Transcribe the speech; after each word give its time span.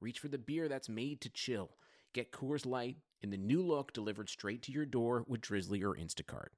reach 0.00 0.18
for 0.18 0.28
the 0.28 0.38
beer 0.38 0.68
that's 0.68 0.88
made 0.88 1.20
to 1.20 1.28
chill. 1.28 1.70
Get 2.14 2.32
Coors 2.32 2.64
Light 2.64 2.96
in 3.20 3.30
the 3.30 3.36
new 3.36 3.62
look 3.62 3.92
delivered 3.92 4.30
straight 4.30 4.62
to 4.62 4.72
your 4.72 4.86
door 4.86 5.24
with 5.28 5.42
Drizly 5.42 5.82
or 5.82 5.94
Instacart. 5.94 6.48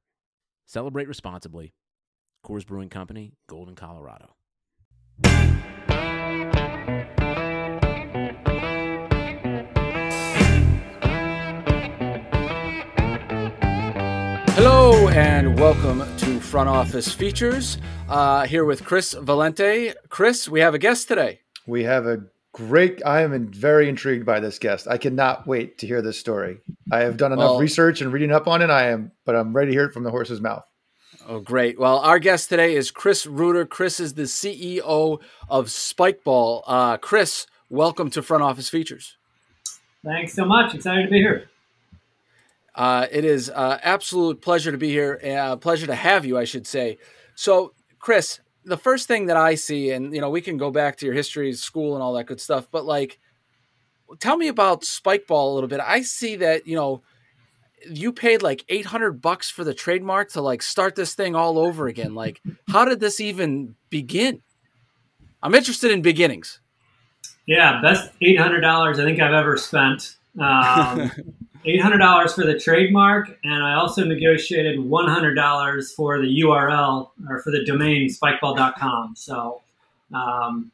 Celebrate 0.65 1.09
responsibly. 1.09 1.75
Coors 2.47 2.65
Brewing 2.65 2.89
Company, 2.89 3.35
Golden, 3.49 3.75
Colorado. 3.75 4.37
Hello 14.55 15.09
and 15.09 15.59
welcome 15.59 16.05
to 16.19 16.41
Front 16.41 16.69
Office 16.69 17.13
Features. 17.13 17.79
Uh, 18.09 18.47
here 18.47 18.65
with 18.65 18.85
Chris 18.85 19.15
Valente. 19.15 19.95
Chris, 20.09 20.49
we 20.49 20.61
have 20.61 20.75
a 20.75 20.79
guest 20.79 21.09
today. 21.09 21.41
We 21.67 21.85
have 21.85 22.07
a 22.07 22.25
great. 22.53 23.03
I 23.05 23.23
am 23.23 23.49
very 23.51 23.89
intrigued 23.89 24.27
by 24.27 24.41
this 24.41 24.59
guest. 24.59 24.87
I 24.89 24.99
cannot 24.99 25.47
wait 25.47 25.79
to 25.79 25.87
hear 25.87 26.03
this 26.03 26.19
story. 26.19 26.59
I 26.91 27.01
have 27.01 27.17
done 27.17 27.33
enough 27.33 27.51
Well- 27.53 27.59
research 27.61 28.01
and 28.01 28.13
reading 28.13 28.33
up 28.33 28.47
on 28.47 28.63
it. 28.63 28.71
I 28.71 28.89
am, 28.89 29.13
but 29.25 29.35
I'm 29.37 29.53
ready 29.55 29.71
to 29.71 29.77
hear 29.77 29.87
it 29.87 29.93
from 29.93 30.05
the 30.05 30.11
horse's 30.11 30.41
mouth. 30.41 30.65
Oh, 31.29 31.41
great. 31.41 31.79
Well, 31.79 31.99
our 31.99 32.19
guest 32.19 32.49
today 32.49 32.75
is 32.75 32.91
Chris 32.91 33.27
Ruder. 33.27 33.65
Chris 33.65 34.01
is 34.01 34.15
the 34.15 34.23
CEO 34.27 35.21
of 35.49 35.67
Spikeball. 35.67 36.63
Uh, 36.67 36.97
Chris, 36.97 37.47
welcome 37.69 38.11
to 38.11 38.23
Front 38.23 38.43
Office 38.43 38.69
Features. 38.69 39.17
Thanks 40.05 40.33
so 40.35 40.45
much. 40.45 40.75
Excited 40.75 41.05
to 41.05 41.11
be 41.11 41.19
here. 41.19 41.49
Uh, 42.75 43.07
it 43.13 43.25
is 43.25 43.51
uh, 43.51 43.79
absolute 43.83 44.41
pleasure 44.41 44.73
to 44.73 44.79
be 44.79 44.89
here. 44.89 45.21
Uh, 45.25 45.57
pleasure 45.57 45.87
to 45.87 45.95
have 45.95 46.25
you, 46.25 46.37
I 46.39 46.45
should 46.45 46.67
say. 46.67 46.99
So, 47.37 47.73
Chris, 48.01 48.41
the 48.65 48.77
first 48.77 49.09
thing 49.09 49.27
that 49.27 49.37
I 49.37 49.55
see, 49.55 49.91
and 49.91 50.15
you 50.15 50.21
know, 50.21 50.31
we 50.31 50.41
can 50.41 50.57
go 50.57 50.71
back 50.71 50.97
to 50.99 51.07
your 51.07 51.15
history, 51.15 51.53
school, 51.53 51.95
and 51.95 52.03
all 52.03 52.15
that 52.15 52.27
good 52.27 52.41
stuff. 52.41 52.69
But 52.71 52.85
like, 52.85 53.19
tell 54.19 54.37
me 54.37 54.49
about 54.49 54.83
Spikeball 54.83 55.51
a 55.51 55.55
little 55.55 55.69
bit. 55.69 55.81
I 55.81 56.03
see 56.03 56.37
that 56.37 56.67
you 56.67 56.77
know 56.77 57.03
you 57.91 58.13
paid 58.13 58.43
like 58.43 58.65
eight 58.69 58.87
hundred 58.87 59.21
bucks 59.21 59.51
for 59.51 59.65
the 59.65 59.75
trademark 59.75 60.31
to 60.33 60.41
like 60.41 60.63
start 60.63 60.95
this 60.95 61.15
thing 61.15 61.35
all 61.35 61.59
over 61.59 61.89
again. 61.89 62.15
Like, 62.15 62.41
how 62.69 62.85
did 62.85 63.01
this 63.01 63.21
even 63.21 63.75
begin? 63.91 64.43
I'm 65.43 65.55
interested 65.55 65.91
in 65.91 66.03
beginnings. 66.03 66.61
Yeah, 67.47 67.81
best 67.83 68.11
eight 68.21 68.39
hundred 68.39 68.61
dollars 68.61 68.99
I 68.99 69.05
think 69.05 69.21
I've 69.21 69.35
ever 69.35 69.57
spent. 69.57 70.17
Um, 70.41 71.11
eight 71.65 71.81
hundred 71.81 71.99
dollars 71.99 72.33
for 72.35 72.45
the 72.45 72.59
trademark, 72.59 73.29
and 73.45 73.63
I 73.63 73.75
also 73.75 74.05
negotiated 74.05 74.81
one 74.81 75.09
hundred 75.09 75.35
dollars 75.35 75.93
for 75.93 76.19
the 76.21 76.41
URL 76.43 77.11
or 77.29 77.41
for 77.41 77.51
the 77.51 77.65
domain 77.65 78.09
spikeball.com. 78.09 79.15
So 79.17 79.61
um, 80.15 80.71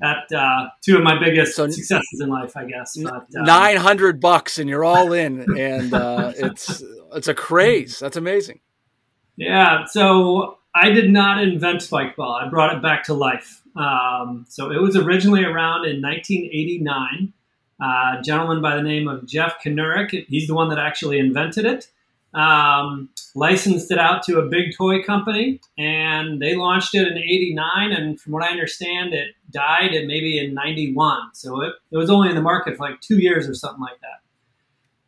that 0.00 0.30
uh, 0.32 0.68
two 0.84 0.96
of 0.96 1.02
my 1.02 1.18
biggest 1.18 1.56
So- 1.56 1.68
successes 1.68 2.20
in 2.20 2.28
life, 2.28 2.56
I 2.56 2.64
guess. 2.64 2.96
But, 2.96 3.12
uh, 3.14 3.42
Nine 3.42 3.76
hundred 3.76 4.20
bucks, 4.20 4.58
and 4.58 4.68
you're 4.68 4.84
all 4.84 5.12
in, 5.12 5.46
and 5.58 5.92
uh, 5.94 6.32
it's 6.36 6.82
it's 7.14 7.28
a 7.28 7.34
craze. 7.34 7.98
That's 7.98 8.16
amazing. 8.16 8.60
Yeah, 9.36 9.84
so 9.84 10.58
I 10.74 10.90
did 10.90 11.10
not 11.10 11.42
invent 11.42 11.80
Spikeball. 11.80 12.42
I 12.42 12.48
brought 12.48 12.74
it 12.74 12.82
back 12.82 13.04
to 13.04 13.14
life. 13.14 13.62
Um, 13.76 14.46
so 14.48 14.70
it 14.70 14.80
was 14.80 14.96
originally 14.96 15.44
around 15.44 15.84
in 15.86 16.00
1989. 16.00 17.34
Uh, 17.80 18.16
a 18.18 18.22
gentleman 18.22 18.62
by 18.62 18.74
the 18.74 18.82
name 18.82 19.06
of 19.06 19.26
Jeff 19.26 19.56
Knurek, 19.62 20.26
he's 20.28 20.46
the 20.46 20.54
one 20.54 20.68
that 20.70 20.78
actually 20.78 21.18
invented 21.18 21.64
it. 21.64 21.88
Um, 22.32 23.10
licensed 23.34 23.90
it 23.90 23.98
out 23.98 24.22
to 24.24 24.38
a 24.38 24.46
big 24.46 24.76
toy 24.76 25.02
company, 25.02 25.60
and 25.78 26.40
they 26.40 26.54
launched 26.54 26.94
it 26.94 27.06
in 27.06 27.16
'89. 27.16 27.92
And 27.92 28.20
from 28.20 28.32
what 28.32 28.42
I 28.42 28.48
understand, 28.48 29.14
it 29.14 29.34
died 29.50 29.94
in 29.94 30.06
maybe 30.06 30.38
in 30.38 30.54
'91. 30.54 31.34
So 31.34 31.62
it, 31.62 31.74
it 31.90 31.96
was 31.96 32.10
only 32.10 32.28
in 32.28 32.34
the 32.34 32.42
market 32.42 32.76
for 32.76 32.88
like 32.88 33.00
two 33.00 33.18
years 33.18 33.48
or 33.48 33.54
something 33.54 33.80
like 33.80 34.00
that 34.00 34.20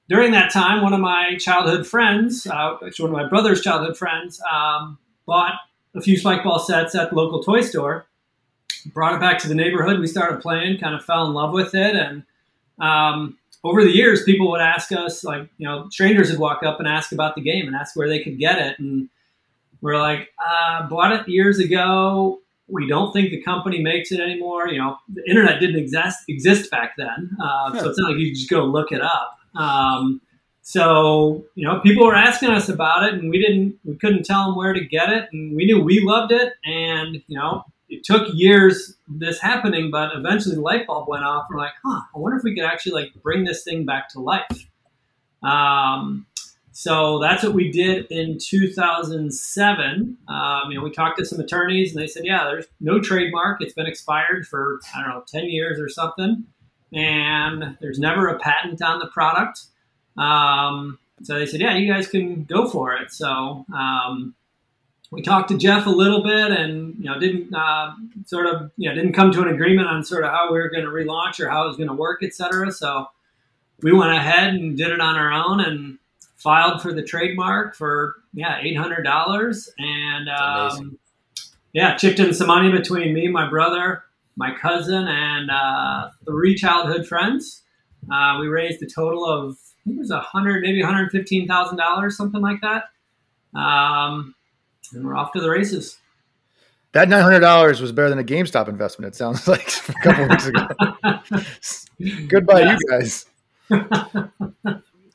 during 0.08 0.32
that 0.32 0.50
time, 0.50 0.82
one 0.82 0.94
of 0.94 1.00
my 1.00 1.36
childhood 1.38 1.86
friends, 1.86 2.46
uh, 2.46 2.76
actually 2.84 3.10
one 3.10 3.20
of 3.20 3.24
my 3.24 3.28
brother's 3.28 3.60
childhood 3.60 3.96
friends, 3.96 4.40
um, 4.50 4.98
bought 5.26 5.54
a 5.94 6.00
few 6.00 6.16
spike 6.16 6.42
ball 6.42 6.58
sets 6.58 6.94
at 6.94 7.10
the 7.10 7.16
local 7.16 7.42
toy 7.42 7.60
store. 7.60 8.06
Brought 8.86 9.14
it 9.14 9.20
back 9.20 9.38
to 9.40 9.48
the 9.48 9.54
neighborhood. 9.54 10.00
We 10.00 10.06
started 10.06 10.40
playing, 10.40 10.78
kind 10.78 10.94
of 10.94 11.04
fell 11.04 11.26
in 11.26 11.34
love 11.34 11.52
with 11.52 11.74
it, 11.74 11.94
and 11.94 12.22
um, 12.80 13.38
over 13.64 13.82
the 13.82 13.90
years, 13.90 14.22
people 14.22 14.50
would 14.50 14.60
ask 14.60 14.92
us, 14.92 15.24
like 15.24 15.48
you 15.58 15.66
know, 15.66 15.88
strangers 15.90 16.30
would 16.30 16.38
walk 16.38 16.62
up 16.62 16.78
and 16.78 16.88
ask 16.88 17.12
about 17.12 17.34
the 17.34 17.40
game 17.40 17.66
and 17.66 17.74
ask 17.74 17.96
where 17.96 18.08
they 18.08 18.22
could 18.22 18.38
get 18.38 18.58
it, 18.58 18.78
and 18.78 19.08
we're 19.80 19.98
like, 19.98 20.28
uh, 20.44 20.88
bought 20.88 21.12
it 21.12 21.28
years 21.28 21.58
ago. 21.58 22.40
We 22.70 22.86
don't 22.86 23.12
think 23.12 23.30
the 23.30 23.40
company 23.42 23.80
makes 23.82 24.12
it 24.12 24.20
anymore. 24.20 24.68
You 24.68 24.78
know, 24.78 24.98
the 25.08 25.24
internet 25.28 25.60
didn't 25.60 25.78
exist 25.78 26.18
exist 26.28 26.70
back 26.70 26.94
then, 26.96 27.36
uh, 27.42 27.78
so 27.78 27.88
it's 27.88 27.98
not 27.98 28.10
like 28.10 28.18
you 28.18 28.34
just 28.34 28.50
go 28.50 28.64
look 28.64 28.92
it 28.92 29.00
up. 29.00 29.38
Um, 29.54 30.20
so 30.62 31.46
you 31.54 31.66
know, 31.66 31.80
people 31.80 32.06
were 32.06 32.14
asking 32.14 32.50
us 32.50 32.68
about 32.68 33.04
it, 33.04 33.14
and 33.14 33.30
we 33.30 33.40
didn't, 33.40 33.78
we 33.84 33.96
couldn't 33.96 34.24
tell 34.24 34.46
them 34.46 34.56
where 34.56 34.74
to 34.74 34.84
get 34.84 35.08
it, 35.08 35.28
and 35.32 35.56
we 35.56 35.64
knew 35.64 35.82
we 35.82 36.00
loved 36.00 36.30
it, 36.30 36.52
and 36.64 37.22
you 37.26 37.38
know, 37.38 37.64
it 37.88 38.04
took 38.04 38.28
years 38.34 38.96
this 39.08 39.40
happening, 39.40 39.90
but 39.90 40.14
eventually 40.14 40.54
the 40.54 40.60
light 40.60 40.86
bulb 40.86 41.08
went 41.08 41.24
off. 41.24 41.46
We're 41.50 41.58
like, 41.58 41.72
huh, 41.84 42.02
I 42.14 42.18
wonder 42.18 42.36
if 42.36 42.44
we 42.44 42.54
could 42.54 42.64
actually 42.64 42.92
like 42.92 43.22
bring 43.22 43.44
this 43.44 43.64
thing 43.64 43.86
back 43.86 44.08
to 44.10 44.20
life. 44.20 44.68
Um, 45.42 46.26
so 46.72 47.18
that's 47.18 47.42
what 47.42 47.54
we 47.54 47.72
did 47.72 48.06
in 48.06 48.38
2007. 48.38 50.18
Um, 50.28 50.60
you 50.70 50.78
know, 50.78 50.84
we 50.84 50.92
talked 50.92 51.18
to 51.18 51.24
some 51.24 51.40
attorneys, 51.40 51.92
and 51.92 52.00
they 52.00 52.06
said, 52.06 52.24
yeah, 52.24 52.44
there's 52.44 52.66
no 52.80 53.00
trademark. 53.00 53.60
It's 53.60 53.72
been 53.72 53.86
expired 53.86 54.46
for 54.46 54.78
I 54.94 55.00
don't 55.00 55.10
know 55.10 55.24
10 55.26 55.46
years 55.46 55.80
or 55.80 55.88
something, 55.88 56.44
and 56.92 57.76
there's 57.80 57.98
never 57.98 58.28
a 58.28 58.38
patent 58.38 58.80
on 58.82 59.00
the 59.00 59.08
product. 59.08 59.62
Um, 60.16 60.98
so 61.22 61.38
they 61.38 61.46
said, 61.46 61.60
yeah, 61.60 61.76
you 61.76 61.92
guys 61.92 62.06
can 62.06 62.44
go 62.44 62.68
for 62.68 62.94
it. 62.94 63.12
So 63.12 63.64
um, 63.74 64.34
we 65.10 65.22
talked 65.22 65.48
to 65.48 65.56
Jeff 65.56 65.86
a 65.86 65.90
little 65.90 66.22
bit, 66.22 66.50
and 66.50 66.94
you 66.98 67.04
know, 67.04 67.18
didn't 67.18 67.54
uh, 67.54 67.92
sort 68.26 68.46
of 68.46 68.70
you 68.76 68.88
know 68.88 68.94
didn't 68.94 69.14
come 69.14 69.32
to 69.32 69.42
an 69.42 69.48
agreement 69.48 69.88
on 69.88 70.04
sort 70.04 70.24
of 70.24 70.30
how 70.30 70.52
we 70.52 70.58
were 70.58 70.68
going 70.68 70.84
to 70.84 70.90
relaunch 70.90 71.40
or 71.40 71.48
how 71.48 71.64
it 71.64 71.68
was 71.68 71.76
going 71.76 71.88
to 71.88 71.94
work, 71.94 72.22
et 72.22 72.34
cetera. 72.34 72.70
So 72.70 73.06
we 73.80 73.92
went 73.92 74.12
ahead 74.12 74.54
and 74.54 74.76
did 74.76 74.90
it 74.90 75.00
on 75.00 75.16
our 75.16 75.32
own 75.32 75.60
and 75.60 75.98
filed 76.36 76.82
for 76.82 76.92
the 76.92 77.02
trademark 77.02 77.74
for 77.74 78.16
yeah 78.34 78.58
eight 78.60 78.76
hundred 78.76 79.02
dollars, 79.02 79.70
and 79.78 80.28
um, 80.28 80.98
yeah, 81.72 81.96
chipped 81.96 82.18
in 82.18 82.34
some 82.34 82.48
money 82.48 82.70
between 82.70 83.14
me, 83.14 83.28
my 83.28 83.48
brother, 83.48 84.04
my 84.36 84.54
cousin, 84.54 85.06
and 85.08 85.50
uh, 85.50 86.10
three 86.26 86.54
childhood 86.54 87.06
friends. 87.06 87.62
Uh, 88.12 88.38
we 88.40 88.46
raised 88.46 88.82
a 88.82 88.86
total 88.86 89.24
of 89.24 89.52
I 89.52 89.84
think 89.84 89.96
it 89.96 90.00
was 90.00 90.10
a 90.10 90.20
hundred, 90.20 90.62
maybe 90.62 90.82
one 90.82 90.92
hundred 90.92 91.10
fifteen 91.10 91.48
thousand 91.48 91.78
dollars, 91.78 92.16
something 92.16 92.42
like 92.42 92.60
that. 92.60 92.84
Um, 93.58 94.34
and 94.92 95.04
we're 95.04 95.16
off 95.16 95.32
to 95.32 95.40
the 95.40 95.50
races. 95.50 95.98
That 96.92 97.08
nine 97.08 97.22
hundred 97.22 97.40
dollars 97.40 97.80
was 97.80 97.92
better 97.92 98.08
than 98.08 98.18
a 98.18 98.24
GameStop 98.24 98.68
investment. 98.68 99.14
It 99.14 99.16
sounds 99.16 99.46
like 99.48 99.68
a 99.88 99.92
couple 100.02 100.28
weeks 100.28 100.46
ago. 100.46 100.66
Goodbye, 102.28 102.60
Yes. 102.62 103.26
you 103.70 103.78
guys. 103.80 104.18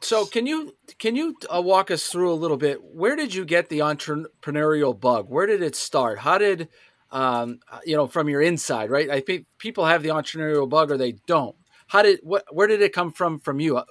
So 0.02 0.26
can 0.26 0.46
you 0.46 0.76
can 1.00 1.16
you 1.16 1.36
uh, 1.54 1.62
walk 1.62 1.90
us 1.90 2.08
through 2.10 2.32
a 2.32 2.36
little 2.36 2.58
bit? 2.58 2.84
Where 2.84 3.16
did 3.16 3.34
you 3.34 3.46
get 3.46 3.70
the 3.70 3.80
entrepreneurial 3.80 5.00
bug? 5.00 5.28
Where 5.30 5.46
did 5.48 5.62
it 5.64 5.76
start? 5.76 6.20
How 6.20 6.38
did 6.38 6.68
um, 7.10 7.60
you 7.86 7.96
know 7.96 8.08
from 8.08 8.28
your 8.30 8.42
inside, 8.42 8.90
right? 8.92 9.10
I 9.10 9.22
think 9.22 9.46
people 9.58 9.86
have 9.86 10.04
the 10.04 10.10
entrepreneurial 10.10 10.68
bug 10.70 10.92
or 10.92 10.98
they 10.98 11.14
don't. 11.26 11.56
How 11.88 12.02
did 12.02 12.20
what? 12.22 12.44
Where 12.52 12.68
did 12.68 12.82
it 12.82 12.92
come 12.94 13.12
from 13.14 13.40
from 13.40 13.60
you? 13.62 13.82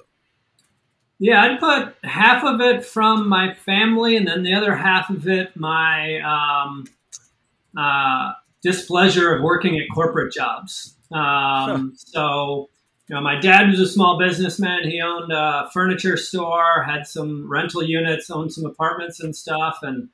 Yeah, 1.23 1.41
I'd 1.41 1.61
put 1.61 1.95
half 2.03 2.43
of 2.43 2.61
it 2.61 2.85
from 2.85 3.29
my 3.29 3.55
family, 3.55 4.17
and 4.17 4.27
then 4.27 4.43
the 4.43 4.55
other 4.55 4.75
half 4.75 5.09
of 5.09 5.29
it 5.29 5.57
my 5.57 6.19
um, 6.19 6.85
uh, 7.79 8.33
displeasure 8.61 9.33
of 9.33 9.41
working 9.41 9.79
at 9.79 9.85
corporate 9.95 10.35
jobs. 10.35 10.97
Um, 11.13 11.93
so, 11.95 12.69
you 13.07 13.15
know, 13.15 13.21
my 13.21 13.39
dad 13.39 13.69
was 13.69 13.79
a 13.79 13.87
small 13.87 14.19
businessman. 14.19 14.83
He 14.91 15.01
owned 15.01 15.31
a 15.31 15.71
furniture 15.73 16.17
store, 16.17 16.83
had 16.83 17.07
some 17.07 17.49
rental 17.49 17.85
units, 17.85 18.29
owned 18.29 18.53
some 18.53 18.67
apartments 18.67 19.21
and 19.21 19.37
stuff, 19.37 19.79
and 19.83 20.09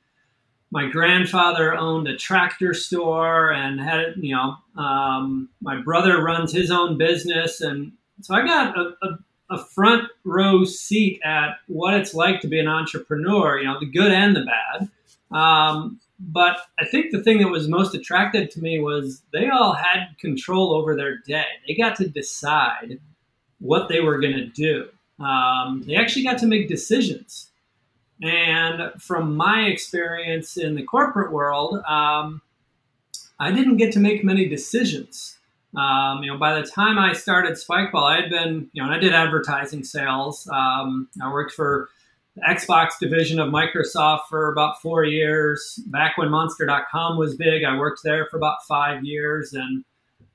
my 0.69 0.91
grandfather 0.91 1.73
owned 1.73 2.07
a 2.07 2.17
tractor 2.17 2.75
store 2.75 3.51
and 3.51 3.81
had 3.81 4.13
you 4.17 4.35
know 4.35 4.53
um, 4.79 5.49
my 5.59 5.81
brother 5.81 6.21
runs 6.21 6.51
his 6.51 6.69
own 6.69 6.99
business 6.99 7.61
and 7.61 7.93
so 8.21 8.35
i 8.35 8.45
got 8.45 8.77
a, 8.77 8.93
a, 9.01 9.17
a, 9.49 9.57
front 9.57 10.09
row 10.23 10.63
seat 10.63 11.19
at 11.23 11.57
what 11.67 11.93
it's 11.93 12.13
like 12.13 12.41
to 12.41 12.47
be 12.47 12.59
an 12.59 12.67
entrepreneur 12.67 13.59
you 13.59 13.65
know 13.65 13.79
the 13.79 13.85
good 13.85 14.11
and 14.11 14.35
the 14.35 14.45
bad. 14.45 14.89
Um, 15.35 15.99
but 16.21 16.59
i 16.77 16.85
think 16.85 17.11
the 17.11 17.23
thing 17.23 17.37
that 17.37 17.47
was 17.47 17.69
most 17.69 17.95
attractive 17.95 18.49
to 18.49 18.59
me 18.59 18.79
was 18.79 19.21
they 19.31 19.47
all 19.47 19.73
had 19.73 20.07
control 20.19 20.73
over 20.73 20.95
their 20.95 21.17
day. 21.19 21.45
They 21.67 21.75
got 21.75 21.95
to 21.97 22.09
decide 22.09 22.99
what 23.59 23.89
they 23.89 24.01
were 24.01 24.19
going 24.19 24.33
to 24.33 24.47
do. 24.47 24.89
Um, 25.23 25.83
they 25.85 25.95
actually 25.95 26.23
got 26.23 26.37
to 26.39 26.47
make 26.47 26.67
decisions. 26.67 27.49
And 28.21 28.91
from 29.01 29.35
my 29.35 29.63
experience 29.63 30.57
in 30.57 30.75
the 30.75 30.83
corporate 30.83 31.31
world, 31.31 31.79
um, 31.87 32.41
I 33.39 33.51
didn't 33.51 33.77
get 33.77 33.93
to 33.93 33.99
make 33.99 34.23
many 34.23 34.47
decisions. 34.47 35.37
Um, 35.75 36.23
you 36.23 36.31
know, 36.31 36.37
by 36.37 36.59
the 36.59 36.67
time 36.67 36.97
I 36.97 37.13
started 37.13 37.53
Spikeball, 37.53 38.03
I 38.03 38.21
had 38.21 38.29
been, 38.29 38.69
you 38.73 38.83
know, 38.83 38.89
I 38.89 38.97
did 38.97 39.13
advertising 39.13 39.83
sales. 39.83 40.47
Um, 40.51 41.07
I 41.21 41.31
worked 41.31 41.53
for 41.53 41.89
the 42.35 42.41
Xbox 42.41 42.99
division 42.99 43.39
of 43.39 43.51
Microsoft 43.51 44.21
for 44.29 44.51
about 44.51 44.81
four 44.81 45.03
years. 45.03 45.79
Back 45.87 46.17
when 46.17 46.29
Monster.com 46.29 47.17
was 47.17 47.35
big, 47.35 47.63
I 47.63 47.77
worked 47.77 48.01
there 48.03 48.27
for 48.31 48.37
about 48.37 48.65
five 48.67 49.03
years, 49.03 49.53
and 49.53 49.83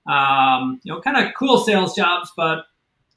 um, 0.07 0.81
you 0.85 0.93
know, 0.93 1.01
kind 1.01 1.17
of 1.17 1.35
cool 1.35 1.59
sales 1.59 1.97
jobs, 1.97 2.31
but 2.37 2.67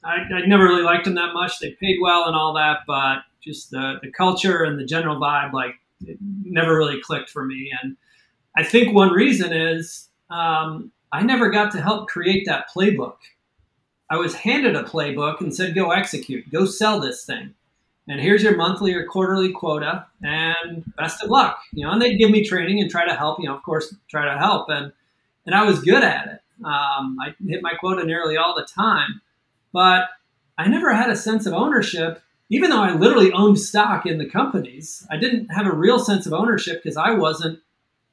I, 0.02 0.16
I 0.16 0.46
never 0.46 0.64
really 0.64 0.82
liked 0.82 1.04
them 1.04 1.14
that 1.16 1.34
much. 1.34 1.58
They 1.58 1.72
paid 1.72 1.98
well 2.00 2.26
and 2.26 2.34
all 2.34 2.54
that, 2.54 2.80
but 2.86 3.18
just 3.40 3.70
the, 3.70 3.98
the 4.02 4.10
culture 4.10 4.62
and 4.64 4.78
the 4.78 4.84
general 4.84 5.20
vibe, 5.20 5.52
like 5.52 5.74
never 6.20 6.76
really 6.76 7.00
clicked 7.00 7.30
for 7.30 7.44
me. 7.44 7.70
And 7.82 7.96
I 8.56 8.62
think 8.62 8.94
one 8.94 9.12
reason 9.12 9.52
is 9.52 10.08
um, 10.30 10.92
I 11.12 11.22
never 11.22 11.50
got 11.50 11.72
to 11.72 11.80
help 11.80 12.08
create 12.08 12.44
that 12.46 12.66
playbook. 12.74 13.16
I 14.10 14.16
was 14.16 14.34
handed 14.34 14.76
a 14.76 14.82
playbook 14.82 15.40
and 15.40 15.54
said, 15.54 15.74
go 15.74 15.90
execute, 15.90 16.50
go 16.50 16.64
sell 16.64 17.00
this 17.00 17.24
thing. 17.24 17.54
And 18.08 18.20
here's 18.20 18.42
your 18.42 18.56
monthly 18.56 18.94
or 18.94 19.06
quarterly 19.06 19.52
quota 19.52 20.06
and 20.22 20.82
best 20.96 21.22
of 21.22 21.28
luck. 21.28 21.60
You 21.72 21.84
know, 21.84 21.92
and 21.92 22.00
they'd 22.00 22.16
give 22.16 22.30
me 22.30 22.44
training 22.44 22.80
and 22.80 22.90
try 22.90 23.06
to 23.06 23.14
help, 23.14 23.38
you 23.38 23.46
know, 23.46 23.54
of 23.54 23.62
course, 23.62 23.94
try 24.08 24.24
to 24.24 24.38
help. 24.38 24.70
And, 24.70 24.92
and 25.44 25.54
I 25.54 25.64
was 25.64 25.82
good 25.82 26.02
at 26.02 26.26
it. 26.26 26.40
Um, 26.64 27.18
I 27.20 27.34
hit 27.46 27.62
my 27.62 27.74
quota 27.74 28.04
nearly 28.04 28.36
all 28.36 28.54
the 28.54 28.66
time, 28.66 29.20
but 29.72 30.08
I 30.56 30.68
never 30.68 30.92
had 30.94 31.10
a 31.10 31.16
sense 31.16 31.44
of 31.44 31.52
ownership 31.52 32.22
even 32.50 32.70
though 32.70 32.82
I 32.82 32.94
literally 32.94 33.32
owned 33.32 33.58
stock 33.58 34.06
in 34.06 34.18
the 34.18 34.28
companies, 34.28 35.06
I 35.10 35.16
didn't 35.16 35.48
have 35.48 35.66
a 35.66 35.72
real 35.72 35.98
sense 35.98 36.26
of 36.26 36.32
ownership 36.32 36.82
because 36.82 36.96
I 36.96 37.10
wasn't 37.12 37.60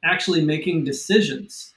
actually 0.03 0.43
making 0.43 0.83
decisions. 0.83 1.73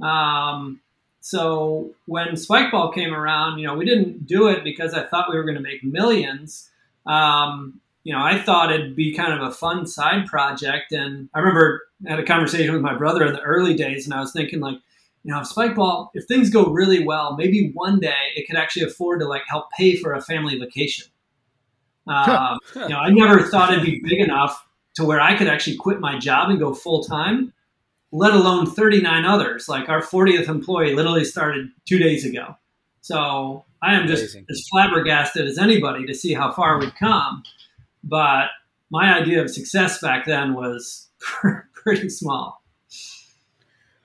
Um, 0.00 0.80
so 1.20 1.90
when 2.06 2.28
Spikeball 2.28 2.94
came 2.94 3.12
around, 3.12 3.58
you 3.58 3.66
know, 3.66 3.74
we 3.74 3.84
didn't 3.84 4.26
do 4.26 4.48
it 4.48 4.64
because 4.64 4.94
I 4.94 5.04
thought 5.04 5.30
we 5.30 5.36
were 5.36 5.44
going 5.44 5.56
to 5.56 5.62
make 5.62 5.84
millions. 5.84 6.70
Um, 7.06 7.80
you 8.04 8.12
know, 8.12 8.22
I 8.22 8.38
thought 8.38 8.72
it'd 8.72 8.96
be 8.96 9.14
kind 9.14 9.32
of 9.32 9.46
a 9.46 9.52
fun 9.52 9.86
side 9.86 10.26
project. 10.26 10.92
And 10.92 11.28
I 11.34 11.40
remember 11.40 11.82
I 12.06 12.10
had 12.12 12.20
a 12.20 12.24
conversation 12.24 12.72
with 12.72 12.82
my 12.82 12.96
brother 12.96 13.26
in 13.26 13.32
the 13.32 13.42
early 13.42 13.74
days, 13.74 14.06
and 14.06 14.14
I 14.14 14.20
was 14.20 14.32
thinking 14.32 14.60
like, 14.60 14.78
you 15.24 15.32
know, 15.32 15.40
if 15.40 15.48
Spikeball, 15.48 16.10
if 16.14 16.24
things 16.24 16.48
go 16.48 16.66
really 16.66 17.04
well, 17.04 17.36
maybe 17.36 17.70
one 17.74 18.00
day 18.00 18.14
it 18.36 18.46
could 18.46 18.56
actually 18.56 18.84
afford 18.84 19.20
to 19.20 19.26
like 19.26 19.42
help 19.48 19.70
pay 19.76 19.96
for 19.96 20.14
a 20.14 20.22
family 20.22 20.58
vacation. 20.58 21.08
Um, 22.06 22.58
you 22.74 22.88
know, 22.88 22.98
I 22.98 23.10
never 23.10 23.42
thought 23.42 23.72
it'd 23.72 23.84
be 23.84 24.00
big 24.02 24.20
enough 24.20 24.66
to 24.94 25.04
where 25.04 25.20
I 25.20 25.36
could 25.36 25.48
actually 25.48 25.76
quit 25.76 26.00
my 26.00 26.18
job 26.18 26.48
and 26.48 26.58
go 26.58 26.72
full 26.72 27.04
time, 27.04 27.52
let 28.12 28.32
alone 28.32 28.66
39 28.66 29.24
others. 29.24 29.68
Like 29.68 29.88
our 29.88 30.02
40th 30.02 30.48
employee 30.48 30.94
literally 30.94 31.24
started 31.24 31.68
two 31.86 31.98
days 31.98 32.24
ago. 32.24 32.56
So 33.00 33.64
I 33.82 33.94
am 33.94 34.06
just 34.06 34.22
Amazing. 34.22 34.46
as 34.50 34.66
flabbergasted 34.70 35.46
as 35.46 35.58
anybody 35.58 36.06
to 36.06 36.14
see 36.14 36.34
how 36.34 36.52
far 36.52 36.78
we've 36.78 36.94
come. 36.94 37.42
But 38.04 38.48
my 38.90 39.14
idea 39.14 39.42
of 39.42 39.50
success 39.50 40.00
back 40.00 40.26
then 40.26 40.54
was 40.54 41.08
pretty 41.72 42.08
small. 42.08 42.62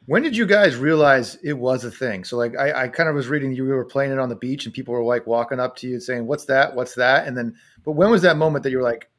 When 0.06 0.22
did 0.22 0.36
you 0.36 0.46
guys 0.46 0.76
realize 0.76 1.36
it 1.44 1.54
was 1.54 1.86
a 1.86 1.92
thing? 1.92 2.26
So, 2.26 2.36
like, 2.36 2.58
I, 2.58 2.84
I 2.84 2.88
kind 2.90 3.08
of 3.08 3.16
was 3.16 3.30
reading 3.30 3.54
you 3.54 3.64
were 3.64 3.86
playing 3.86 4.12
it 4.12 4.20
on 4.20 4.28
the 4.28 4.36
beach, 4.36 4.66
and 4.66 4.76
people 4.76 4.94
were 4.94 5.02
like 5.02 5.26
walking 5.26 5.62
up 5.62 5.78
to 5.78 5.88
you 5.88 5.94
and 5.94 6.04
saying, 6.04 6.28
"What's 6.28 6.44
that? 6.46 6.76
What's 6.76 6.96
that?" 6.96 7.26
And 7.26 7.38
then 7.38 7.56
but 7.84 7.94
when 7.94 8.10
was 8.10 8.22
that 8.22 8.38
moment 8.38 8.64
that 8.64 8.72
you 8.72 8.78
were 8.78 8.84
like, 8.84 9.10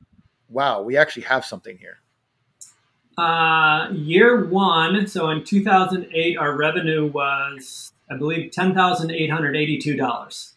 wow, 0.49 0.83
we 0.83 0.97
actually 0.97 1.23
have 1.23 1.45
something 1.45 1.77
here? 1.77 1.99
Uh, 3.17 3.89
year 3.93 4.45
one, 4.47 5.07
so 5.07 5.31
in 5.31 5.45
2008, 5.45 6.37
our 6.37 6.57
revenue 6.57 7.11
was, 7.11 7.93
I 8.11 8.17
believe, 8.17 8.51
$10,882. 8.51 10.53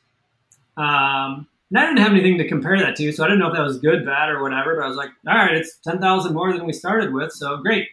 Um, 0.75 1.47
and 1.69 1.77
I 1.77 1.85
didn't 1.85 1.99
have 1.99 2.13
anything 2.13 2.37
to 2.37 2.47
compare 2.47 2.79
that 2.79 2.95
to, 2.95 3.11
so 3.11 3.23
I 3.23 3.27
didn't 3.27 3.39
know 3.39 3.49
if 3.49 3.53
that 3.53 3.63
was 3.63 3.79
good, 3.79 4.05
bad, 4.05 4.29
or 4.29 4.41
whatever. 4.41 4.75
But 4.75 4.85
I 4.85 4.87
was 4.87 4.97
like, 4.97 5.09
all 5.27 5.35
right, 5.35 5.55
it's 5.55 5.77
10,000 5.83 6.33
more 6.33 6.53
than 6.53 6.65
we 6.65 6.73
started 6.73 7.13
with, 7.13 7.31
so 7.31 7.57
great. 7.57 7.89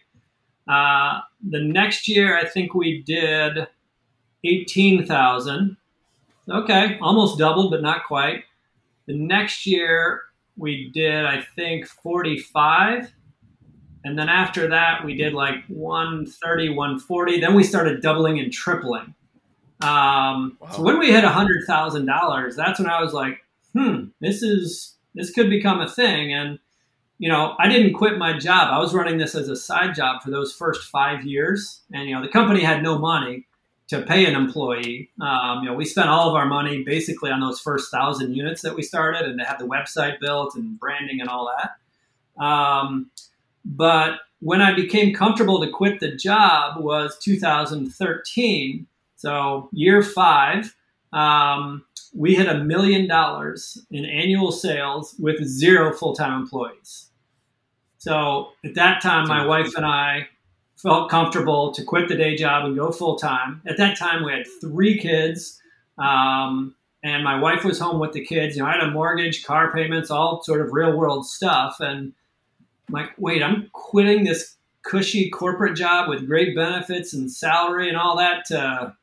Uh, 0.67 1.19
the 1.47 1.61
next 1.61 2.07
year, 2.07 2.37
I 2.37 2.45
think 2.45 2.73
we 2.73 3.03
did 3.03 3.67
18,000. 4.43 5.77
Okay, 6.49 6.97
almost 7.01 7.37
doubled, 7.37 7.71
but 7.71 7.81
not 7.81 8.05
quite. 8.05 8.43
The 9.07 9.15
next 9.15 9.65
year 9.65 10.21
we 10.57 10.89
did, 10.91 11.25
I 11.25 11.41
think, 11.55 11.87
45. 11.87 13.13
And 14.05 14.19
then 14.19 14.29
after 14.29 14.67
that, 14.69 15.03
we 15.03 15.15
did 15.15 15.33
like 15.33 15.65
130, 15.67 16.69
140. 16.69 17.39
Then 17.39 17.55
we 17.55 17.63
started 17.63 18.03
doubling 18.03 18.39
and 18.39 18.53
tripling. 18.53 19.15
Um, 19.81 20.57
wow. 20.61 20.69
So 20.71 20.83
when 20.83 20.99
we 20.99 21.11
hit 21.11 21.23
$100,000, 21.23 22.55
that's 22.55 22.79
when 22.79 22.87
I 22.87 23.01
was 23.01 23.13
like, 23.13 23.39
hmm, 23.73 24.05
this 24.21 24.43
is, 24.43 24.93
this 25.15 25.31
could 25.31 25.49
become 25.49 25.81
a 25.81 25.89
thing. 25.89 26.31
And, 26.31 26.59
you 27.17 27.29
know, 27.29 27.55
I 27.57 27.67
didn't 27.67 27.93
quit 27.93 28.19
my 28.19 28.37
job. 28.37 28.69
I 28.71 28.77
was 28.77 28.93
running 28.93 29.17
this 29.17 29.33
as 29.33 29.49
a 29.49 29.55
side 29.55 29.95
job 29.95 30.21
for 30.21 30.29
those 30.29 30.53
first 30.53 30.87
five 30.91 31.25
years. 31.25 31.81
And, 31.91 32.07
you 32.07 32.13
know, 32.13 32.21
the 32.21 32.31
company 32.31 32.61
had 32.61 32.83
no 32.83 32.99
money 32.99 33.47
to 33.87 34.03
pay 34.03 34.27
an 34.27 34.35
employee. 34.35 35.09
Um, 35.19 35.63
you 35.63 35.69
know, 35.69 35.73
we 35.75 35.83
spent 35.83 36.09
all 36.09 36.29
of 36.29 36.35
our 36.35 36.45
money 36.45 36.83
basically 36.83 37.31
on 37.31 37.39
those 37.39 37.59
first 37.59 37.89
thousand 37.91 38.35
units 38.35 38.61
that 38.61 38.75
we 38.75 38.83
started, 38.83 39.23
and 39.23 39.39
to 39.39 39.45
have 39.45 39.57
the 39.57 39.65
website 39.65 40.19
built 40.19 40.55
and 40.55 40.79
branding 40.79 41.21
and 41.21 41.29
all 41.29 41.51
that. 41.57 42.43
Um, 42.43 43.09
but 43.65 44.19
when 44.39 44.61
I 44.61 44.75
became 44.75 45.13
comfortable 45.13 45.59
to 45.61 45.71
quit 45.71 45.99
the 45.99 46.15
job 46.15 46.83
was 46.83 47.17
2013. 47.19 48.87
So 49.15 49.69
year 49.71 50.03
five, 50.03 50.75
um, 51.13 51.83
we 52.13 52.35
hit 52.35 52.47
a 52.47 52.63
million 52.63 53.07
dollars 53.07 53.83
in 53.89 54.05
annual 54.05 54.51
sales 54.51 55.15
with 55.19 55.43
zero 55.43 55.93
full-time 55.93 56.39
employees. 56.39 57.09
So 57.97 58.49
at 58.63 58.75
that 58.75 59.01
time, 59.01 59.27
my 59.27 59.45
wife 59.45 59.73
and 59.75 59.85
I 59.85 60.27
felt 60.77 61.09
comfortable 61.09 61.73
to 61.73 61.83
quit 61.83 62.07
the 62.07 62.15
day 62.15 62.35
job 62.35 62.65
and 62.65 62.75
go 62.75 62.91
full 62.91 63.15
time. 63.15 63.61
At 63.65 63.77
that 63.77 63.97
time, 63.97 64.23
we 64.23 64.31
had 64.31 64.45
three 64.61 64.99
kids, 64.99 65.59
um, 65.97 66.75
and 67.03 67.23
my 67.23 67.39
wife 67.39 67.63
was 67.63 67.79
home 67.79 67.99
with 67.99 68.11
the 68.11 68.23
kids. 68.23 68.55
You 68.55 68.61
know, 68.61 68.69
I 68.69 68.73
had 68.73 68.83
a 68.83 68.91
mortgage, 68.91 69.43
car 69.43 69.73
payments, 69.73 70.11
all 70.11 70.43
sort 70.43 70.61
of 70.61 70.71
real 70.71 70.95
world 70.95 71.25
stuff. 71.25 71.77
And 71.79 72.13
I'm 72.87 72.93
like, 72.93 73.11
wait, 73.17 73.43
I'm 73.43 73.69
quitting 73.73 74.23
this 74.23 74.55
cushy 74.83 75.29
corporate 75.29 75.75
job 75.75 76.09
with 76.09 76.27
great 76.27 76.55
benefits 76.55 77.13
and 77.13 77.31
salary 77.31 77.89
and 77.89 77.97
all 77.97 78.17
that 78.17 78.45
to 78.45 78.95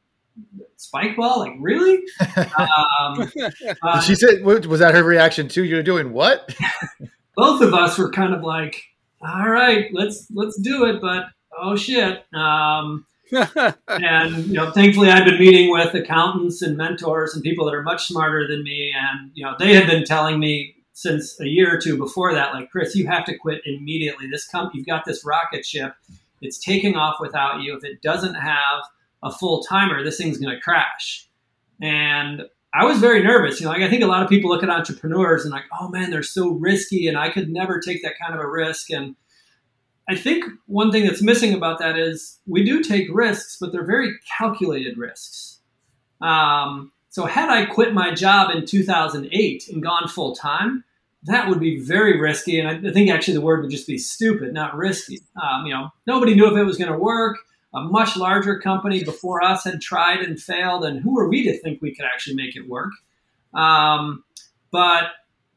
Spikeball? 0.78 1.38
Like, 1.38 1.54
really? 1.58 2.02
um, 2.56 3.30
uh, 3.82 4.00
she 4.00 4.14
said, 4.14 4.44
was 4.44 4.80
that 4.80 4.94
her 4.94 5.04
reaction 5.04 5.48
too? 5.48 5.64
You're 5.64 5.82
doing 5.82 6.12
what? 6.12 6.54
both 7.36 7.62
of 7.62 7.74
us 7.74 7.98
were 7.98 8.10
kind 8.10 8.34
of 8.34 8.42
like, 8.42 8.84
all 9.20 9.48
right, 9.48 9.88
let's 9.92 10.26
let's 10.32 10.58
do 10.58 10.84
it, 10.86 11.00
but 11.00 11.26
oh 11.56 11.76
shit. 11.76 12.24
Um, 12.34 13.06
and 13.88 14.46
you 14.46 14.54
know, 14.54 14.70
thankfully, 14.72 15.10
I've 15.10 15.24
been 15.24 15.38
meeting 15.38 15.70
with 15.70 15.94
accountants 15.94 16.60
and 16.60 16.76
mentors 16.76 17.34
and 17.34 17.42
people 17.42 17.64
that 17.66 17.74
are 17.74 17.82
much 17.82 18.06
smarter 18.06 18.46
than 18.48 18.62
me, 18.64 18.92
and 18.94 19.30
you 19.34 19.44
know, 19.44 19.54
they 19.58 19.74
had 19.74 19.86
been 19.86 20.04
telling 20.04 20.38
me 20.38 20.76
since 21.02 21.38
a 21.40 21.48
year 21.48 21.74
or 21.74 21.80
two 21.80 21.98
before 21.98 22.32
that, 22.32 22.54
like 22.54 22.70
Chris, 22.70 22.94
you 22.94 23.06
have 23.08 23.24
to 23.24 23.36
quit 23.36 23.60
immediately. 23.66 24.28
This 24.30 24.46
company, 24.46 24.78
you've 24.78 24.86
got 24.86 25.04
this 25.04 25.24
rocket 25.24 25.66
ship, 25.66 25.94
it's 26.40 26.58
taking 26.58 26.96
off 26.96 27.16
without 27.20 27.60
you. 27.60 27.76
If 27.76 27.84
it 27.84 28.02
doesn't 28.02 28.34
have 28.34 28.82
a 29.22 29.30
full 29.30 29.62
timer, 29.62 30.02
this 30.02 30.18
thing's 30.18 30.38
going 30.38 30.54
to 30.54 30.60
crash. 30.60 31.28
And 31.80 32.42
I 32.74 32.84
was 32.84 32.98
very 32.98 33.22
nervous. 33.22 33.60
You 33.60 33.66
know, 33.66 33.72
like 33.72 33.82
I 33.82 33.90
think 33.90 34.02
a 34.02 34.06
lot 34.06 34.22
of 34.22 34.28
people 34.28 34.50
look 34.50 34.62
at 34.62 34.70
entrepreneurs 34.70 35.44
and 35.44 35.52
like, 35.52 35.64
oh 35.80 35.88
man, 35.88 36.10
they're 36.10 36.22
so 36.22 36.50
risky, 36.50 37.06
and 37.08 37.18
I 37.18 37.30
could 37.30 37.50
never 37.50 37.80
take 37.80 38.02
that 38.02 38.14
kind 38.20 38.34
of 38.34 38.40
a 38.40 38.48
risk. 38.48 38.90
And 38.90 39.14
I 40.08 40.16
think 40.16 40.44
one 40.66 40.90
thing 40.90 41.04
that's 41.04 41.22
missing 41.22 41.54
about 41.54 41.78
that 41.80 41.98
is 41.98 42.38
we 42.46 42.64
do 42.64 42.82
take 42.82 43.08
risks, 43.12 43.58
but 43.60 43.72
they're 43.72 43.86
very 43.86 44.12
calculated 44.38 44.96
risks. 44.96 45.60
Um, 46.20 46.92
so, 47.10 47.26
had 47.26 47.50
I 47.50 47.66
quit 47.66 47.92
my 47.92 48.14
job 48.14 48.50
in 48.54 48.64
2008 48.64 49.68
and 49.68 49.82
gone 49.82 50.08
full 50.08 50.34
time, 50.34 50.84
that 51.24 51.48
would 51.48 51.60
be 51.60 51.80
very 51.80 52.20
risky. 52.20 52.58
And 52.58 52.86
I, 52.86 52.92
think 52.92 53.10
actually 53.10 53.34
the 53.34 53.40
word 53.42 53.62
would 53.62 53.70
just 53.70 53.86
be 53.86 53.98
stupid, 53.98 54.52
not 54.52 54.76
risky. 54.76 55.20
Um, 55.40 55.66
you 55.66 55.72
know, 55.72 55.90
nobody 56.06 56.34
knew 56.34 56.50
if 56.50 56.56
it 56.56 56.64
was 56.64 56.78
going 56.78 56.90
to 56.90 56.98
work. 56.98 57.38
A 57.74 57.80
much 57.80 58.16
larger 58.18 58.58
company 58.58 59.02
before 59.02 59.42
us 59.42 59.64
had 59.64 59.80
tried 59.80 60.20
and 60.20 60.38
failed, 60.38 60.84
and 60.84 61.00
who 61.00 61.14
were 61.14 61.28
we 61.28 61.42
to 61.44 61.58
think 61.58 61.80
we 61.80 61.94
could 61.94 62.04
actually 62.04 62.36
make 62.36 62.54
it 62.54 62.68
work? 62.68 62.90
Um, 63.54 64.24
but 64.70 65.04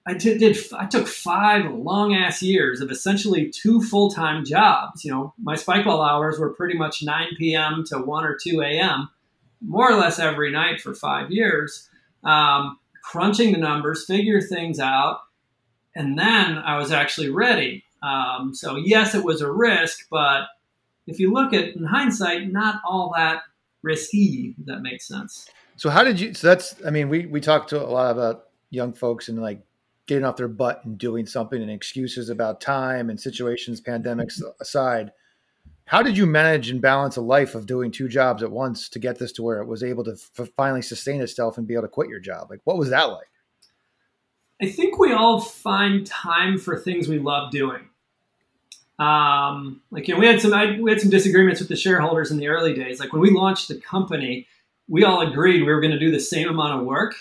I 0.08 0.14
did, 0.14 0.58
I 0.78 0.86
took 0.86 1.08
five 1.08 1.70
long 1.74 2.16
ass 2.16 2.42
years 2.42 2.80
of 2.80 2.90
essentially 2.90 3.50
two 3.50 3.82
full 3.82 4.12
time 4.12 4.46
jobs. 4.46 5.04
You 5.04 5.12
know, 5.12 5.34
my 5.42 5.56
spikeball 5.56 6.08
hours 6.08 6.40
were 6.40 6.54
pretty 6.54 6.78
much 6.78 7.04
9 7.04 7.30
p.m. 7.38 7.84
to 7.88 7.98
1 7.98 8.24
or 8.24 8.38
2 8.42 8.62
a.m. 8.62 9.10
more 9.62 9.92
or 9.92 9.96
less 9.96 10.18
every 10.18 10.52
night 10.52 10.80
for 10.80 10.94
five 10.94 11.32
years, 11.32 11.90
um, 12.24 12.80
crunching 13.04 13.52
the 13.52 13.58
numbers, 13.58 14.06
figure 14.06 14.42
things 14.42 14.80
out, 14.80 15.20
and 15.96 16.18
then 16.18 16.58
I 16.58 16.78
was 16.78 16.92
actually 16.92 17.30
ready. 17.30 17.84
Um, 18.04 18.54
so 18.54 18.76
yes, 18.76 19.16
it 19.16 19.24
was 19.24 19.42
a 19.42 19.52
risk, 19.52 20.08
but 20.12 20.48
if 21.08 21.20
you 21.20 21.34
look 21.34 21.54
at 21.54 21.76
in 21.76 21.84
hindsight, 21.84 22.52
not 22.52 22.82
all 22.88 23.14
that 23.16 23.44
risky. 23.82 24.56
If 24.60 24.66
that 24.66 24.82
makes 24.82 25.08
sense. 25.08 25.50
So 25.78 25.90
how 25.90 26.04
did 26.04 26.20
you? 26.20 26.34
So 26.34 26.48
that's 26.48 26.76
I 26.86 26.90
mean, 26.90 27.10
we 27.10 27.26
we 27.26 27.42
talked 27.42 27.70
to 27.70 27.82
a 27.82 27.88
lot 27.88 28.12
about 28.12 28.46
young 28.70 28.94
folks 28.94 29.30
and 29.30 29.42
like 29.42 29.62
getting 30.08 30.26
off 30.26 30.38
their 30.38 30.48
butt 30.48 30.84
and 30.86 30.98
doing 30.98 31.26
something 31.26 31.62
and 31.62 31.72
excuses 31.72 32.30
about 32.30 32.62
time 32.62 33.10
and 33.10 33.20
situations, 33.20 33.82
pandemics 33.82 34.42
aside. 34.60 35.12
How 35.86 36.02
did 36.02 36.18
you 36.18 36.26
manage 36.26 36.70
and 36.70 36.82
balance 36.82 37.16
a 37.16 37.22
life 37.22 37.54
of 37.54 37.68
doing 37.68 37.92
two 37.92 38.08
jobs 38.08 38.42
at 38.42 38.52
once 38.52 38.90
to 38.90 39.00
get 39.00 39.20
this 39.20 39.32
to 39.34 39.44
where 39.44 39.62
it 39.62 39.68
was 39.68 39.84
able 39.84 40.04
to 40.06 40.18
f- 40.40 40.50
finally 40.58 40.82
sustain 40.82 41.22
itself 41.22 41.58
and 41.58 41.68
be 41.68 41.76
able 41.76 41.84
to 41.84 41.90
quit 41.90 42.10
your 42.10 42.20
job? 42.20 42.48
Like, 42.50 42.62
what 42.64 42.78
was 42.78 42.90
that 42.90 43.04
like? 43.04 43.28
I 44.62 44.68
think 44.68 44.98
we 44.98 45.12
all 45.12 45.42
find 45.42 46.06
time 46.06 46.58
for 46.58 46.78
things 46.78 47.08
we 47.08 47.20
love 47.20 47.52
doing. 47.52 47.90
Um, 48.98 49.82
like 49.92 50.08
you 50.08 50.14
know, 50.14 50.20
we 50.22 50.28
had 50.28 50.42
some 50.42 50.54
I, 50.54 50.80
we 50.80 50.90
had 50.90 51.02
some 51.02 51.10
disagreements 51.10 51.60
with 51.60 51.70
the 51.70 51.76
shareholders 51.76 52.32
in 52.32 52.38
the 52.38 52.48
early 52.48 52.74
days. 52.74 53.00
Like 53.00 53.12
when 53.12 53.22
we 53.22 53.32
launched 53.32 53.68
the 53.68 53.76
company, 53.76 54.48
we 54.88 55.04
all 55.04 55.22
agreed 55.22 55.62
we 55.62 55.74
were 55.74 55.82
going 55.82 55.92
to 55.92 56.00
do 56.00 56.12
the 56.12 56.20
same 56.20 56.48
amount 56.48 56.80
of 56.80 56.86
work, 56.86 57.16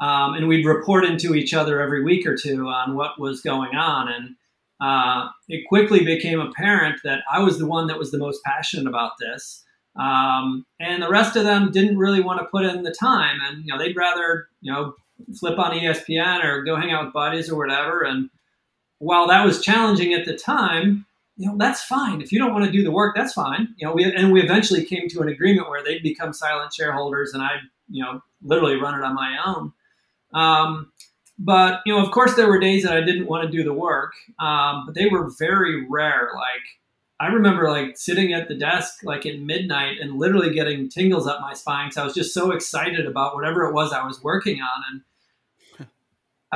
um, 0.00 0.34
and 0.34 0.46
we'd 0.46 0.64
report 0.64 1.04
into 1.04 1.34
each 1.34 1.52
other 1.52 1.80
every 1.80 2.04
week 2.04 2.26
or 2.26 2.36
two 2.36 2.68
on 2.68 2.94
what 2.94 3.18
was 3.18 3.40
going 3.40 3.74
on. 3.74 4.08
And 4.08 4.36
uh, 4.80 5.28
it 5.48 5.66
quickly 5.68 6.04
became 6.04 6.38
apparent 6.38 7.00
that 7.02 7.20
I 7.32 7.40
was 7.40 7.58
the 7.58 7.66
one 7.66 7.88
that 7.88 7.98
was 7.98 8.12
the 8.12 8.18
most 8.18 8.40
passionate 8.44 8.86
about 8.86 9.12
this. 9.18 9.64
Um, 9.96 10.66
and 10.78 11.02
the 11.02 11.08
rest 11.08 11.36
of 11.36 11.44
them 11.44 11.72
didn't 11.72 11.96
really 11.96 12.20
want 12.20 12.38
to 12.38 12.46
put 12.46 12.66
in 12.66 12.82
the 12.84 12.92
time, 12.92 13.38
and 13.48 13.64
you 13.64 13.72
know 13.72 13.78
they'd 13.78 13.96
rather 13.96 14.46
you 14.60 14.72
know 14.72 14.94
flip 15.38 15.58
on 15.58 15.72
ESPN 15.72 16.44
or 16.44 16.62
go 16.62 16.76
hang 16.76 16.92
out 16.92 17.04
with 17.04 17.14
buddies 17.14 17.50
or 17.50 17.56
whatever. 17.56 18.02
And 18.02 18.30
while 18.98 19.26
that 19.28 19.44
was 19.44 19.60
challenging 19.60 20.14
at 20.14 20.24
the 20.24 20.36
time, 20.36 21.06
you 21.36 21.46
know 21.46 21.56
that's 21.58 21.82
fine. 21.82 22.22
If 22.22 22.32
you 22.32 22.38
don't 22.38 22.54
want 22.54 22.64
to 22.64 22.72
do 22.72 22.82
the 22.82 22.90
work, 22.90 23.14
that's 23.14 23.34
fine. 23.34 23.74
You 23.76 23.86
know, 23.86 23.92
we 23.92 24.04
and 24.04 24.32
we 24.32 24.42
eventually 24.42 24.84
came 24.84 25.08
to 25.08 25.20
an 25.20 25.28
agreement 25.28 25.68
where 25.68 25.84
they'd 25.84 26.02
become 26.02 26.32
silent 26.32 26.72
shareholders, 26.72 27.34
and 27.34 27.42
I, 27.42 27.56
you 27.90 28.02
know, 28.02 28.22
literally 28.42 28.76
run 28.76 28.98
it 28.98 29.04
on 29.04 29.14
my 29.14 29.36
own. 29.44 29.72
Um, 30.32 30.92
but 31.38 31.80
you 31.84 31.94
know, 31.94 32.02
of 32.02 32.10
course, 32.10 32.34
there 32.34 32.48
were 32.48 32.58
days 32.58 32.84
that 32.84 32.96
I 32.96 33.02
didn't 33.02 33.26
want 33.26 33.44
to 33.44 33.54
do 33.54 33.62
the 33.62 33.74
work, 33.74 34.12
um, 34.38 34.84
but 34.86 34.94
they 34.94 35.06
were 35.06 35.30
very 35.38 35.86
rare. 35.88 36.30
Like 36.34 36.62
I 37.20 37.26
remember, 37.26 37.68
like 37.68 37.98
sitting 37.98 38.32
at 38.32 38.48
the 38.48 38.54
desk 38.54 39.00
like 39.02 39.26
at 39.26 39.38
midnight 39.38 39.98
and 40.00 40.18
literally 40.18 40.54
getting 40.54 40.88
tingles 40.88 41.26
up 41.26 41.42
my 41.42 41.52
spine 41.52 41.88
because 41.88 41.98
I 41.98 42.04
was 42.04 42.14
just 42.14 42.32
so 42.32 42.52
excited 42.52 43.06
about 43.06 43.34
whatever 43.34 43.64
it 43.64 43.74
was 43.74 43.92
I 43.92 44.06
was 44.06 44.22
working 44.22 44.60
on, 44.60 44.82
and 44.90 45.02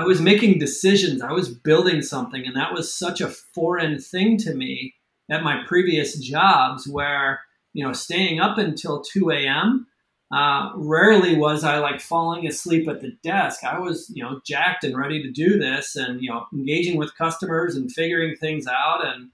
I 0.01 0.05
was 0.05 0.21
making 0.21 0.59
decisions. 0.59 1.23
I 1.23 1.33
was 1.33 1.49
building 1.49 2.03
something, 2.03 2.47
and 2.47 2.57
that 2.57 2.73
was 2.73 2.97
such 2.97 3.21
a 3.21 3.29
foreign 3.29 3.99
thing 4.01 4.37
to 4.39 4.55
me 4.55 4.95
at 5.31 5.43
my 5.43 5.63
previous 5.67 6.19
jobs, 6.19 6.89
where 6.89 7.41
you 7.73 7.87
know, 7.87 7.93
staying 7.93 8.41
up 8.41 8.59
until 8.59 9.01
two 9.01 9.31
a.m 9.31 9.87
uh, 10.33 10.71
rarely 10.77 11.37
was 11.37 11.65
I 11.65 11.79
like 11.79 12.01
falling 12.01 12.47
asleep 12.47 12.89
at 12.89 13.01
the 13.01 13.17
desk. 13.23 13.65
I 13.65 13.79
was, 13.79 14.11
you 14.15 14.23
know, 14.23 14.41
jacked 14.47 14.85
and 14.85 14.97
ready 14.97 15.23
to 15.23 15.31
do 15.31 15.59
this, 15.59 15.97
and 15.97 16.23
you 16.23 16.31
know, 16.31 16.47
engaging 16.53 16.97
with 16.97 17.17
customers 17.17 17.75
and 17.75 17.91
figuring 17.91 18.37
things 18.37 18.67
out. 18.69 19.05
And 19.05 19.31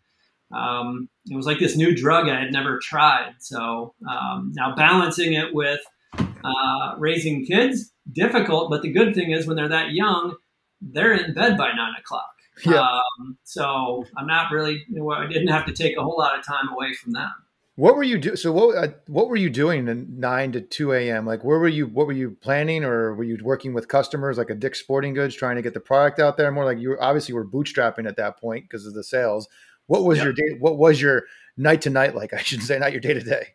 um, 0.52 1.08
it 1.30 1.36
was 1.36 1.44
like 1.44 1.58
this 1.58 1.76
new 1.76 1.94
drug 1.94 2.28
I 2.28 2.40
had 2.40 2.52
never 2.52 2.78
tried. 2.78 3.34
So 3.40 3.94
um, 4.08 4.52
now 4.54 4.74
balancing 4.74 5.34
it 5.34 5.52
with 5.54 5.80
uh, 6.18 6.94
raising 6.96 7.44
kids, 7.44 7.92
difficult. 8.10 8.70
But 8.70 8.80
the 8.80 8.92
good 8.92 9.14
thing 9.14 9.32
is, 9.32 9.46
when 9.46 9.56
they're 9.56 9.68
that 9.68 9.92
young, 9.92 10.36
they're 10.80 11.14
in 11.14 11.34
bed 11.34 11.56
by 11.56 11.68
nine 11.68 11.94
o'clock. 11.98 12.30
Yeah. 12.64 12.80
Um, 12.80 13.36
so 13.44 14.04
I'm 14.16 14.26
not 14.26 14.50
really, 14.50 14.84
you 14.88 15.00
know, 15.00 15.10
I 15.10 15.26
didn't 15.26 15.48
have 15.48 15.66
to 15.66 15.72
take 15.72 15.96
a 15.96 16.02
whole 16.02 16.16
lot 16.18 16.38
of 16.38 16.44
time 16.44 16.68
away 16.68 16.94
from 16.94 17.12
them. 17.12 17.30
What 17.76 17.94
were 17.94 18.02
you 18.02 18.16
do? 18.16 18.36
So 18.36 18.52
what 18.52 18.74
uh, 18.76 18.88
what 19.06 19.28
were 19.28 19.36
you 19.36 19.50
doing 19.50 19.86
in 19.86 20.18
nine 20.18 20.50
to 20.52 20.62
two 20.62 20.94
a.m.? 20.94 21.26
Like 21.26 21.44
where 21.44 21.58
were 21.58 21.68
you? 21.68 21.86
What 21.86 22.06
were 22.06 22.14
you 22.14 22.30
planning, 22.40 22.84
or 22.84 23.14
were 23.14 23.24
you 23.24 23.38
working 23.42 23.74
with 23.74 23.86
customers 23.86 24.38
like 24.38 24.48
a 24.48 24.54
Dick's 24.54 24.80
Sporting 24.80 25.12
Goods, 25.12 25.34
trying 25.34 25.56
to 25.56 25.62
get 25.62 25.74
the 25.74 25.80
product 25.80 26.18
out 26.18 26.38
there? 26.38 26.50
More 26.50 26.64
like 26.64 26.78
you 26.78 26.96
obviously 26.98 27.34
were 27.34 27.46
bootstrapping 27.46 28.08
at 28.08 28.16
that 28.16 28.40
point 28.40 28.64
because 28.64 28.86
of 28.86 28.94
the 28.94 29.04
sales. 29.04 29.46
What 29.88 30.04
was 30.04 30.22
your 30.22 30.32
day? 30.32 30.56
What 30.58 30.78
was 30.78 31.02
your 31.02 31.24
night 31.58 31.82
to 31.82 31.90
night 31.90 32.14
like? 32.14 32.32
I 32.34 32.40
should 32.40 32.62
say, 32.62 32.78
not 32.78 32.92
your 32.92 33.00
day 33.02 33.12
to 33.12 33.20
day. 33.20 33.48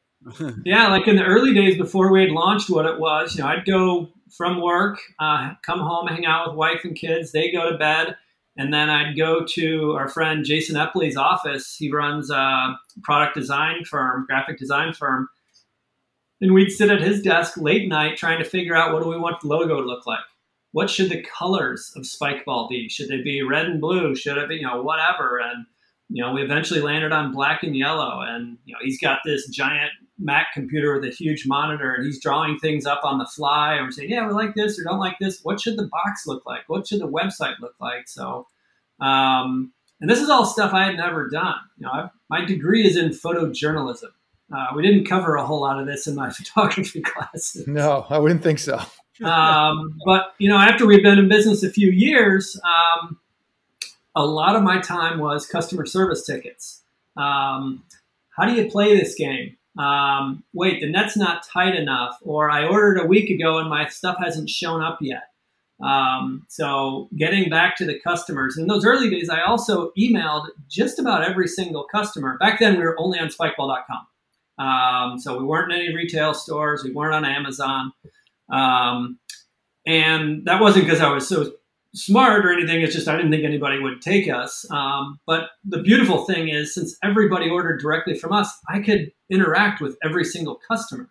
Yeah, 0.66 0.90
like 0.90 1.08
in 1.08 1.16
the 1.16 1.26
early 1.26 1.56
days 1.56 1.80
before 1.80 2.12
we 2.12 2.22
had 2.22 2.30
launched 2.30 2.70
what 2.70 2.86
it 2.86 3.00
was, 3.00 3.36
you 3.36 3.42
know, 3.42 3.50
I'd 3.50 3.66
go 3.66 4.10
from 4.32 4.62
work, 4.62 5.00
uh, 5.20 5.52
come 5.66 5.80
home, 5.80 6.08
hang 6.08 6.26
out 6.26 6.48
with 6.48 6.58
wife 6.58 6.82
and 6.84 6.96
kids. 6.96 7.32
They 7.32 7.52
go 7.52 7.70
to 7.70 7.78
bed. 7.78 8.16
And 8.58 8.74
then 8.74 8.90
I'd 8.90 9.18
go 9.18 9.46
to 9.46 9.94
our 9.94 10.10
friend 10.10 10.44
Jason 10.44 10.76
Epley's 10.76 11.16
office. 11.16 11.76
He 11.78 11.92
runs 11.92 12.30
a 12.30 12.78
product 13.02 13.36
design 13.36 13.86
firm, 13.86 14.26
graphic 14.28 14.58
design 14.58 14.94
firm. 14.94 15.30
And 16.42 16.54
we'd 16.54 16.72
sit 16.72 16.90
at 16.90 17.02
his 17.02 17.22
desk 17.22 17.58
late 17.58 17.88
night 17.88 18.18
trying 18.18 18.40
to 18.40 18.50
figure 18.50 18.76
out 18.76 18.94
what 18.94 19.04
do 19.04 19.10
we 19.10 19.18
want 19.18 19.40
the 19.42 19.48
logo 19.48 19.80
to 19.80 19.88
look 19.88 20.06
like? 20.06 20.20
What 20.74 20.90
should 20.90 21.10
the 21.10 21.24
colors 21.24 21.94
of 21.96 22.04
Spikeball 22.04 22.70
be? 22.70 22.90
Should 22.90 23.10
they 23.10 23.22
be 23.22 23.42
red 23.42 23.68
and 23.68 23.80
blue? 23.80 24.16
Should 24.16 24.38
it 24.38 24.50
be, 24.50 24.56
you 24.56 24.64
know, 24.64 24.82
whatever? 24.82 25.40
And, 25.40 25.66
you 26.10 26.22
know, 26.22 26.34
we 26.34 26.42
eventually 26.42 26.82
landed 26.82 27.12
on 27.12 27.34
black 27.34 27.64
and 27.64 27.76
yellow. 27.76 28.22
And, 28.22 28.58
you 28.66 28.74
know, 28.74 28.80
he's 28.82 29.00
got 29.00 29.20
this 29.24 29.48
giant 29.48 29.92
Mac 30.22 30.48
computer 30.54 30.94
with 30.94 31.04
a 31.04 31.14
huge 31.14 31.46
monitor 31.48 31.94
and 31.94 32.06
he's 32.06 32.22
drawing 32.22 32.60
things 32.60 32.86
up 32.86 33.02
on 33.04 33.18
the 33.18 33.26
fly 33.26 33.74
and 33.76 33.86
we're 33.86 33.92
saying, 33.92 34.10
yeah, 34.10 34.26
we 34.28 34.34
like 34.34 34.54
this 34.56 34.80
or 34.80 34.84
don't 34.84 35.00
like 35.00 35.18
this. 35.20 35.40
What 35.44 35.60
should 35.60 35.78
the 35.78 35.88
box 35.88 36.28
look 36.28 36.46
like? 36.46 36.62
What 36.68 36.88
should 36.88 37.02
the 37.02 37.08
website 37.08 37.60
look 37.60 37.76
like? 37.80 38.08
So, 38.08 38.48
um, 39.00 39.74
and 40.00 40.10
this 40.10 40.22
is 40.22 40.30
all 40.30 40.46
stuff 40.46 40.74
I 40.74 40.86
had 40.86 40.98
never 40.98 41.28
done. 41.30 41.56
You 41.78 41.86
know, 41.88 41.92
I've, 41.94 42.10
my 42.30 42.46
degree 42.46 42.86
is 42.88 42.98
in 42.98 43.10
photojournalism. 43.10 44.12
Uh, 44.54 44.68
we 44.76 44.82
didn't 44.82 45.06
cover 45.06 45.36
a 45.36 45.46
whole 45.46 45.62
lot 45.62 45.80
of 45.80 45.88
this 45.88 46.08
in 46.08 46.16
my 46.16 46.30
photography 46.32 47.02
classes. 47.02 47.68
No, 47.68 48.06
I 48.10 48.20
wouldn't 48.20 48.44
think 48.44 48.60
so. 48.60 48.80
um, 49.24 49.98
but 50.06 50.34
you 50.38 50.50
know, 50.50 50.58
after 50.58 50.86
we've 50.86 51.04
been 51.04 51.20
in 51.20 51.30
business 51.30 51.64
a 51.64 51.70
few 51.70 51.90
years, 51.92 52.60
um, 52.64 53.20
a 54.16 54.26
lot 54.26 54.56
of 54.56 54.64
my 54.64 54.80
time 54.80 55.20
was 55.20 55.46
customer 55.46 55.86
service 55.86 56.26
tickets. 56.26 56.82
Um, 57.18 57.84
how 58.36 58.46
do 58.46 58.54
you 58.54 58.70
play 58.70 58.98
this 58.98 59.16
game? 59.16 59.58
Um, 59.78 60.44
wait, 60.54 60.82
the 60.82 60.90
net's 60.90 61.16
not 61.16 61.46
tight 61.48 61.76
enough, 61.76 62.18
or 62.22 62.50
I 62.50 62.66
ordered 62.66 63.00
a 63.00 63.08
week 63.08 63.30
ago 63.30 63.58
and 63.58 63.70
my 63.70 63.88
stuff 63.88 64.18
hasn't 64.20 64.50
shown 64.50 64.82
up 64.82 65.00
yet. 65.02 65.24
Um, 65.82 66.46
so 66.48 67.10
getting 67.18 67.50
back 67.50 67.76
to 67.78 67.86
the 67.86 68.00
customers. 68.00 68.58
In 68.58 68.68
those 68.68 68.86
early 68.86 69.10
days, 69.10 69.30
I 69.30 69.42
also 69.42 69.92
emailed 69.98 70.48
just 70.70 71.00
about 71.00 71.28
every 71.28 71.48
single 71.48 71.86
customer. 71.92 72.38
Back 72.40 72.60
then, 72.60 72.78
we 72.78 72.84
were 72.84 73.00
only 73.00 73.20
on 73.20 73.30
spikeball.com. 73.30 74.08
Um, 74.64 75.18
so 75.18 75.38
we 75.38 75.44
weren't 75.44 75.72
in 75.72 75.80
any 75.80 75.96
retail 75.96 76.34
stores. 76.34 76.84
We 76.84 76.92
weren't 76.92 77.16
on 77.16 77.26
Amazon. 77.26 77.94
Um, 78.52 79.20
and 79.88 80.46
that 80.46 80.62
wasn't 80.62 80.86
because 80.86 81.02
I 81.02 81.10
was 81.12 81.28
so 81.28 81.54
smart 81.94 82.46
or 82.46 82.54
anything. 82.54 82.82
It's 82.82 82.94
just 82.94 83.08
I 83.08 83.16
didn't 83.16 83.32
think 83.32 83.44
anybody 83.44 83.80
would 83.80 84.02
take 84.02 84.30
us. 84.30 84.66
Um, 84.72 85.20
but 85.26 85.52
the 85.64 85.82
beautiful 85.82 86.26
thing 86.26 86.50
is, 86.50 86.74
since 86.74 86.98
everybody 87.04 87.50
ordered 87.50 87.80
directly 87.80 88.18
from 88.18 88.32
us, 88.34 88.50
I 88.70 88.80
could 88.80 89.12
interact 89.30 89.82
with 89.82 89.98
every 90.04 90.24
single 90.24 90.60
customer. 90.68 91.10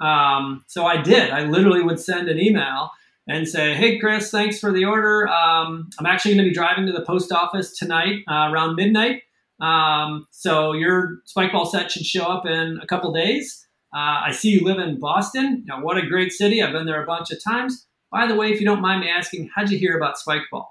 Um, 0.00 0.64
so 0.66 0.86
I 0.86 1.00
did. 1.00 1.30
I 1.30 1.44
literally 1.44 1.82
would 1.82 2.00
send 2.00 2.28
an 2.28 2.38
email 2.38 2.90
and 3.28 3.46
say, 3.46 3.74
"Hey, 3.74 3.98
Chris, 3.98 4.30
thanks 4.30 4.58
for 4.58 4.72
the 4.72 4.84
order. 4.84 5.28
Um, 5.28 5.90
I'm 5.98 6.06
actually 6.06 6.34
going 6.34 6.44
to 6.44 6.50
be 6.50 6.54
driving 6.54 6.86
to 6.86 6.92
the 6.92 7.04
post 7.04 7.32
office 7.32 7.76
tonight 7.76 8.22
uh, 8.30 8.48
around 8.50 8.76
midnight. 8.76 9.22
Um, 9.60 10.26
so 10.30 10.72
your 10.72 11.18
spike 11.26 11.52
ball 11.52 11.66
set 11.66 11.90
should 11.90 12.06
show 12.06 12.24
up 12.24 12.46
in 12.46 12.78
a 12.82 12.86
couple 12.86 13.12
days. 13.12 13.66
Uh, 13.94 14.24
I 14.24 14.32
see 14.32 14.50
you 14.50 14.64
live 14.64 14.78
in 14.78 14.98
Boston. 14.98 15.64
You 15.66 15.74
know, 15.76 15.80
what 15.80 15.98
a 15.98 16.06
great 16.06 16.32
city. 16.32 16.62
I've 16.62 16.72
been 16.72 16.86
there 16.86 17.02
a 17.02 17.06
bunch 17.06 17.30
of 17.30 17.42
times." 17.42 17.86
By 18.10 18.26
the 18.26 18.34
way, 18.34 18.52
if 18.52 18.60
you 18.60 18.66
don't 18.66 18.80
mind 18.80 19.00
me 19.00 19.08
asking, 19.08 19.50
how'd 19.54 19.70
you 19.70 19.78
hear 19.78 19.96
about 19.96 20.16
Spikeball? 20.16 20.66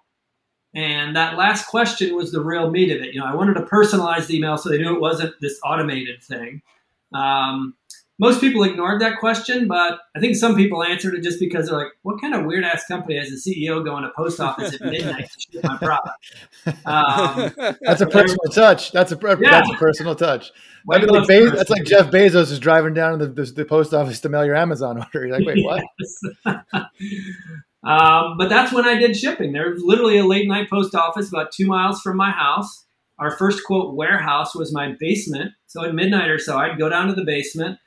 And 0.75 1.15
that 1.15 1.37
last 1.37 1.67
question 1.67 2.15
was 2.15 2.31
the 2.31 2.43
real 2.43 2.69
meat 2.69 2.91
of 2.91 3.01
it. 3.01 3.13
You 3.13 3.19
know, 3.19 3.25
I 3.25 3.33
wanted 3.33 3.55
to 3.55 3.61
personalize 3.61 4.27
the 4.27 4.37
email 4.37 4.57
so 4.57 4.69
they 4.69 4.77
knew 4.77 4.93
it 4.93 5.01
wasn't 5.01 5.33
this 5.41 5.59
automated 5.63 6.21
thing. 6.21 6.61
Um, 7.13 7.75
most 8.19 8.41
people 8.41 8.63
ignored 8.63 9.01
that 9.01 9.17
question, 9.17 9.67
but 9.67 9.99
I 10.15 10.19
think 10.19 10.35
some 10.35 10.55
people 10.55 10.83
answered 10.83 11.15
it 11.15 11.23
just 11.23 11.39
because 11.39 11.69
they're 11.69 11.77
like, 11.77 11.93
"What 12.01 12.19
kind 12.19 12.35
of 12.35 12.45
weird 12.45 12.65
ass 12.65 12.85
company 12.85 13.17
has 13.17 13.31
a 13.31 13.35
CEO 13.35 13.83
going 13.83 14.03
to 14.03 14.11
post 14.15 14.41
office 14.41 14.73
at 14.75 14.81
midnight 14.81 15.29
to 15.31 15.39
ship 15.39 15.63
my 15.63 15.77
product?" 15.77 16.85
Um, 16.85 17.75
that's 17.81 18.01
a 18.01 18.07
personal 18.07 18.43
touch. 18.51 18.91
That's 18.91 19.13
a 19.13 19.17
yeah. 19.21 19.35
that's 19.51 19.71
a 19.71 19.75
personal 19.75 20.15
touch. 20.15 20.51
Like 20.85 21.01
Be- 21.27 21.49
that's 21.49 21.69
like 21.69 21.85
Jeff 21.85 22.11
Bezos 22.11 22.51
is 22.51 22.59
driving 22.59 22.93
down 22.93 23.19
to 23.19 23.27
the, 23.27 23.43
the, 23.43 23.51
the, 23.51 23.65
post 23.65 23.93
office 23.93 24.19
to 24.21 24.29
mail 24.29 24.45
your 24.45 24.55
Amazon 24.55 24.97
order. 24.97 25.27
You're 25.27 25.39
like, 25.39 25.45
wait, 25.45 25.63
what? 25.63 25.83
um, 27.83 28.37
but 28.37 28.49
that's 28.49 28.73
when 28.73 28.85
I 28.85 28.95
did 28.95 29.15
shipping. 29.15 29.53
There's 29.53 29.81
literally 29.81 30.17
a 30.17 30.25
late 30.25 30.47
night 30.47 30.69
post 30.69 30.93
office 30.93 31.29
about 31.29 31.51
two 31.53 31.67
miles 31.67 32.01
from 32.01 32.17
my 32.17 32.31
house. 32.31 32.85
Our 33.17 33.31
first 33.31 33.63
quote 33.65 33.95
warehouse 33.95 34.55
was 34.55 34.73
my 34.73 34.95
basement. 34.99 35.51
So 35.67 35.85
at 35.85 35.93
midnight 35.93 36.29
or 36.29 36.39
so, 36.39 36.57
I'd 36.57 36.79
go 36.79 36.89
down 36.89 37.07
to 37.07 37.13
the 37.13 37.25
basement 37.25 37.77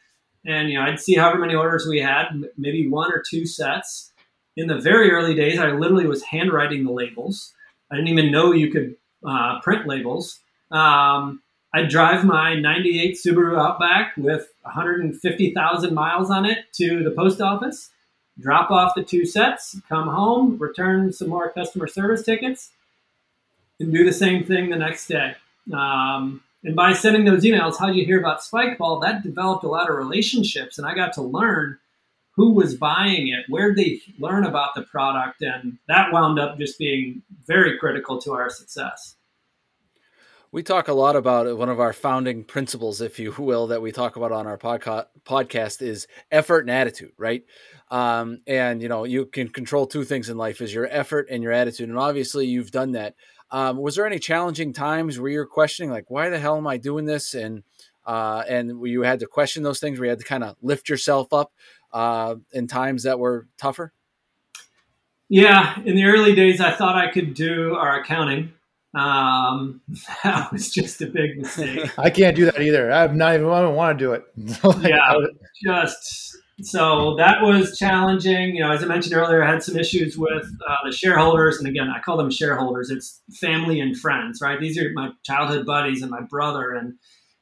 and 0.47 0.71
you 0.71 0.79
know 0.79 0.85
I'd 0.85 1.01
see 1.01 1.15
however 1.15 1.39
many 1.39 1.55
orders 1.55 1.87
we 1.87 2.01
had, 2.01 2.29
maybe 2.57 2.89
one 2.89 3.13
or 3.13 3.23
two 3.29 3.47
sets. 3.47 4.13
In 4.57 4.67
the 4.67 4.79
very 4.79 5.11
early 5.11 5.35
days, 5.35 5.59
I 5.59 5.71
literally 5.71 6.07
was 6.07 6.23
handwriting 6.25 6.85
the 6.85 6.93
labels. 6.93 7.55
I 7.91 7.97
didn't 7.97 8.09
even 8.09 8.31
know 8.31 8.53
you 8.53 8.71
could 8.71 8.97
uh, 9.27 9.61
print 9.63 9.87
labels. 9.87 10.41
Um, 10.71 11.43
I'd 11.75 11.89
drive 11.89 12.25
my 12.25 12.55
98 12.55 13.17
Subaru 13.17 13.59
Outback 13.59 14.15
with 14.19 14.49
150,000 14.63 15.95
miles 15.95 16.31
on 16.31 16.45
it 16.45 16.59
to 16.75 17.03
the 17.03 17.11
post 17.11 17.41
office, 17.41 17.91
drop 18.39 18.71
off 18.71 18.95
the 18.95 19.03
two 19.03 19.25
sets, 19.25 19.81
come 19.89 20.09
home, 20.09 20.59
return 20.59 21.13
some 21.13 21.29
more 21.29 21.51
customer 21.51 21.87
service 21.87 22.23
tickets, 22.23 22.71
and 23.81 23.93
do 23.93 24.05
the 24.05 24.13
same 24.13 24.45
thing 24.45 24.69
the 24.69 24.77
next 24.77 25.07
day. 25.07 25.35
Um, 25.73 26.43
and 26.65 26.77
by 26.77 26.93
sending 26.93 27.25
those 27.25 27.45
emails, 27.45 27.79
how 27.79 27.87
do 27.91 27.99
you 27.99 28.05
hear 28.05 28.21
about 28.21 28.41
Spikeball, 28.41 29.03
that 29.03 29.23
developed 29.23 29.65
a 29.65 29.69
lot 29.69 29.91
of 29.91 29.97
relationships, 29.97 30.79
and 30.79 30.87
I 30.87 30.95
got 30.95 31.13
to 31.15 31.23
learn 31.23 31.79
who 32.35 32.53
was 32.53 32.75
buying 32.75 33.29
it, 33.29 33.45
where 33.49 33.75
they 33.75 34.01
learn 34.19 34.45
about 34.45 34.75
the 34.75 34.83
product, 34.83 35.43
and 35.43 35.79
that 35.89 36.13
wound 36.13 36.39
up 36.39 36.59
just 36.59 36.79
being 36.79 37.23
very 37.47 37.79
critical 37.79 38.21
to 38.23 38.33
our 38.33 38.49
success. 38.49 39.17
We 40.51 40.63
talk 40.63 40.89
a 40.89 40.93
lot 40.93 41.17
about 41.17 41.57
one 41.57 41.71
of 41.71 41.81
our 41.81 41.95
founding 41.95 42.45
principles, 42.45 43.01
if 43.01 43.19
you 43.19 43.35
will, 43.39 43.69
that 43.69 43.81
we 43.81 43.91
talk 43.91 44.17
about 44.17 44.33
on 44.33 44.47
our 44.47 44.59
podca- 44.59 45.07
podcast 45.25 45.81
is 45.81 46.07
effort 46.31 46.61
and 46.61 46.71
attitude, 46.71 47.13
right? 47.17 47.43
Um, 47.91 48.41
and 48.47 48.83
you 48.83 48.89
know, 48.89 49.05
you 49.05 49.27
can 49.27 49.49
control 49.49 49.87
two 49.87 50.05
things 50.05 50.29
in 50.29 50.37
life: 50.37 50.61
is 50.61 50.73
your 50.73 50.87
effort 50.91 51.29
and 51.31 51.43
your 51.43 51.53
attitude. 51.53 51.89
And 51.89 51.99
obviously, 51.99 52.47
you've 52.47 52.71
done 52.71 52.93
that. 52.93 53.15
Um, 53.53 53.77
was 53.77 53.95
there 53.95 54.07
any 54.07 54.19
challenging 54.19 54.73
times 54.73 55.21
where 55.21 55.31
you're 55.31 55.47
questioning, 55.47 55.91
like, 55.91 56.11
why 56.11 56.31
the 56.31 56.39
hell 56.39 56.57
am 56.57 56.67
I 56.67 56.79
doing 56.79 57.05
this? 57.05 57.35
And 57.35 57.63
uh, 58.05 58.43
and 58.49 58.85
you 58.85 59.03
had 59.03 59.21
to 59.21 59.27
question 59.27 59.63
those 59.63 59.79
things, 59.79 59.99
where 59.99 60.07
you 60.07 60.11
had 60.11 60.19
to 60.19 60.25
kind 60.25 60.43
of 60.43 60.57
lift 60.61 60.89
yourself 60.89 61.33
up 61.33 61.53
uh, 61.93 62.35
in 62.53 62.67
times 62.67 63.05
that 63.05 63.19
were 63.19 63.47
tougher. 63.59 63.93
Yeah, 65.29 65.81
in 65.85 65.95
the 65.95 66.05
early 66.05 66.35
days, 66.35 66.61
I 66.61 66.73
thought 66.73 66.97
I 66.97 67.11
could 67.11 67.35
do 67.35 67.75
our 67.75 68.01
accounting. 68.01 68.53
Um, 68.95 69.81
that 70.25 70.53
was 70.53 70.71
just 70.71 71.01
a 71.01 71.07
big 71.07 71.39
mistake. 71.39 71.91
I 71.99 72.11
can't 72.11 72.37
do 72.37 72.47
that 72.47 72.61
either. 72.61 72.91
I'm 72.91 73.17
not 73.17 73.35
even. 73.35 73.47
I 73.49 73.61
don't 73.61 73.77
want 73.77 73.99
to 73.99 74.05
do 74.05 74.13
it. 74.13 74.25
like, 74.65 74.89
yeah, 74.89 75.15
just 75.65 76.37
so 76.63 77.17
that 77.17 77.43
was 77.43 77.77
challenging. 77.77 78.55
You 78.55 78.63
know, 78.63 78.71
as 78.71 78.83
I 78.83 78.87
mentioned 78.87 79.15
earlier, 79.15 79.43
I 79.43 79.51
had 79.51 79.63
some 79.63 79.77
issues 79.77 80.17
with 80.17 80.45
uh, 80.69 80.77
the 80.85 80.93
shareholders, 80.93 81.59
and 81.59 81.67
again, 81.67 81.89
I 81.89 82.01
call 82.01 82.17
them 82.17 82.31
shareholders. 82.31 82.89
It's 82.89 83.21
family 83.35 83.81
and 83.81 83.99
friends, 83.99 84.41
right? 84.41 84.61
These 84.61 84.79
are 84.79 84.91
my 84.95 85.11
childhood 85.25 85.67
buddies 85.67 86.03
and 86.03 86.11
my 86.11 86.21
brother, 86.21 86.73
and 86.73 86.95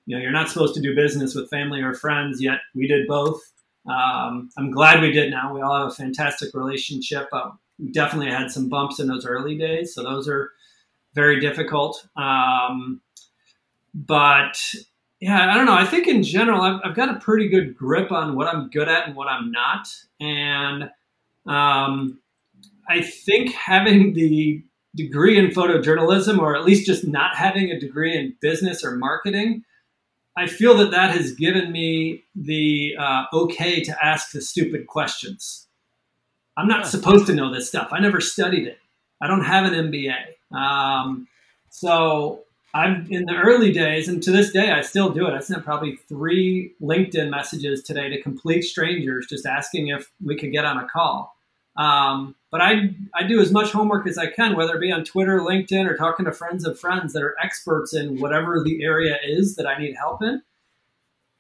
you 0.07 0.17
know, 0.17 0.23
you're 0.23 0.33
not 0.33 0.49
supposed 0.49 0.75
to 0.75 0.81
do 0.81 0.95
business 0.95 1.35
with 1.35 1.51
family 1.51 1.83
or 1.83 1.93
friends. 1.93 2.43
Yet 2.43 2.61
we 2.75 2.89
did 2.89 3.07
both. 3.07 3.41
Um, 3.87 4.51
I'm 4.57 4.71
glad 4.71 5.03
we 5.03 5.13
did. 5.13 5.31
Now 5.31 5.55
we 5.55 5.61
all 5.61 5.79
have 5.79 5.89
a 5.89 5.95
fantastic 5.95 6.55
relationship. 6.55 7.29
Uh, 7.33 7.51
we 7.79 7.93
definitely 7.93 8.31
had 8.31 8.51
some 8.51 8.69
bumps 8.69 9.01
in 9.01 9.07
those 9.07 9.27
early 9.27 9.57
days, 9.57 9.95
so 9.95 10.03
those 10.03 10.29
are 10.29 10.51
very 11.15 11.41
difficult. 11.41 12.07
Um, 12.17 13.03
but 13.93 14.59
yeah, 15.21 15.51
I 15.51 15.55
don't 15.55 15.67
know. 15.67 15.75
I 15.75 15.85
think 15.85 16.09
in 16.09 16.23
general, 16.23 16.63
I've, 16.63 16.81
I've, 16.83 16.97
got 16.97 17.15
a 17.15 17.21
pretty 17.21 17.49
good 17.49 17.77
grip 17.77 18.11
on 18.11 18.37
what 18.37 18.47
I'm 18.47 18.71
good 18.71 18.89
at 18.89 19.07
and 19.07 19.15
what 19.15 19.29
I'm 19.29 19.53
not. 19.53 19.87
And 20.19 20.91
um, 21.47 22.21
I 22.89 23.03
think 23.03 23.53
having 23.53 24.15
the 24.15 24.65
degree 24.97 25.39
in 25.39 25.49
photojournalism, 25.49 26.39
or 26.39 26.57
at 26.57 26.65
least 26.65 26.87
just 26.87 27.07
not 27.07 27.37
having 27.37 27.71
a 27.71 27.79
degree 27.79 28.17
in 28.17 28.35
business 28.41 28.83
or 28.83 28.97
marketing, 28.97 29.63
I 30.39 30.47
feel 30.47 30.75
that 30.79 30.91
that 30.93 31.15
has 31.15 31.33
given 31.33 31.71
me 31.71 32.25
the 32.35 32.95
uh, 32.99 33.25
okay 33.33 33.83
to 33.83 34.05
ask 34.05 34.33
the 34.33 34.41
stupid 34.41 34.87
questions. 34.87 35.67
I'm 36.57 36.67
not 36.69 36.87
supposed 36.87 37.27
to 37.27 37.35
know 37.35 37.53
this 37.53 37.69
stuff. 37.69 37.89
I 37.93 38.01
never 38.01 38.21
studied 38.21 38.67
it. 38.67 38.79
I 39.21 39.27
don't 39.27 39.45
have 39.45 39.71
an 39.71 39.91
MBA. 39.91 40.57
Um, 40.57 41.29
so 41.69 42.45
I'm 42.73 43.07
in 43.11 43.25
the 43.25 43.35
early 43.35 43.73
days, 43.73 44.09
and 44.09 44.23
to 44.23 44.31
this 44.31 44.53
day, 44.53 44.71
I 44.71 44.83
still 44.83 45.11
do 45.11 45.27
it. 45.27 45.35
I 45.35 45.41
sent 45.41 45.65
probably 45.65 45.97
three 46.09 46.75
LinkedIn 46.81 47.29
messages 47.29 47.83
today 47.83 48.09
to 48.09 48.23
complete 48.23 48.63
strangers, 48.63 49.27
just 49.29 49.45
asking 49.45 49.89
if 49.89 50.11
we 50.25 50.37
could 50.37 50.53
get 50.53 50.65
on 50.65 50.79
a 50.79 50.89
call. 50.89 51.35
Um, 51.77 52.37
but 52.51 52.61
I 52.61 52.95
I 53.15 53.25
do 53.27 53.41
as 53.41 53.51
much 53.51 53.73
homework 53.73 54.07
as 54.07 54.19
I 54.19 54.27
can, 54.27 54.57
whether 54.57 54.77
it 54.77 54.81
be 54.81 54.93
on 54.93 55.05
Twitter, 55.05 55.41
LinkedIn, 55.41 55.89
or 55.89 55.97
talking 55.97 56.27
to 56.27 56.33
friends 56.33 56.65
of 56.65 56.79
friends 56.79 57.13
that 57.13 57.23
are 57.23 57.37
experts 57.43 57.95
in 57.95 58.21
whatever 58.21 58.63
the 58.63 58.85
area 58.85 59.19
is 59.25 59.57
that 59.57 59.67
I 59.67 59.79
need 59.79 59.95
help 59.97 60.23
in. 60.23 60.43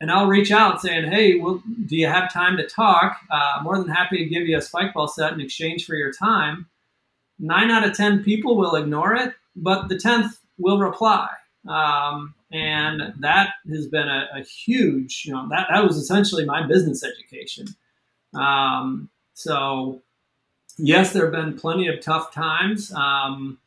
And 0.00 0.10
I'll 0.10 0.28
reach 0.28 0.50
out 0.50 0.80
saying, 0.80 1.10
"Hey, 1.10 1.38
well, 1.38 1.62
do 1.86 1.96
you 1.96 2.06
have 2.06 2.32
time 2.32 2.56
to 2.56 2.66
talk? 2.66 3.18
Uh, 3.30 3.60
more 3.62 3.78
than 3.78 3.88
happy 3.88 4.18
to 4.18 4.24
give 4.24 4.48
you 4.48 4.56
a 4.56 4.62
spike 4.62 4.94
ball 4.94 5.08
set 5.08 5.32
in 5.32 5.40
exchange 5.40 5.86
for 5.86 5.94
your 5.94 6.12
time." 6.12 6.66
Nine 7.38 7.70
out 7.70 7.86
of 7.86 7.96
ten 7.96 8.24
people 8.24 8.56
will 8.56 8.74
ignore 8.74 9.14
it, 9.14 9.34
but 9.54 9.88
the 9.88 9.98
tenth 9.98 10.39
will 10.60 10.78
reply. 10.78 11.28
Um, 11.68 12.34
and 12.52 13.14
that 13.20 13.50
has 13.68 13.86
been 13.86 14.08
a, 14.08 14.28
a, 14.34 14.42
huge, 14.42 15.24
you 15.26 15.32
know, 15.32 15.46
that, 15.50 15.68
that 15.70 15.84
was 15.84 15.96
essentially 15.96 16.44
my 16.44 16.66
business 16.66 17.04
education. 17.04 17.66
Um, 18.34 19.10
so, 19.34 20.00
yes, 20.78 21.12
there 21.12 21.24
have 21.24 21.32
been 21.32 21.58
plenty 21.58 21.88
of 21.88 22.00
tough 22.00 22.32
times, 22.32 22.92
um, 22.92 23.58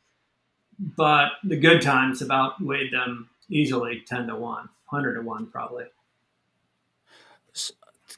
but 0.78 1.32
the 1.44 1.56
good 1.56 1.82
times 1.82 2.20
have 2.20 2.30
outweighed 2.30 2.92
them 2.92 3.30
easily 3.48 4.02
10 4.06 4.26
to 4.26 4.34
1, 4.34 4.40
100 4.40 5.14
to 5.14 5.22
1, 5.22 5.46
probably. 5.46 5.84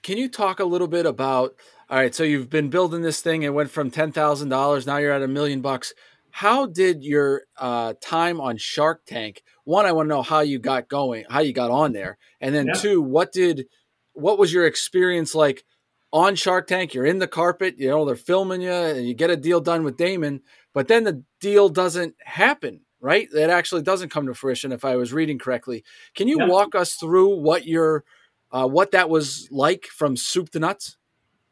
Can 0.02 0.18
you 0.18 0.28
talk 0.28 0.60
a 0.60 0.64
little 0.64 0.88
bit 0.88 1.06
about? 1.06 1.54
All 1.88 1.98
right, 1.98 2.14
so 2.14 2.22
you've 2.22 2.50
been 2.50 2.70
building 2.70 3.02
this 3.02 3.20
thing. 3.20 3.42
It 3.42 3.54
went 3.54 3.70
from 3.70 3.90
ten 3.90 4.12
thousand 4.12 4.48
dollars. 4.48 4.86
Now 4.86 4.98
you're 4.98 5.12
at 5.12 5.22
a 5.22 5.28
million 5.28 5.60
bucks 5.60 5.94
how 6.36 6.66
did 6.66 7.02
your 7.02 7.44
uh, 7.56 7.94
time 8.02 8.42
on 8.42 8.58
Shark 8.58 9.06
Tank? 9.06 9.42
One, 9.64 9.86
I 9.86 9.92
want 9.92 10.04
to 10.04 10.14
know 10.14 10.20
how 10.20 10.40
you 10.40 10.58
got 10.58 10.86
going, 10.86 11.24
how 11.30 11.40
you 11.40 11.54
got 11.54 11.70
on 11.70 11.94
there, 11.94 12.18
and 12.42 12.54
then 12.54 12.66
yeah. 12.66 12.74
two, 12.74 13.00
what 13.00 13.32
did 13.32 13.64
what 14.12 14.38
was 14.38 14.52
your 14.52 14.66
experience 14.66 15.34
like 15.34 15.64
on 16.12 16.34
Shark 16.34 16.66
Tank? 16.66 16.92
You're 16.92 17.06
in 17.06 17.20
the 17.20 17.26
carpet, 17.26 17.76
you 17.78 17.88
know, 17.88 18.04
they're 18.04 18.16
filming 18.16 18.60
you, 18.60 18.70
and 18.70 19.08
you 19.08 19.14
get 19.14 19.30
a 19.30 19.36
deal 19.38 19.62
done 19.62 19.82
with 19.82 19.96
Daymond, 19.96 20.42
but 20.74 20.88
then 20.88 21.04
the 21.04 21.24
deal 21.40 21.70
doesn't 21.70 22.16
happen, 22.22 22.82
right? 23.00 23.28
It 23.32 23.48
actually 23.48 23.80
doesn't 23.80 24.10
come 24.10 24.26
to 24.26 24.34
fruition, 24.34 24.72
if 24.72 24.84
I 24.84 24.96
was 24.96 25.14
reading 25.14 25.38
correctly. 25.38 25.84
Can 26.14 26.28
you 26.28 26.36
yeah. 26.40 26.48
walk 26.48 26.74
us 26.74 26.96
through 26.96 27.40
what 27.40 27.66
your 27.66 28.04
uh, 28.52 28.66
what 28.66 28.90
that 28.90 29.08
was 29.08 29.48
like 29.50 29.86
from 29.86 30.18
soup 30.18 30.50
to 30.50 30.58
nuts? 30.58 30.98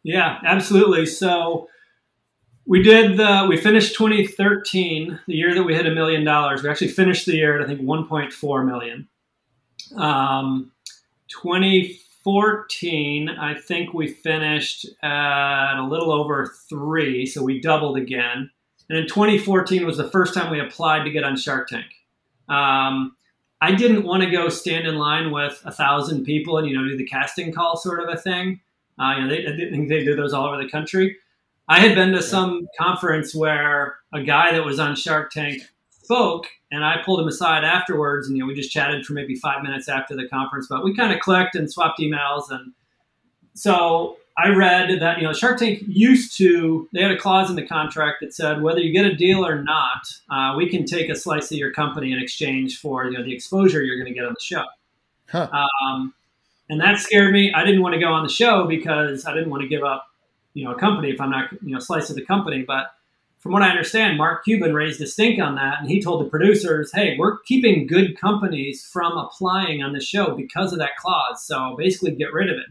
Yeah, 0.03 0.41
absolutely. 0.45 1.07
So 1.07 1.69
we 2.67 2.83
did 2.83 3.19
the, 3.19 3.47
we 3.49 3.57
finished 3.57 3.97
2013, 3.97 5.21
the 5.27 5.35
year 5.35 5.55
that 5.55 5.63
we 5.63 5.75
hit 5.75 5.87
a 5.87 5.95
million 5.95 6.25
dollars. 6.25 6.63
We 6.63 6.71
actually 6.71 6.89
finished 6.89 7.27
the 7.27 7.37
year 7.37 7.59
at 7.59 7.65
I 7.65 7.67
think 7.67 7.83
1.4 7.83 8.67
million. 8.67 9.09
Um, 9.97 10.73
2014, 11.29 13.29
I 13.29 13.55
think 13.55 13.93
we 13.93 14.09
finished 14.09 14.87
at 15.03 15.79
a 15.79 15.87
little 15.87 16.13
over 16.13 16.55
three, 16.69 17.27
so 17.27 17.43
we 17.43 17.61
doubled 17.61 17.99
again. 17.99 18.51
And 18.89 18.99
in 18.99 19.07
2014 19.07 19.85
was 19.85 19.97
the 19.97 20.11
first 20.11 20.35
time 20.35 20.51
we 20.51 20.61
applied 20.61 21.05
to 21.05 21.11
get 21.11 21.25
on 21.25 21.37
Shark 21.37 21.69
Tank. 21.69 21.87
Um, 22.49 23.17
I 23.61 23.75
didn't 23.75 24.05
want 24.05 24.23
to 24.23 24.31
go 24.31 24.51
stand 24.51 24.87
in 24.87 24.97
line 24.97 25.31
with 25.31 25.61
a 25.65 25.73
thousand 25.73 26.25
people 26.25 26.59
and 26.59 26.69
you 26.69 26.77
know 26.77 26.87
do 26.87 26.97
the 26.97 27.07
casting 27.07 27.53
call 27.53 27.77
sort 27.77 28.03
of 28.03 28.11
a 28.11 28.19
thing. 28.19 28.61
Uh, 28.99 29.15
you 29.17 29.23
know, 29.23 29.29
they, 29.29 29.47
I 29.47 29.71
think 29.71 29.89
they 29.89 30.05
do 30.05 30.15
those 30.15 30.33
all 30.33 30.47
over 30.47 30.63
the 30.63 30.69
country. 30.69 31.17
I 31.69 31.81
had 31.81 31.95
been 31.95 32.13
to 32.13 32.23
some 32.23 32.67
conference 32.79 33.35
where 33.35 33.97
a 34.13 34.23
guy 34.23 34.53
that 34.53 34.65
was 34.65 34.79
on 34.79 34.97
Shark 34.97 35.31
Tank 35.31 35.63
spoke, 35.91 36.47
and 36.71 36.85
I 36.85 37.03
pulled 37.05 37.21
him 37.21 37.29
aside 37.29 37.65
afterwards, 37.65 38.29
and 38.29 38.37
you 38.37 38.43
know 38.43 38.47
we 38.47 38.55
just 38.55 38.71
chatted 38.71 39.07
for 39.07 39.15
maybe 39.15 39.35
five 39.37 39.63
minutes 39.63 39.89
after 39.89 40.15
the 40.15 40.29
conference, 40.29 40.67
but 40.69 40.85
we 40.85 40.95
kind 40.95 41.13
of 41.13 41.21
clicked 41.21 41.55
and 41.55 41.71
swapped 41.71 42.01
emails, 42.01 42.51
and 42.51 42.73
so 43.55 44.19
I 44.37 44.49
read 44.49 45.01
that 45.01 45.19
you 45.19 45.25
know 45.25 45.33
Shark 45.33 45.59
Tank 45.59 45.83
used 45.87 46.37
to 46.39 46.89
they 46.93 47.03
had 47.03 47.13
a 47.13 47.19
clause 47.19 47.49
in 47.49 47.57
the 47.57 47.67
contract 47.67 48.19
that 48.21 48.35
said 48.35 48.63
whether 48.63 48.81
you 48.81 48.93
get 48.93 49.07
a 49.07 49.15
deal 49.15 49.47
or 49.47 49.63
not, 49.63 50.07
uh, 50.31 50.55
we 50.57 50.69
can 50.69 50.85
take 50.85 51.09
a 51.09 51.15
slice 51.15 51.51
of 51.51 51.59
your 51.59 51.73
company 51.73 52.13
in 52.13 52.19
exchange 52.19 52.79
for 52.79 53.07
you 53.07 53.17
know 53.17 53.25
the 53.25 53.35
exposure 53.35 53.83
you're 53.83 53.97
going 53.97 54.13
to 54.13 54.15
get 54.15 54.27
on 54.27 54.35
the 54.35 54.45
show. 54.45 54.65
Huh. 55.29 55.49
Um, 55.53 56.15
and 56.69 56.81
that 56.81 56.99
scared 56.99 57.33
me. 57.33 57.53
I 57.53 57.65
didn't 57.65 57.83
want 57.83 57.95
to 57.95 58.01
go 58.01 58.13
on 58.13 58.25
the 58.25 58.33
show 58.33 58.67
because 58.67 59.27
I 59.27 59.35
didn't 59.35 59.51
want 59.51 59.63
to 59.63 59.69
give 59.69 59.85
up, 59.85 60.07
you 60.55 60.65
know, 60.65 60.73
a 60.73 60.79
company 60.79 61.11
if 61.11 61.21
I'm 61.21 61.31
not, 61.31 61.53
you 61.63 61.75
know, 61.75 61.81
slice 61.81 62.09
of 62.09 62.17
the 62.17 62.25
company. 62.25 62.65
But 62.67 62.87
from 63.41 63.53
what 63.53 63.63
I 63.63 63.69
understand, 63.69 64.17
Mark 64.17 64.45
Cuban 64.45 64.73
raised 64.73 65.01
a 65.03 65.07
stink 65.07 65.39
on 65.39 65.57
that, 65.57 65.81
and 65.81 65.91
he 65.91 66.01
told 66.01 66.25
the 66.25 66.31
producers, 66.31 66.93
"Hey, 66.95 67.17
we're 67.19 67.41
keeping 67.41 67.87
good 67.87 68.19
companies 68.19 68.89
from 68.91 69.19
applying 69.19 69.83
on 69.83 69.93
the 69.93 70.01
show 70.01 70.35
because 70.35 70.73
of 70.73 70.79
that 70.79 70.97
clause. 70.97 71.45
So 71.45 71.75
basically, 71.77 72.13
get 72.13 72.33
rid 72.33 72.49
of 72.49 72.57
it." 72.57 72.67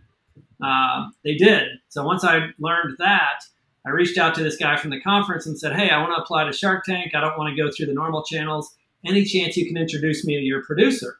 Uh, 0.64 1.10
they 1.24 1.36
did. 1.36 1.68
So 1.90 2.04
once 2.04 2.24
I 2.24 2.50
learned 2.58 2.96
that, 2.98 3.44
I 3.86 3.92
reached 3.92 4.18
out 4.18 4.34
to 4.36 4.44
this 4.44 4.56
guy 4.56 4.78
from 4.78 4.92
the 4.92 5.02
conference 5.02 5.46
and 5.46 5.60
said, 5.60 5.76
"Hey, 5.76 5.90
I 5.90 6.02
want 6.02 6.16
to 6.16 6.22
apply 6.22 6.46
to 6.46 6.54
Shark 6.54 6.86
Tank. 6.86 7.14
I 7.14 7.22
don't 7.22 7.38
want 7.38 7.56
to 7.56 7.62
go 7.62 7.70
through 7.70 7.88
the 7.88 7.94
normal 7.94 8.24
channels. 8.24 8.74
Any 9.06 9.26
chance 9.26 9.58
you 9.58 9.68
can 9.68 9.78
introduce 9.78 10.26
me 10.26 10.38
to 10.38 10.42
your 10.42 10.64
producer?" 10.64 11.18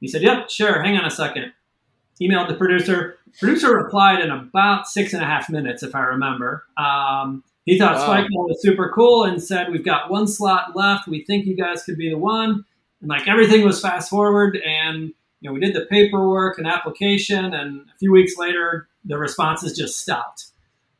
He 0.00 0.08
said, 0.08 0.22
"Yep, 0.22 0.50
sure. 0.50 0.82
Hang 0.82 0.96
on 0.98 1.06
a 1.06 1.10
second 1.10 1.52
emailed 2.20 2.48
the 2.48 2.54
producer. 2.54 3.18
Producer 3.38 3.74
replied 3.74 4.20
in 4.20 4.30
about 4.30 4.86
six 4.86 5.12
and 5.12 5.22
a 5.22 5.26
half 5.26 5.50
minutes, 5.50 5.82
if 5.82 5.94
I 5.94 6.00
remember. 6.00 6.64
Um, 6.76 7.44
he 7.64 7.78
thought 7.78 7.96
wow. 7.96 8.08
Spikeball 8.08 8.48
was 8.48 8.62
super 8.62 8.90
cool 8.94 9.24
and 9.24 9.42
said, 9.42 9.70
"We've 9.70 9.84
got 9.84 10.10
one 10.10 10.26
slot 10.26 10.76
left. 10.76 11.08
We 11.08 11.24
think 11.24 11.46
you 11.46 11.56
guys 11.56 11.82
could 11.82 11.98
be 11.98 12.10
the 12.10 12.18
one." 12.18 12.64
And 13.00 13.10
like 13.10 13.28
everything 13.28 13.64
was 13.64 13.80
fast 13.80 14.08
forward, 14.08 14.56
and 14.56 15.12
you 15.40 15.50
know 15.50 15.52
we 15.52 15.60
did 15.60 15.74
the 15.74 15.86
paperwork 15.86 16.58
and 16.58 16.66
application, 16.66 17.52
and 17.52 17.80
a 17.80 17.98
few 17.98 18.12
weeks 18.12 18.36
later, 18.38 18.88
the 19.04 19.18
responses 19.18 19.76
just 19.76 20.00
stopped. 20.00 20.46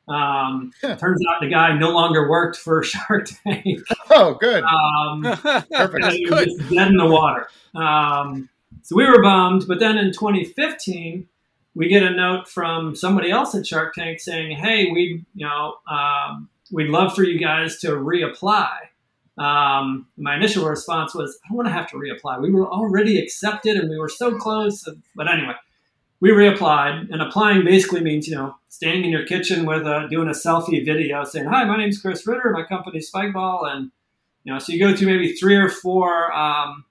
Um, 0.09 0.73
turns 0.81 1.21
out 1.29 1.41
the 1.41 1.49
guy 1.51 1.77
no 1.77 1.91
longer 1.91 2.29
worked 2.29 2.57
for 2.57 2.83
Shark 2.85 3.29
Tank. 3.45 3.81
Oh, 4.11 4.35
good. 4.35 4.63
Um, 4.63 5.23
Perfect. 5.73 6.13
He 6.13 6.27
was 6.31 6.45
just 6.45 6.71
dead 6.71 6.89
in 6.89 6.97
the 6.97 7.07
water. 7.07 7.49
Um, 7.75 8.49
so 8.87 8.95
we 8.95 9.05
were 9.05 9.21
bummed. 9.21 9.65
But 9.67 9.81
then 9.81 9.99
in 9.99 10.13
2015, 10.13 11.27
we 11.75 11.89
get 11.89 12.05
a 12.05 12.11
note 12.11 12.49
from 12.49 12.95
somebody 12.95 13.33
else 13.33 13.53
at 13.57 13.67
Shark 13.67 13.95
Tank 13.95 14.21
saying, 14.21 14.57
"Hey, 14.57 14.93
we, 14.93 15.25
you 15.35 15.45
know, 15.45 15.75
um, 15.91 16.49
we'd 16.71 16.89
love 16.89 17.13
for 17.15 17.25
you 17.25 17.37
guys 17.37 17.79
to 17.81 17.89
reapply." 17.89 18.71
Um, 19.39 20.07
my 20.17 20.37
initial 20.37 20.67
response 20.67 21.17
was, 21.17 21.37
"I 21.45 21.49
don't 21.49 21.57
want 21.57 21.67
to 21.69 21.73
have 21.73 21.91
to 21.91 21.97
reapply. 21.97 22.41
We 22.41 22.53
were 22.53 22.69
already 22.69 23.19
accepted, 23.19 23.77
and 23.77 23.91
we 23.91 23.99
were 23.99 24.09
so 24.09 24.37
close." 24.39 24.89
But 25.17 25.29
anyway, 25.31 25.57
we 26.21 26.31
reapplied, 26.31 27.11
and 27.11 27.21
applying 27.21 27.65
basically 27.65 28.03
means, 28.03 28.29
you 28.29 28.37
know, 28.37 28.55
standing 28.69 29.05
in 29.05 29.11
your 29.11 29.27
kitchen 29.27 29.67
with 29.67 29.83
a, 29.83 30.07
doing 30.09 30.29
a 30.29 30.33
selfie 30.33 30.85
video 30.85 31.25
saying, 31.25 31.47
"Hi, 31.47 31.65
my 31.65 31.77
name's 31.77 32.01
Chris 32.01 32.25
Ruder. 32.25 32.51
My 32.51 32.63
company's 32.63 33.11
Spikeball," 33.11 33.69
and 33.69 33.91
you 34.45 34.53
know, 34.53 34.61
so 34.61 34.73
you 34.73 34.79
go 34.79 34.97
through 34.97 35.09
maybe 35.09 35.33
three 35.33 35.57
or 35.57 35.69
four 35.69 36.33
um, 36.33 36.86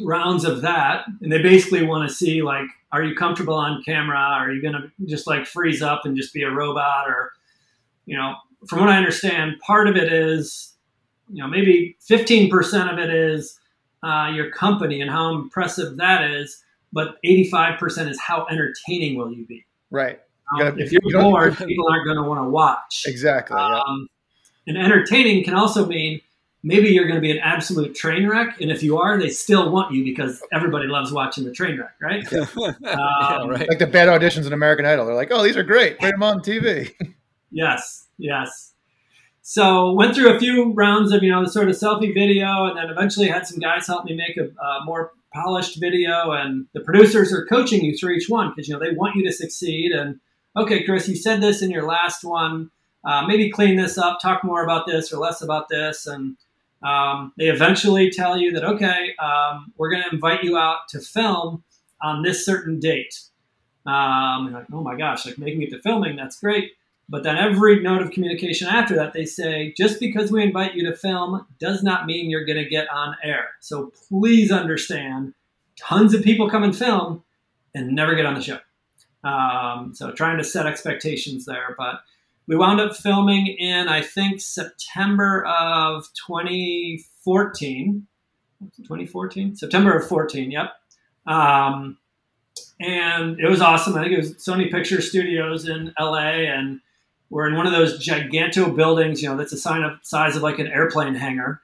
rounds 0.00 0.44
of 0.44 0.62
that, 0.62 1.04
and 1.20 1.30
they 1.30 1.42
basically 1.42 1.84
want 1.84 2.08
to 2.08 2.14
see 2.14 2.42
like, 2.42 2.66
are 2.92 3.02
you 3.02 3.14
comfortable 3.14 3.54
on 3.54 3.82
camera? 3.82 4.18
Are 4.18 4.52
you 4.52 4.62
going 4.62 4.74
to 4.74 4.90
just 5.06 5.26
like 5.26 5.46
freeze 5.46 5.82
up 5.82 6.02
and 6.04 6.16
just 6.16 6.32
be 6.32 6.42
a 6.42 6.50
robot? 6.50 7.08
Or, 7.08 7.32
you 8.06 8.16
know, 8.16 8.34
from 8.68 8.80
what 8.80 8.88
I 8.88 8.96
understand, 8.96 9.58
part 9.60 9.88
of 9.88 9.96
it 9.96 10.12
is, 10.12 10.74
you 11.28 11.42
know, 11.42 11.48
maybe 11.48 11.96
15% 12.08 12.92
of 12.92 12.98
it 12.98 13.10
is 13.10 13.58
uh, 14.02 14.30
your 14.34 14.50
company 14.50 15.00
and 15.00 15.10
how 15.10 15.34
impressive 15.34 15.96
that 15.96 16.30
is, 16.30 16.62
but 16.92 17.16
85% 17.24 18.08
is 18.08 18.20
how 18.20 18.46
entertaining 18.50 19.16
will 19.16 19.32
you 19.32 19.46
be? 19.46 19.64
Right. 19.90 20.20
You 20.56 20.64
um, 20.66 20.78
if 20.78 20.92
you're 20.92 21.00
you 21.04 21.18
bored, 21.18 21.56
people 21.56 21.86
aren't 21.90 22.04
going 22.04 22.16
to 22.16 22.22
want 22.22 22.44
to 22.44 22.48
watch. 22.48 23.04
Exactly. 23.06 23.56
Um, 23.56 24.08
yeah. 24.66 24.74
And 24.74 24.78
entertaining 24.78 25.44
can 25.44 25.54
also 25.54 25.86
mean 25.86 26.20
maybe 26.64 26.88
you're 26.88 27.04
going 27.04 27.16
to 27.16 27.20
be 27.20 27.30
an 27.30 27.38
absolute 27.38 27.94
train 27.94 28.26
wreck, 28.26 28.60
and 28.60 28.72
if 28.72 28.82
you 28.82 28.98
are, 28.98 29.18
they 29.18 29.28
still 29.28 29.70
want 29.70 29.94
you 29.94 30.02
because 30.02 30.42
everybody 30.52 30.88
loves 30.88 31.12
watching 31.12 31.44
the 31.44 31.52
train 31.52 31.78
wreck, 31.78 31.94
right? 32.00 32.32
um, 32.58 32.74
yeah, 32.80 33.46
right. 33.46 33.68
Like 33.68 33.78
the 33.78 33.86
bad 33.86 34.08
auditions 34.08 34.46
in 34.46 34.52
American 34.52 34.86
Idol, 34.86 35.06
they're 35.06 35.14
like, 35.14 35.30
"Oh, 35.30 35.44
these 35.44 35.56
are 35.56 35.62
great. 35.62 36.00
Put 36.00 36.10
them 36.10 36.22
on 36.22 36.40
TV." 36.40 36.92
yes, 37.52 38.06
yes. 38.18 38.72
So 39.42 39.92
went 39.92 40.14
through 40.14 40.34
a 40.34 40.40
few 40.40 40.72
rounds 40.72 41.12
of 41.12 41.22
you 41.22 41.30
know 41.30 41.44
the 41.44 41.50
sort 41.50 41.68
of 41.68 41.76
selfie 41.76 42.14
video, 42.14 42.64
and 42.64 42.78
then 42.78 42.88
eventually 42.88 43.28
had 43.28 43.46
some 43.46 43.60
guys 43.60 43.86
help 43.86 44.06
me 44.06 44.16
make 44.16 44.36
a, 44.38 44.46
a 44.60 44.84
more 44.84 45.12
polished 45.34 45.78
video. 45.78 46.32
And 46.32 46.66
the 46.72 46.80
producers 46.80 47.32
are 47.32 47.44
coaching 47.44 47.84
you 47.84 47.96
through 47.96 48.14
each 48.14 48.28
one 48.28 48.50
because 48.50 48.66
you 48.68 48.74
know 48.74 48.80
they 48.80 48.96
want 48.96 49.16
you 49.16 49.24
to 49.26 49.32
succeed. 49.32 49.92
And 49.92 50.18
okay, 50.56 50.82
Chris, 50.84 51.08
you 51.08 51.16
said 51.16 51.42
this 51.42 51.60
in 51.60 51.70
your 51.70 51.86
last 51.86 52.24
one. 52.24 52.70
Uh, 53.06 53.26
maybe 53.26 53.50
clean 53.50 53.76
this 53.76 53.98
up, 53.98 54.18
talk 54.18 54.42
more 54.42 54.64
about 54.64 54.86
this 54.86 55.12
or 55.12 55.18
less 55.18 55.42
about 55.42 55.68
this, 55.68 56.06
and 56.06 56.38
um, 56.84 57.32
they 57.38 57.48
eventually 57.48 58.10
tell 58.10 58.36
you 58.36 58.52
that, 58.52 58.64
okay, 58.64 59.14
um, 59.16 59.72
we're 59.76 59.90
going 59.90 60.02
to 60.02 60.14
invite 60.14 60.44
you 60.44 60.56
out 60.56 60.88
to 60.90 61.00
film 61.00 61.64
on 62.02 62.22
this 62.22 62.44
certain 62.44 62.78
date. 62.78 63.18
Um, 63.86 64.52
like, 64.52 64.66
oh 64.72 64.82
my 64.82 64.96
gosh, 64.96 65.26
like 65.26 65.38
making 65.38 65.62
it 65.62 65.70
to 65.70 65.80
filming, 65.80 66.16
that's 66.16 66.38
great. 66.38 66.72
But 67.08 67.22
then 67.22 67.36
every 67.36 67.80
note 67.80 68.02
of 68.02 68.10
communication 68.10 68.68
after 68.68 68.94
that, 68.96 69.12
they 69.12 69.26
say, 69.26 69.74
just 69.76 70.00
because 70.00 70.32
we 70.32 70.42
invite 70.42 70.74
you 70.74 70.88
to 70.90 70.96
film 70.96 71.46
does 71.58 71.82
not 71.82 72.06
mean 72.06 72.30
you're 72.30 72.46
going 72.46 72.62
to 72.62 72.68
get 72.68 72.88
on 72.90 73.16
air. 73.22 73.48
So 73.60 73.92
please 74.08 74.50
understand, 74.50 75.34
tons 75.78 76.14
of 76.14 76.22
people 76.22 76.48
come 76.48 76.62
and 76.62 76.76
film 76.76 77.22
and 77.74 77.94
never 77.94 78.14
get 78.14 78.24
on 78.24 78.34
the 78.34 78.40
show. 78.40 78.58
Um, 79.28 79.94
so 79.94 80.12
trying 80.12 80.38
to 80.38 80.44
set 80.44 80.66
expectations 80.66 81.44
there. 81.44 81.74
But 81.76 82.00
we 82.46 82.56
wound 82.56 82.80
up 82.80 82.94
filming 82.96 83.46
in 83.46 83.88
I 83.88 84.02
think 84.02 84.40
September 84.40 85.44
of 85.46 86.08
2014. 86.26 88.06
2014, 88.78 89.56
September 89.56 89.96
of 89.96 90.06
14. 90.08 90.50
Yep. 90.50 90.72
Um, 91.26 91.98
and 92.80 93.38
it 93.38 93.48
was 93.48 93.60
awesome. 93.60 93.94
I 93.94 94.02
think 94.02 94.12
it 94.14 94.18
was 94.18 94.34
Sony 94.34 94.70
Picture 94.70 95.00
Studios 95.00 95.68
in 95.68 95.92
LA, 95.98 96.44
and 96.50 96.80
we're 97.30 97.46
in 97.48 97.56
one 97.56 97.66
of 97.66 97.72
those 97.72 98.04
giganto 98.04 98.74
buildings. 98.74 99.22
You 99.22 99.28
know, 99.28 99.36
that's 99.36 99.52
a 99.52 99.58
sign 99.58 99.82
of 99.82 99.98
size 100.02 100.36
of 100.36 100.42
like 100.42 100.58
an 100.58 100.66
airplane 100.66 101.14
hangar. 101.14 101.60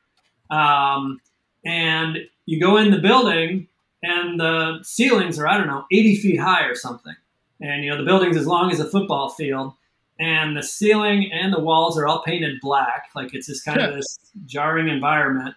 Um, 0.50 1.20
and 1.64 2.18
you 2.46 2.60
go 2.60 2.76
in 2.76 2.90
the 2.90 2.98
building, 2.98 3.68
and 4.02 4.38
the 4.38 4.80
ceilings 4.82 5.38
are 5.38 5.46
I 5.46 5.58
don't 5.58 5.66
know 5.66 5.84
80 5.90 6.16
feet 6.16 6.40
high 6.40 6.64
or 6.64 6.74
something. 6.74 7.14
And 7.60 7.84
you 7.84 7.90
know, 7.90 7.98
the 7.98 8.04
building's 8.04 8.36
as 8.36 8.46
long 8.46 8.70
as 8.70 8.80
a 8.80 8.88
football 8.88 9.30
field 9.30 9.74
and 10.20 10.54
the 10.54 10.62
ceiling 10.62 11.32
and 11.32 11.50
the 11.52 11.58
walls 11.58 11.98
are 11.98 12.06
all 12.06 12.22
painted 12.22 12.60
black 12.60 13.08
like 13.16 13.34
it's 13.34 13.46
this 13.46 13.62
kind 13.62 13.80
of 13.80 13.94
this 13.94 14.18
jarring 14.44 14.88
environment. 14.88 15.56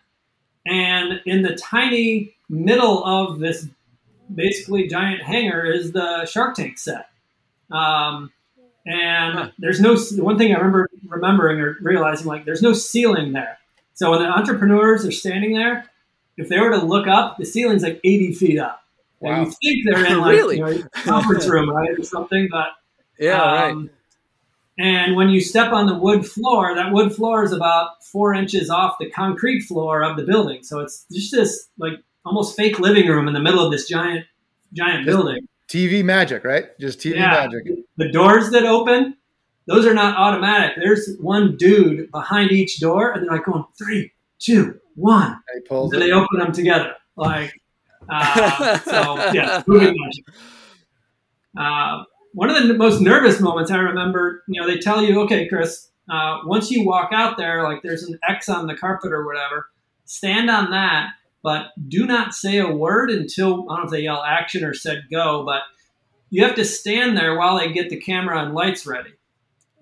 And 0.65 1.19
in 1.25 1.41
the 1.41 1.55
tiny 1.55 2.33
middle 2.49 3.03
of 3.03 3.39
this 3.39 3.67
basically 4.33 4.87
giant 4.87 5.21
hangar 5.21 5.65
is 5.65 5.91
the 5.91 6.25
shark 6.25 6.55
tank 6.55 6.79
set. 6.79 7.09
Um, 7.69 8.31
and 8.85 9.51
there's 9.59 9.79
no 9.79 9.97
one 10.21 10.37
thing 10.37 10.53
i 10.53 10.57
remember 10.57 10.89
remembering 11.07 11.59
or 11.59 11.77
realizing 11.81 12.27
like 12.27 12.45
there's 12.45 12.61
no 12.61 12.73
ceiling 12.73 13.33
there. 13.33 13.57
So 13.95 14.11
when 14.11 14.21
the 14.21 14.27
entrepreneurs 14.27 15.05
are 15.05 15.11
standing 15.11 15.53
there 15.53 15.89
if 16.37 16.47
they 16.47 16.59
were 16.59 16.71
to 16.71 16.77
look 16.77 17.05
up 17.05 17.37
the 17.37 17.45
ceiling's 17.45 17.83
like 17.83 17.99
80 18.03 18.33
feet 18.33 18.59
up. 18.59 18.81
Wow. 19.19 19.43
and 19.43 19.53
you 19.61 19.83
think 19.83 19.85
they're 19.85 20.05
in 20.05 20.19
like 20.21 20.31
really? 20.31 20.57
you 20.57 20.65
know, 20.65 20.83
conference 20.93 21.47
room 21.47 21.69
right 21.69 21.97
or 21.97 22.03
something 22.03 22.47
but 22.49 22.69
yeah 23.19 23.41
um, 23.41 23.83
right 23.83 23.89
and 24.77 25.15
when 25.15 25.29
you 25.29 25.39
step 25.39 25.71
on 25.71 25.85
the 25.85 25.95
wood 25.95 26.25
floor, 26.25 26.75
that 26.75 26.91
wood 26.91 27.13
floor 27.13 27.43
is 27.43 27.51
about 27.51 28.03
four 28.03 28.33
inches 28.33 28.69
off 28.69 28.95
the 28.99 29.09
concrete 29.09 29.61
floor 29.61 30.03
of 30.03 30.17
the 30.17 30.23
building. 30.23 30.63
So 30.63 30.79
it's 30.79 31.05
just 31.11 31.31
this 31.31 31.69
like 31.77 31.93
almost 32.25 32.55
fake 32.55 32.79
living 32.79 33.07
room 33.07 33.27
in 33.27 33.33
the 33.33 33.39
middle 33.39 33.63
of 33.63 33.71
this 33.71 33.87
giant, 33.87 34.25
giant 34.73 35.05
just 35.05 35.15
building. 35.15 35.47
TV 35.67 36.03
magic, 36.03 36.43
right? 36.43 36.65
Just 36.79 36.99
TV 36.99 37.15
yeah. 37.15 37.29
magic. 37.29 37.63
The 37.97 38.11
doors 38.11 38.49
that 38.51 38.63
open, 38.63 39.15
those 39.67 39.85
are 39.85 39.93
not 39.93 40.17
automatic. 40.17 40.75
There's 40.77 41.17
one 41.19 41.55
dude 41.55 42.11
behind 42.11 42.51
each 42.51 42.79
door, 42.79 43.11
and 43.11 43.23
they're 43.23 43.37
like 43.37 43.45
going 43.45 43.65
three, 43.77 44.11
two, 44.39 44.79
one. 44.95 45.39
And, 45.69 45.93
and 45.93 46.01
they 46.01 46.11
open 46.11 46.39
them 46.39 46.51
together. 46.51 46.95
Like, 47.15 47.53
uh, 48.09 48.79
so 48.79 49.31
yeah, 49.33 49.63
moving 49.67 49.95
magic. 49.99 50.25
Uh, 51.55 52.03
one 52.33 52.49
of 52.49 52.67
the 52.67 52.73
most 52.73 52.99
nervous 52.99 53.39
moments 53.39 53.71
I 53.71 53.77
remember, 53.77 54.43
you 54.47 54.59
know, 54.59 54.67
they 54.67 54.79
tell 54.79 55.03
you, 55.03 55.21
okay, 55.21 55.47
Chris, 55.47 55.89
uh, 56.09 56.39
once 56.45 56.71
you 56.71 56.85
walk 56.85 57.11
out 57.13 57.37
there, 57.37 57.63
like 57.63 57.81
there's 57.83 58.03
an 58.03 58.19
X 58.27 58.49
on 58.49 58.67
the 58.67 58.75
carpet 58.75 59.11
or 59.11 59.25
whatever, 59.25 59.67
stand 60.05 60.49
on 60.49 60.71
that, 60.71 61.11
but 61.43 61.67
do 61.87 62.05
not 62.05 62.33
say 62.33 62.57
a 62.57 62.69
word 62.69 63.11
until, 63.11 63.69
I 63.69 63.75
don't 63.75 63.83
know 63.83 63.85
if 63.85 63.91
they 63.91 64.01
yell 64.01 64.23
action 64.23 64.63
or 64.63 64.73
said 64.73 65.03
go, 65.11 65.45
but 65.45 65.61
you 66.29 66.43
have 66.43 66.55
to 66.55 66.65
stand 66.65 67.15
there 67.15 67.37
while 67.37 67.57
they 67.57 67.71
get 67.71 67.89
the 67.89 67.99
camera 67.99 68.43
and 68.43 68.55
lights 68.55 68.87
ready. 68.87 69.13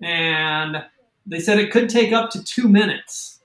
And 0.02 0.84
they 1.24 1.40
said 1.40 1.58
it 1.58 1.72
could 1.72 1.88
take 1.88 2.12
up 2.12 2.30
to 2.30 2.44
two 2.44 2.68
minutes. 2.68 3.40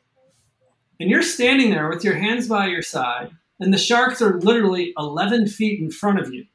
And 1.00 1.10
you're 1.10 1.22
standing 1.22 1.70
there 1.70 1.88
with 1.88 2.04
your 2.04 2.16
hands 2.16 2.48
by 2.48 2.68
your 2.68 2.82
side, 2.82 3.32
and 3.60 3.74
the 3.74 3.78
sharks 3.78 4.22
are 4.22 4.40
literally 4.40 4.94
11 4.98 5.48
feet 5.48 5.80
in 5.80 5.92
front 5.92 6.20
of 6.20 6.34
you 6.34 6.46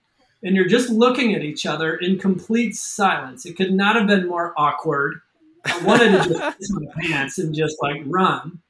and 0.42 0.56
you're 0.56 0.66
just 0.68 0.90
looking 0.90 1.34
at 1.34 1.42
each 1.42 1.66
other 1.66 1.96
in 1.96 2.18
complete 2.18 2.74
silence. 2.74 3.46
It 3.46 3.56
could 3.56 3.72
not 3.72 3.96
have 3.96 4.06
been 4.06 4.28
more 4.28 4.52
awkward. 4.56 5.20
I 5.64 5.78
wanted 5.84 6.10
to 6.10 6.28
just 6.28 6.58
piss 6.58 6.70
my 6.72 6.86
pants 7.00 7.38
and 7.38 7.54
just 7.54 7.76
like 7.80 8.02
run. 8.06 8.60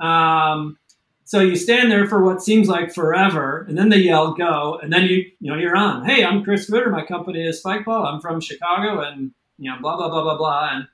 Um, 0.00 0.78
So 1.24 1.40
you 1.40 1.56
stand 1.56 1.90
there 1.90 2.06
for 2.06 2.22
what 2.22 2.42
seems 2.42 2.68
like 2.68 2.92
forever, 2.92 3.64
and 3.68 3.78
then 3.78 3.88
they 3.88 3.98
yell 3.98 4.34
"go," 4.34 4.78
and 4.82 4.92
then 4.92 5.04
you 5.04 5.24
you 5.40 5.50
know 5.50 5.56
you're 5.56 5.76
on. 5.76 6.04
Hey, 6.04 6.24
I'm 6.24 6.42
Chris 6.44 6.68
Ruder. 6.68 6.90
My 6.90 7.06
company 7.06 7.46
is 7.46 7.62
Spikeball. 7.62 8.04
I'm 8.06 8.20
from 8.20 8.40
Chicago, 8.40 9.00
and 9.00 9.30
you 9.56 9.70
know 9.70 9.78
blah 9.80 9.96
blah 9.96 10.10
blah 10.10 10.22
blah 10.24 10.36
blah. 10.36 10.70
And 10.72 10.88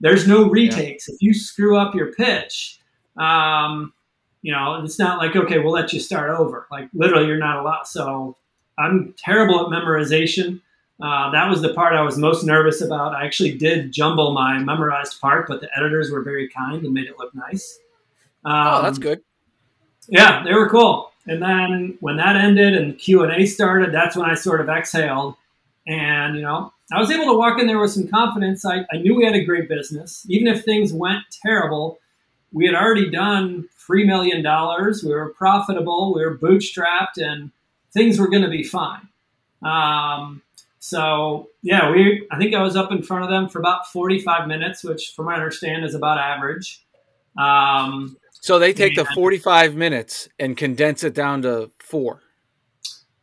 there's 0.00 0.26
no 0.26 0.48
retakes. 0.48 1.06
Yeah. 1.08 1.14
If 1.14 1.22
you 1.22 1.34
screw 1.34 1.76
up 1.76 1.94
your 1.94 2.12
pitch, 2.12 2.78
um, 3.18 3.92
you 4.40 4.52
know 4.52 4.82
it's 4.82 4.98
not 4.98 5.18
like 5.18 5.36
okay, 5.36 5.58
we'll 5.58 5.72
let 5.72 5.92
you 5.92 6.00
start 6.00 6.30
over. 6.30 6.66
Like 6.70 6.88
literally, 6.94 7.26
you're 7.26 7.36
not 7.38 7.58
allowed. 7.58 7.86
So 7.86 8.36
I'm 8.78 9.14
terrible 9.18 9.60
at 9.60 9.66
memorization. 9.66 10.60
Uh, 11.00 11.30
that 11.32 11.48
was 11.48 11.62
the 11.62 11.74
part 11.74 11.94
I 11.94 12.02
was 12.02 12.16
most 12.16 12.44
nervous 12.44 12.80
about. 12.80 13.14
I 13.14 13.24
actually 13.24 13.58
did 13.58 13.92
jumble 13.92 14.32
my 14.32 14.58
memorized 14.58 15.20
part, 15.20 15.48
but 15.48 15.60
the 15.60 15.68
editors 15.76 16.10
were 16.10 16.22
very 16.22 16.48
kind 16.48 16.84
and 16.84 16.94
made 16.94 17.06
it 17.06 17.18
look 17.18 17.34
nice. 17.34 17.78
Um, 18.44 18.52
oh, 18.54 18.82
that's 18.82 18.98
um, 18.98 19.02
good. 19.02 19.22
Yeah, 20.08 20.42
they 20.44 20.54
were 20.54 20.68
cool. 20.68 21.12
And 21.26 21.42
then 21.42 21.98
when 22.00 22.16
that 22.16 22.36
ended 22.36 22.74
and 22.74 22.98
Q 22.98 23.22
and 23.22 23.32
A 23.32 23.46
started, 23.46 23.92
that's 23.92 24.16
when 24.16 24.28
I 24.28 24.34
sort 24.34 24.60
of 24.60 24.68
exhaled. 24.68 25.36
And 25.86 26.36
you 26.36 26.42
know, 26.42 26.72
I 26.92 27.00
was 27.00 27.10
able 27.10 27.26
to 27.26 27.38
walk 27.38 27.60
in 27.60 27.66
there 27.66 27.80
with 27.80 27.92
some 27.92 28.08
confidence. 28.08 28.64
I, 28.64 28.84
I 28.92 28.98
knew 28.98 29.14
we 29.14 29.24
had 29.24 29.34
a 29.34 29.44
great 29.44 29.68
business, 29.68 30.26
even 30.28 30.48
if 30.48 30.64
things 30.64 30.92
went 30.92 31.24
terrible. 31.44 31.98
We 32.52 32.66
had 32.66 32.74
already 32.74 33.10
done 33.10 33.68
three 33.78 34.04
million 34.04 34.42
dollars. 34.42 35.02
We 35.02 35.12
were 35.12 35.30
profitable. 35.30 36.14
We 36.14 36.24
were 36.24 36.36
bootstrapped, 36.36 37.16
and 37.16 37.50
things 37.92 38.18
were 38.18 38.28
going 38.28 38.42
to 38.42 38.50
be 38.50 38.62
fine. 38.62 39.08
Um, 39.62 40.42
so 40.78 41.48
yeah, 41.62 41.90
we 41.90 42.26
I 42.30 42.38
think 42.38 42.54
I 42.54 42.62
was 42.62 42.76
up 42.76 42.90
in 42.90 43.02
front 43.02 43.24
of 43.24 43.30
them 43.30 43.48
for 43.48 43.58
about 43.58 43.86
45 43.92 44.48
minutes, 44.48 44.82
which 44.82 45.12
from 45.14 45.26
what 45.26 45.36
I 45.36 45.38
understand 45.38 45.84
is 45.84 45.94
about 45.94 46.18
average. 46.18 46.84
Um, 47.38 48.16
so 48.32 48.58
they 48.58 48.72
take 48.72 48.96
the 48.96 49.04
45 49.04 49.76
minutes 49.76 50.28
and 50.38 50.56
condense 50.56 51.04
it 51.04 51.14
down 51.14 51.42
to 51.42 51.70
four. 51.78 52.20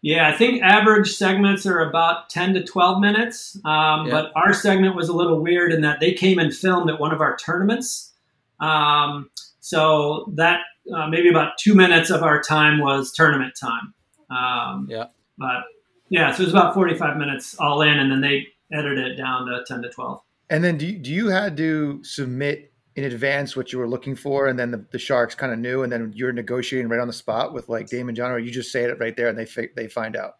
Yeah, 0.01 0.29
I 0.29 0.31
think 0.31 0.61
average 0.63 1.11
segments 1.11 1.65
are 1.65 1.81
about 1.81 2.29
10 2.29 2.53
to 2.53 2.63
12 2.63 3.01
minutes. 3.01 3.57
Um, 3.65 4.05
yeah. 4.05 4.11
But 4.11 4.31
our 4.35 4.53
segment 4.53 4.95
was 4.95 5.09
a 5.09 5.13
little 5.13 5.41
weird 5.41 5.73
in 5.73 5.81
that 5.81 5.99
they 5.99 6.13
came 6.13 6.39
and 6.39 6.55
filmed 6.55 6.89
at 6.89 6.99
one 6.99 7.13
of 7.13 7.19
our 7.19 7.35
tournaments. 7.35 8.13
Um, 8.61 9.29
so 9.59 10.31
that 10.35 10.61
uh, 10.95 11.07
maybe 11.07 11.29
about 11.29 11.57
two 11.59 11.75
minutes 11.75 12.09
of 12.09 12.23
our 12.23 12.41
time 12.41 12.79
was 12.79 13.11
tournament 13.11 13.53
time. 13.59 13.93
Um, 14.29 14.87
yeah. 14.89 15.05
But 15.37 15.63
yeah, 16.09 16.31
so 16.31 16.43
it 16.43 16.45
was 16.45 16.53
about 16.53 16.73
45 16.73 17.17
minutes 17.17 17.55
all 17.59 17.81
in, 17.81 17.97
and 17.97 18.11
then 18.11 18.21
they 18.21 18.47
edited 18.71 19.07
it 19.07 19.15
down 19.15 19.45
to 19.47 19.63
10 19.65 19.81
to 19.83 19.89
12. 19.89 20.21
And 20.49 20.63
then 20.63 20.77
do 20.77 20.87
you, 20.87 20.97
do 20.97 21.11
you 21.11 21.27
had 21.27 21.55
to 21.57 22.03
submit 22.03 22.73
in 22.95 23.03
advance 23.03 23.55
what 23.55 23.71
you 23.71 23.79
were 23.79 23.87
looking 23.87 24.15
for, 24.15 24.47
and 24.47 24.57
then 24.57 24.71
the, 24.71 24.85
the 24.91 24.99
Sharks 24.99 25.35
kind 25.35 25.53
of 25.53 25.59
knew, 25.59 25.83
and 25.83 25.91
then 25.91 26.11
you're 26.15 26.33
negotiating 26.33 26.89
right 26.89 26.99
on 26.99 27.07
the 27.07 27.13
spot 27.13 27.53
with 27.53 27.69
like 27.69 27.87
Daymond 27.87 28.15
John, 28.15 28.31
or 28.31 28.39
you 28.39 28.51
just 28.51 28.71
say 28.71 28.83
it 28.83 28.99
right 28.99 29.15
there 29.15 29.29
and 29.29 29.37
they 29.37 29.47
they 29.75 29.87
find 29.87 30.15
out? 30.15 30.37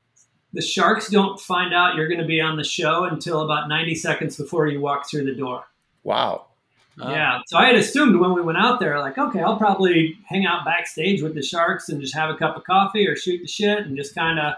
The 0.52 0.62
Sharks 0.62 1.10
don't 1.10 1.40
find 1.40 1.74
out 1.74 1.96
you're 1.96 2.08
going 2.08 2.20
to 2.20 2.26
be 2.26 2.42
on 2.42 2.58
the 2.58 2.64
show 2.64 3.04
until 3.04 3.42
about 3.42 3.70
90 3.70 3.94
seconds 3.96 4.36
before 4.36 4.68
you 4.68 4.82
walk 4.82 5.08
through 5.08 5.26
the 5.26 5.36
door. 5.36 5.64
Wow. 6.04 6.48
Yeah. 7.00 7.40
So 7.48 7.58
I 7.58 7.68
had 7.68 7.76
assumed 7.76 8.20
when 8.20 8.34
we 8.34 8.42
went 8.42 8.58
out 8.58 8.80
there, 8.80 9.00
like, 9.00 9.18
okay, 9.18 9.42
I'll 9.42 9.58
probably 9.58 10.18
hang 10.28 10.46
out 10.46 10.66
backstage 10.66 11.22
with 11.22 11.34
the 11.34 11.42
Sharks 11.42 11.90
and 11.90 12.02
just 12.02 12.14
have 12.16 12.30
a 12.30 12.36
cup 12.36 12.58
of 12.58 12.64
coffee 12.64 13.08
or 13.08 13.16
shoot 13.16 13.42
the 13.42 13.48
shit 13.48 13.80
and 13.80 13.96
just 13.96 14.16
kind 14.16 14.40
of 14.40 14.56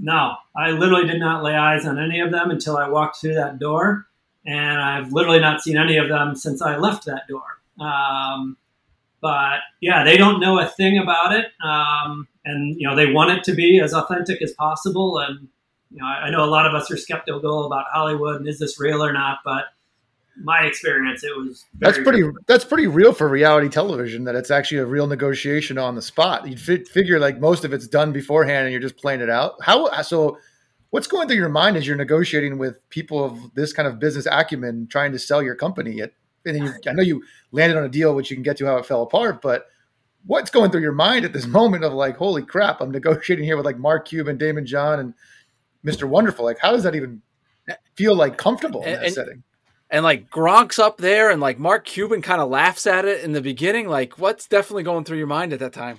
no, 0.00 0.34
I 0.56 0.70
literally 0.70 1.06
did 1.06 1.20
not 1.20 1.44
lay 1.44 1.54
eyes 1.54 1.86
on 1.86 1.98
any 1.98 2.20
of 2.20 2.30
them 2.30 2.50
until 2.50 2.76
I 2.78 2.88
walked 2.88 3.20
through 3.20 3.34
that 3.34 3.58
door, 3.58 4.06
and 4.46 4.80
I've 4.80 5.12
literally 5.12 5.40
not 5.40 5.60
seen 5.60 5.76
any 5.76 5.98
of 5.98 6.08
them 6.08 6.34
since 6.34 6.62
I 6.62 6.76
left 6.76 7.04
that 7.04 7.28
door. 7.28 7.42
Um, 7.78 8.56
but 9.20 9.58
yeah, 9.82 10.02
they 10.02 10.16
don't 10.16 10.40
know 10.40 10.58
a 10.58 10.66
thing 10.66 10.98
about 10.98 11.32
it, 11.32 11.46
um, 11.62 12.26
and 12.46 12.80
you 12.80 12.88
know 12.88 12.96
they 12.96 13.12
want 13.12 13.30
it 13.30 13.44
to 13.44 13.54
be 13.54 13.78
as 13.80 13.92
authentic 13.92 14.40
as 14.40 14.52
possible. 14.52 15.18
And 15.18 15.48
you 15.90 15.98
know, 15.98 16.06
I, 16.06 16.26
I 16.26 16.30
know 16.30 16.44
a 16.44 16.46
lot 16.46 16.66
of 16.66 16.74
us 16.74 16.90
are 16.90 16.96
skeptical 16.96 17.66
about 17.66 17.84
Hollywood 17.92 18.36
and 18.36 18.48
is 18.48 18.58
this 18.58 18.80
real 18.80 19.04
or 19.04 19.12
not, 19.12 19.40
but 19.44 19.64
my 20.36 20.62
experience, 20.64 21.24
it 21.24 21.36
was 21.36 21.64
that's 21.78 21.98
pretty 21.98 22.22
that's 22.46 22.64
pretty 22.64 22.86
real 22.86 23.12
for 23.12 23.28
reality 23.28 23.68
television. 23.68 24.24
That 24.24 24.34
it's 24.34 24.50
actually 24.50 24.78
a 24.78 24.86
real 24.86 25.06
negotiation 25.06 25.78
on 25.78 25.94
the 25.94 26.02
spot. 26.02 26.48
You'd 26.48 26.60
fi- 26.60 26.84
figure 26.84 27.18
like 27.18 27.40
most 27.40 27.64
of 27.64 27.72
it's 27.72 27.86
done 27.86 28.12
beforehand, 28.12 28.64
and 28.66 28.72
you're 28.72 28.80
just 28.80 28.96
playing 28.96 29.20
it 29.20 29.30
out. 29.30 29.54
How 29.62 30.02
so? 30.02 30.38
What's 30.90 31.06
going 31.06 31.28
through 31.28 31.36
your 31.36 31.48
mind 31.48 31.76
as 31.76 31.86
you're 31.86 31.96
negotiating 31.96 32.58
with 32.58 32.88
people 32.90 33.24
of 33.24 33.54
this 33.54 33.72
kind 33.72 33.86
of 33.86 34.00
business 34.00 34.26
acumen, 34.28 34.88
trying 34.88 35.12
to 35.12 35.20
sell 35.20 35.40
your 35.40 35.54
company? 35.54 36.00
At, 36.00 36.12
and 36.44 36.58
you, 36.58 36.72
I 36.88 36.92
know 36.92 37.02
you 37.02 37.22
landed 37.52 37.78
on 37.78 37.84
a 37.84 37.88
deal, 37.88 38.12
which 38.12 38.28
you 38.28 38.36
can 38.36 38.42
get 38.42 38.56
to 38.56 38.66
how 38.66 38.76
it 38.76 38.86
fell 38.86 39.02
apart, 39.02 39.40
but 39.40 39.66
what's 40.26 40.50
going 40.50 40.70
through 40.70 40.80
your 40.80 40.92
mind 40.92 41.24
at 41.24 41.32
this 41.32 41.46
moment 41.46 41.84
of 41.84 41.92
like, 41.92 42.16
holy 42.16 42.42
crap, 42.42 42.80
I'm 42.80 42.90
negotiating 42.90 43.44
here 43.44 43.56
with 43.56 43.66
like 43.66 43.78
Mark 43.78 44.08
Cuban, 44.08 44.38
Daymond 44.38 44.64
John, 44.64 44.98
and 44.98 45.14
Mr. 45.84 46.08
Wonderful. 46.08 46.44
Like, 46.44 46.58
how 46.58 46.72
does 46.72 46.82
that 46.82 46.94
even 46.94 47.22
feel 47.94 48.14
like 48.14 48.36
comfortable 48.36 48.82
in 48.82 48.92
that 48.92 49.04
and, 49.04 49.14
setting? 49.14 49.42
And 49.90 50.04
like 50.04 50.30
Gronk's 50.30 50.78
up 50.78 50.98
there, 50.98 51.30
and 51.30 51.40
like 51.40 51.58
Mark 51.58 51.84
Cuban 51.84 52.22
kind 52.22 52.40
of 52.40 52.48
laughs 52.48 52.86
at 52.86 53.04
it 53.04 53.24
in 53.24 53.32
the 53.32 53.40
beginning. 53.40 53.88
Like, 53.88 54.18
what's 54.18 54.46
definitely 54.46 54.84
going 54.84 55.04
through 55.04 55.18
your 55.18 55.26
mind 55.26 55.52
at 55.52 55.58
that 55.60 55.72
time? 55.72 55.98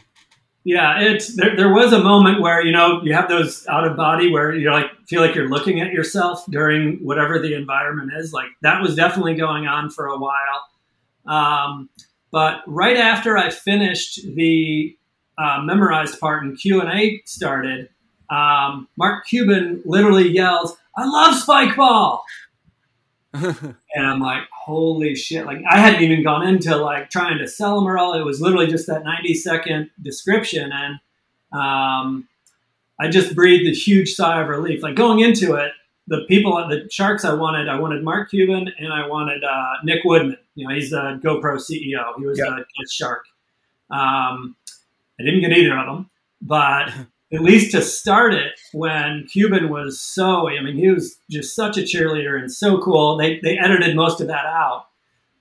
Yeah, 0.64 1.02
it's 1.02 1.36
there. 1.36 1.56
There 1.56 1.74
was 1.74 1.92
a 1.92 2.04
moment 2.04 2.40
where 2.40 2.64
you 2.64 2.72
know 2.72 3.02
you 3.04 3.14
have 3.14 3.28
those 3.28 3.66
out 3.68 3.86
of 3.86 3.98
body 3.98 4.32
where 4.32 4.54
you 4.54 4.70
like 4.72 4.92
feel 5.08 5.20
like 5.20 5.34
you're 5.34 5.50
looking 5.50 5.82
at 5.82 5.92
yourself 5.92 6.46
during 6.50 6.98
whatever 6.98 7.40
the 7.40 7.56
environment 7.56 8.12
is. 8.16 8.32
Like 8.32 8.50
that 8.62 8.82
was 8.82 8.96
definitely 8.96 9.34
going 9.34 9.66
on 9.66 9.90
for 9.90 10.06
a 10.06 10.18
while. 10.18 10.68
Um, 11.26 11.90
but 12.32 12.62
right 12.68 12.98
after 12.98 13.38
I 13.38 13.50
finished 13.50 14.20
the 14.36 14.96
uh, 15.38 15.62
memorized 15.64 16.20
part 16.20 16.44
and 16.44 16.58
Q 16.58 16.80
and 16.82 16.90
A 16.92 17.22
started, 17.26 17.90
um, 18.30 18.88
Mark 18.98 19.26
Cuban 19.28 19.82
literally 19.84 20.30
yells, 20.30 20.78
"I 20.96 21.06
love 21.06 21.36
spike 21.36 21.76
ball!" 21.76 22.24
and 23.34 23.76
I'm 23.96 24.20
like, 24.20 24.44
holy 24.52 25.16
shit! 25.16 25.46
Like 25.46 25.60
I 25.70 25.80
hadn't 25.80 26.04
even 26.04 26.24
gone 26.24 26.46
into 26.46 26.76
like 26.76 27.10
trying 27.10 27.38
to 27.38 27.48
sell 27.48 27.76
them 27.76 27.88
or 27.88 27.98
all. 27.98 28.14
It 28.14 28.26
was 28.26 28.42
literally 28.42 28.68
just 28.68 28.88
that 28.88 29.04
90 29.04 29.34
second 29.36 29.90
description, 30.02 30.72
and 30.72 31.00
um, 31.58 32.28
I 33.00 33.08
just 33.10 33.34
breathed 33.34 33.68
a 33.70 33.74
huge 33.74 34.14
sigh 34.14 34.42
of 34.42 34.50
relief. 34.50 34.84
Like 34.84 34.96
going 34.96 35.20
into 35.20 35.56
it, 35.56 35.72
the 36.08 36.26
people 36.28 36.60
at 36.60 36.70
the 36.70 36.90
Sharks 36.92 37.24
I 37.24 37.34
wanted, 37.34 37.70
I 37.70 37.80
wanted 37.80 38.04
Mark 38.04 38.30
Cuban 38.30 38.70
and 38.78 38.94
I 38.94 39.08
wanted 39.08 39.44
uh, 39.44 39.74
Nick 39.84 40.04
Woodman. 40.04 40.38
You 40.56 40.68
know, 40.68 40.76
he's 40.76 40.90
the 40.90 41.20
GoPro 41.24 41.56
CEO. 41.56 42.14
He 42.18 42.26
was 42.26 42.38
yep. 42.38 42.50
a, 42.50 42.62
a 42.62 42.88
Shark. 42.90 43.24
Um, 43.90 44.56
I 45.20 45.24
didn't 45.24 45.42
get 45.42 45.54
either 45.54 45.78
of 45.78 45.86
them, 45.86 46.10
but 46.42 46.92
at 47.34 47.42
least 47.42 47.72
to 47.72 47.82
start 47.82 48.34
it 48.34 48.60
when 48.74 49.26
Cuban 49.32 49.70
was 49.70 50.00
so, 50.02 50.50
I 50.50 50.62
mean, 50.62 50.76
he 50.76 50.90
was 50.90 51.18
just 51.30 51.56
such 51.56 51.78
a 51.78 51.82
cheerleader 51.82 52.38
and 52.38 52.52
so 52.52 52.82
cool. 52.82 53.18
They, 53.18 53.40
they 53.40 53.58
edited 53.58 53.96
most 53.96 54.20
of 54.20 54.28
that 54.28 54.46
out. 54.46 54.88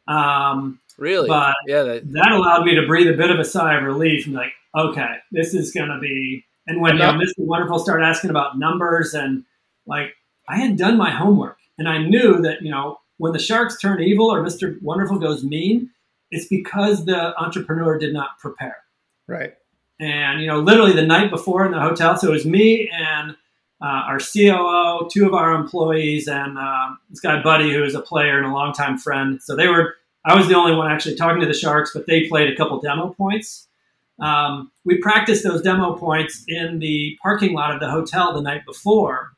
Um, 0.06 0.78
really? 0.98 1.28
But 1.28 1.54
yeah, 1.66 1.82
that, 1.82 2.12
that, 2.12 2.32
allowed 2.32 2.64
me 2.64 2.74
to 2.76 2.86
breathe 2.86 3.08
a 3.08 3.16
bit 3.16 3.30
of 3.30 3.38
a 3.38 3.44
sigh 3.44 3.76
of 3.76 3.84
relief 3.84 4.26
and 4.26 4.34
like, 4.34 4.52
okay, 4.76 5.16
this 5.32 5.52
is 5.52 5.72
going 5.72 5.88
to 5.88 5.98
be. 6.00 6.44
And 6.66 6.80
when 6.80 6.94
you 6.94 7.00
know, 7.00 7.12
Mr. 7.12 7.38
Wonderful 7.38 7.80
started 7.80 8.04
asking 8.04 8.30
about 8.30 8.58
numbers 8.58 9.14
and 9.14 9.44
like, 9.86 10.14
I 10.48 10.58
had 10.58 10.76
done 10.76 10.96
my 10.96 11.10
homework 11.10 11.58
and 11.78 11.88
I 11.88 11.98
knew 11.98 12.40
that, 12.42 12.62
you 12.62 12.70
know, 12.70 12.98
when 13.18 13.32
the 13.32 13.38
sharks 13.38 13.78
turn 13.78 14.00
evil 14.00 14.32
or 14.32 14.42
Mr. 14.42 14.80
Wonderful 14.80 15.18
goes 15.18 15.42
mean, 15.42 15.90
it's 16.30 16.46
because 16.46 17.04
the 17.04 17.38
entrepreneur 17.40 17.98
did 17.98 18.12
not 18.12 18.38
prepare. 18.38 18.78
Right. 19.26 19.54
And, 20.00 20.40
you 20.40 20.46
know, 20.46 20.60
literally 20.60 20.92
the 20.92 21.06
night 21.06 21.30
before 21.30 21.66
in 21.66 21.72
the 21.72 21.80
hotel, 21.80 22.16
so 22.16 22.28
it 22.28 22.32
was 22.32 22.46
me 22.46 22.90
and 22.90 23.36
uh, 23.82 24.02
our 24.08 24.18
COO, 24.18 25.08
two 25.10 25.26
of 25.26 25.34
our 25.34 25.52
employees, 25.52 26.26
and 26.26 26.58
uh, 26.58 26.90
this 27.10 27.20
guy, 27.20 27.42
Buddy, 27.42 27.72
who 27.72 27.84
is 27.84 27.94
a 27.94 28.00
player 28.00 28.38
and 28.38 28.46
a 28.46 28.52
longtime 28.52 28.98
friend. 28.98 29.42
So 29.42 29.56
they 29.56 29.68
were, 29.68 29.94
I 30.24 30.34
was 30.34 30.48
the 30.48 30.54
only 30.54 30.74
one 30.74 30.90
actually 30.90 31.16
talking 31.16 31.40
to 31.40 31.46
the 31.46 31.54
Sharks, 31.54 31.92
but 31.94 32.06
they 32.06 32.28
played 32.28 32.52
a 32.52 32.56
couple 32.56 32.80
demo 32.80 33.14
points. 33.14 33.68
Um, 34.20 34.70
we 34.84 34.98
practiced 34.98 35.44
those 35.44 35.62
demo 35.62 35.96
points 35.96 36.44
in 36.46 36.78
the 36.78 37.16
parking 37.22 37.54
lot 37.54 37.74
of 37.74 37.80
the 37.80 37.90
hotel 37.90 38.34
the 38.34 38.42
night 38.42 38.66
before. 38.66 39.32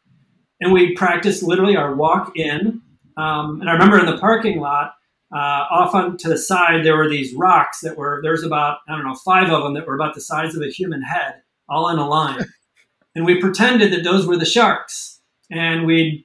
And 0.60 0.72
we 0.72 0.94
practiced 0.94 1.42
literally 1.42 1.76
our 1.76 1.94
walk 1.94 2.36
in. 2.36 2.82
Um, 3.16 3.60
and 3.60 3.68
I 3.68 3.72
remember 3.72 3.98
in 3.98 4.06
the 4.06 4.18
parking 4.18 4.60
lot, 4.60 4.94
uh, 5.32 5.64
off 5.70 5.94
on 5.94 6.16
to 6.18 6.28
the 6.28 6.36
side, 6.36 6.84
there 6.84 6.96
were 6.96 7.08
these 7.08 7.34
rocks 7.34 7.80
that 7.80 7.96
were, 7.96 8.20
there's 8.22 8.42
about, 8.42 8.78
I 8.88 8.94
don't 8.94 9.04
know, 9.04 9.14
five 9.14 9.50
of 9.50 9.62
them 9.62 9.74
that 9.74 9.86
were 9.86 9.94
about 9.94 10.14
the 10.14 10.20
size 10.20 10.54
of 10.54 10.62
a 10.62 10.70
human 10.70 11.02
head, 11.02 11.42
all 11.68 11.88
in 11.88 11.98
a 11.98 12.06
line. 12.06 12.44
and 13.14 13.24
we 13.24 13.40
pretended 13.40 13.92
that 13.92 14.04
those 14.04 14.26
were 14.26 14.36
the 14.36 14.44
sharks. 14.44 15.20
And 15.50 15.86
we'd 15.86 16.24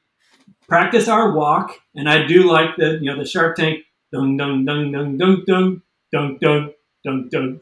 practice 0.68 1.08
our 1.08 1.32
walk. 1.32 1.80
And 1.96 2.10
I 2.10 2.26
do 2.26 2.50
like 2.50 2.76
the, 2.78 3.00
you 3.02 3.12
know, 3.12 3.18
the 3.18 3.26
Shark 3.26 3.56
Tank, 3.56 3.80
dung, 4.14 4.38
dung, 4.38 4.66
dung, 4.66 4.92
dung, 4.92 5.18
dung, 5.18 5.44
dung, 5.46 5.82
dung, 6.12 6.38
dung, 6.40 6.74
dung, 7.04 7.30
dung. 7.30 7.62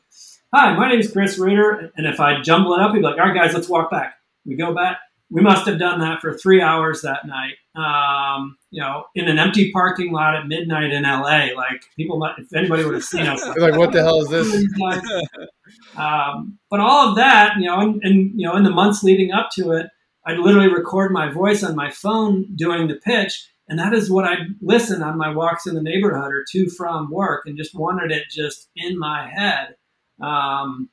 Hi, 0.54 0.76
my 0.76 0.90
name 0.90 1.00
is 1.00 1.12
Chris 1.12 1.38
Ruder. 1.38 1.92
And 1.96 2.08
if 2.08 2.20
I 2.20 2.42
jumble 2.42 2.74
it 2.74 2.82
up, 2.82 2.92
he'd 2.92 3.00
be 3.00 3.04
like, 3.04 3.20
all 3.20 3.26
right, 3.26 3.36
guys, 3.36 3.54
let's 3.54 3.70
walk 3.70 3.92
back. 3.92 4.16
We 4.46 4.56
go 4.56 4.74
back. 4.74 5.00
We 5.36 5.42
must 5.42 5.68
have 5.68 5.78
done 5.78 6.00
that 6.00 6.22
for 6.22 6.34
three 6.34 6.62
hours 6.62 7.02
that 7.02 7.28
night. 7.28 7.56
Um, 7.76 8.56
you 8.72 8.82
know, 8.82 9.04
in 9.16 9.28
an 9.28 9.38
empty 9.38 9.70
parking 9.74 10.14
lot 10.14 10.34
at 10.34 10.48
midnight 10.48 10.94
in 10.94 11.04
LA. 11.04 11.48
Like 11.54 11.84
people, 11.98 12.18
might, 12.18 12.36
if 12.38 12.54
anybody 12.56 12.86
would 12.86 12.94
have 12.94 13.04
seen 13.04 13.28
us, 13.28 13.46
like, 13.58 13.76
what 13.76 13.92
the 13.92 14.02
hell 14.02 14.22
is 14.22 14.30
this? 14.30 14.66
um, 15.98 16.58
but 16.70 16.80
all 16.80 17.10
of 17.10 17.18
that, 17.18 17.58
you 17.60 17.68
know, 17.68 17.82
and, 17.82 18.02
and 18.02 18.32
you 18.40 18.48
know, 18.48 18.56
in 18.56 18.64
the 18.64 18.70
months 18.70 19.04
leading 19.04 19.34
up 19.34 19.50
to 19.58 19.72
it, 19.72 19.88
I'd 20.26 20.40
literally 20.40 20.70
record 20.70 21.12
my 21.12 21.30
voice 21.30 21.64
on 21.64 21.76
my 21.76 21.92
phone 21.92 22.56
doing 22.56 22.88
the 22.88 22.96
pitch, 22.96 23.46
and 23.68 23.78
that 23.78 23.94
is 23.94 24.10
what 24.10 24.24
I'd 24.24 24.48
listen 24.62 25.04
on 25.04 25.18
my 25.18 25.34
walks 25.36 25.68
in 25.68 25.76
the 25.76 25.84
neighborhood 25.84 26.32
or 26.32 26.46
to 26.54 26.70
from 26.70 27.12
work, 27.12 27.44
and 27.46 27.58
just 27.58 27.76
wanted 27.76 28.10
it 28.10 28.24
just 28.32 28.70
in 28.78 28.98
my 28.98 29.30
head. 29.30 29.76
Um, 30.22 30.90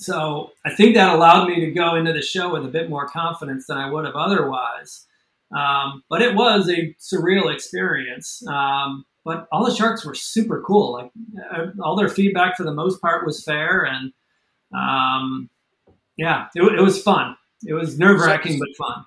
so 0.00 0.52
I 0.64 0.74
think 0.74 0.94
that 0.94 1.14
allowed 1.14 1.46
me 1.46 1.60
to 1.60 1.70
go 1.70 1.94
into 1.94 2.14
the 2.14 2.22
show 2.22 2.54
with 2.54 2.64
a 2.64 2.68
bit 2.68 2.88
more 2.88 3.06
confidence 3.06 3.66
than 3.66 3.76
I 3.76 3.90
would 3.90 4.06
have 4.06 4.16
otherwise. 4.16 5.06
Um, 5.54 6.02
but 6.08 6.22
it 6.22 6.34
was 6.34 6.70
a 6.70 6.94
surreal 6.98 7.52
experience. 7.52 8.42
Um, 8.46 9.04
but 9.26 9.46
all 9.52 9.62
the 9.62 9.74
sharks 9.74 10.06
were 10.06 10.14
super 10.14 10.62
cool. 10.66 10.94
Like 10.94 11.10
uh, 11.52 11.66
all 11.82 11.96
their 11.96 12.08
feedback 12.08 12.56
for 12.56 12.64
the 12.64 12.72
most 12.72 13.02
part 13.02 13.26
was 13.26 13.44
fair, 13.44 13.84
and 13.84 14.12
um, 14.74 15.50
yeah, 16.16 16.46
it, 16.54 16.62
it, 16.62 16.80
was 16.80 17.02
fun. 17.02 17.36
It 17.66 17.74
was 17.74 17.98
nerve 17.98 18.20
wracking 18.20 18.58
but 18.58 18.68
fun. 18.78 19.04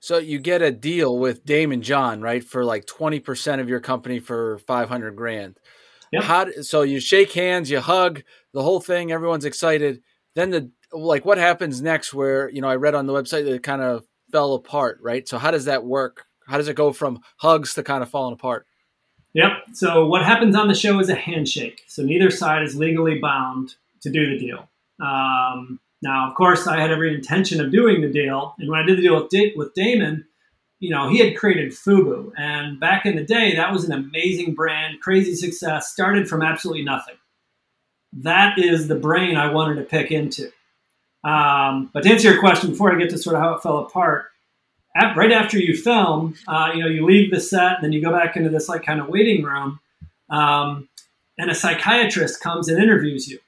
So 0.00 0.16
you 0.16 0.38
get 0.38 0.62
a 0.62 0.70
deal 0.70 1.18
with 1.18 1.44
Daymond 1.44 1.82
John, 1.82 2.22
right, 2.22 2.42
for 2.42 2.64
like 2.64 2.86
twenty 2.86 3.20
percent 3.20 3.60
of 3.60 3.68
your 3.68 3.80
company 3.80 4.20
for 4.20 4.56
five 4.60 4.88
hundred 4.88 5.16
grand. 5.16 5.58
Yep. 6.12 6.22
How 6.22 6.50
so? 6.62 6.80
You 6.80 6.98
shake 6.98 7.32
hands, 7.32 7.70
you 7.70 7.80
hug, 7.80 8.22
the 8.54 8.62
whole 8.62 8.80
thing. 8.80 9.12
Everyone's 9.12 9.44
excited 9.44 10.00
then 10.34 10.50
the 10.50 10.70
like 10.92 11.24
what 11.24 11.38
happens 11.38 11.82
next 11.82 12.14
where 12.14 12.48
you 12.50 12.60
know 12.60 12.68
i 12.68 12.76
read 12.76 12.94
on 12.94 13.06
the 13.06 13.12
website 13.12 13.44
that 13.44 13.54
it 13.54 13.62
kind 13.62 13.82
of 13.82 14.04
fell 14.34 14.54
apart 14.54 14.98
right? 15.00 15.28
So 15.28 15.38
how 15.38 15.52
does 15.52 15.66
that 15.66 15.84
work? 15.84 16.26
How 16.48 16.56
does 16.56 16.66
it 16.66 16.74
go 16.74 16.92
from 16.92 17.20
hugs 17.36 17.74
to 17.74 17.84
kind 17.84 18.02
of 18.02 18.10
falling 18.10 18.34
apart? 18.34 18.66
Yep. 19.34 19.52
So 19.74 20.06
what 20.06 20.24
happens 20.24 20.56
on 20.56 20.66
the 20.66 20.74
show 20.74 20.98
is 20.98 21.08
a 21.08 21.14
handshake. 21.14 21.82
So 21.86 22.02
neither 22.02 22.30
side 22.30 22.64
is 22.64 22.74
legally 22.74 23.20
bound 23.20 23.76
to 24.02 24.10
do 24.10 24.28
the 24.28 24.38
deal. 24.38 24.68
Um, 25.00 25.78
now 26.02 26.28
of 26.28 26.34
course 26.34 26.66
i 26.66 26.78
had 26.80 26.90
every 26.90 27.14
intention 27.14 27.60
of 27.60 27.70
doing 27.70 28.00
the 28.00 28.08
deal. 28.08 28.56
And 28.58 28.68
when 28.68 28.80
i 28.80 28.84
did 28.84 28.98
the 28.98 29.02
deal 29.02 29.22
with, 29.22 29.30
da- 29.30 29.54
with 29.54 29.72
daymond 29.74 30.24
you 30.80 30.90
know 30.90 31.08
he 31.08 31.18
had 31.18 31.36
created 31.36 31.70
fubu. 31.70 32.32
And 32.36 32.80
back 32.80 33.06
in 33.06 33.14
the 33.14 33.24
day 33.24 33.54
that 33.54 33.72
was 33.72 33.84
an 33.84 33.92
amazing 33.92 34.54
brand 34.54 35.00
crazy 35.00 35.36
success 35.36 35.92
started 35.92 36.28
from 36.28 36.42
absolutely 36.42 36.84
nothing 36.84 37.14
that 38.22 38.58
is 38.58 38.88
the 38.88 38.94
brain 38.94 39.36
I 39.36 39.52
wanted 39.52 39.76
to 39.76 39.82
pick 39.82 40.10
into. 40.10 40.50
Um, 41.24 41.90
but 41.92 42.02
to 42.02 42.10
answer 42.10 42.30
your 42.30 42.40
question, 42.40 42.70
before 42.70 42.94
I 42.94 42.98
get 42.98 43.10
to 43.10 43.18
sort 43.18 43.36
of 43.36 43.42
how 43.42 43.54
it 43.54 43.62
fell 43.62 43.78
apart, 43.78 44.26
at, 44.96 45.16
right 45.16 45.32
after 45.32 45.58
you 45.58 45.76
film, 45.76 46.34
uh, 46.46 46.70
you 46.74 46.80
know, 46.80 46.88
you 46.88 47.04
leave 47.04 47.30
the 47.30 47.40
set 47.40 47.76
and 47.76 47.84
then 47.84 47.92
you 47.92 48.02
go 48.02 48.12
back 48.12 48.36
into 48.36 48.50
this 48.50 48.68
like 48.68 48.84
kind 48.84 49.00
of 49.00 49.08
waiting 49.08 49.42
room, 49.42 49.80
um, 50.30 50.88
and 51.38 51.50
a 51.50 51.54
psychiatrist 51.54 52.40
comes 52.40 52.68
and 52.68 52.80
interviews 52.82 53.26
you. 53.26 53.38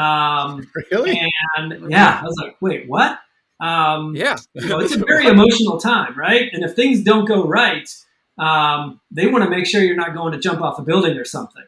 Um, 0.00 0.70
really? 0.90 1.20
And 1.56 1.90
yeah, 1.90 2.20
I 2.22 2.24
was 2.24 2.36
like, 2.42 2.56
wait, 2.60 2.88
what? 2.88 3.18
Um, 3.58 4.14
yeah, 4.14 4.36
you 4.54 4.68
know, 4.68 4.78
it's 4.80 4.94
a 4.94 4.98
very 4.98 5.26
emotional 5.26 5.78
time, 5.78 6.16
right? 6.16 6.48
And 6.52 6.62
if 6.62 6.74
things 6.74 7.02
don't 7.02 7.24
go 7.24 7.46
right, 7.46 7.88
um, 8.38 9.00
they 9.10 9.26
want 9.26 9.44
to 9.44 9.50
make 9.50 9.66
sure 9.66 9.82
you're 9.82 9.96
not 9.96 10.14
going 10.14 10.32
to 10.32 10.38
jump 10.38 10.60
off 10.60 10.78
a 10.78 10.82
building 10.82 11.16
or 11.16 11.24
something. 11.24 11.64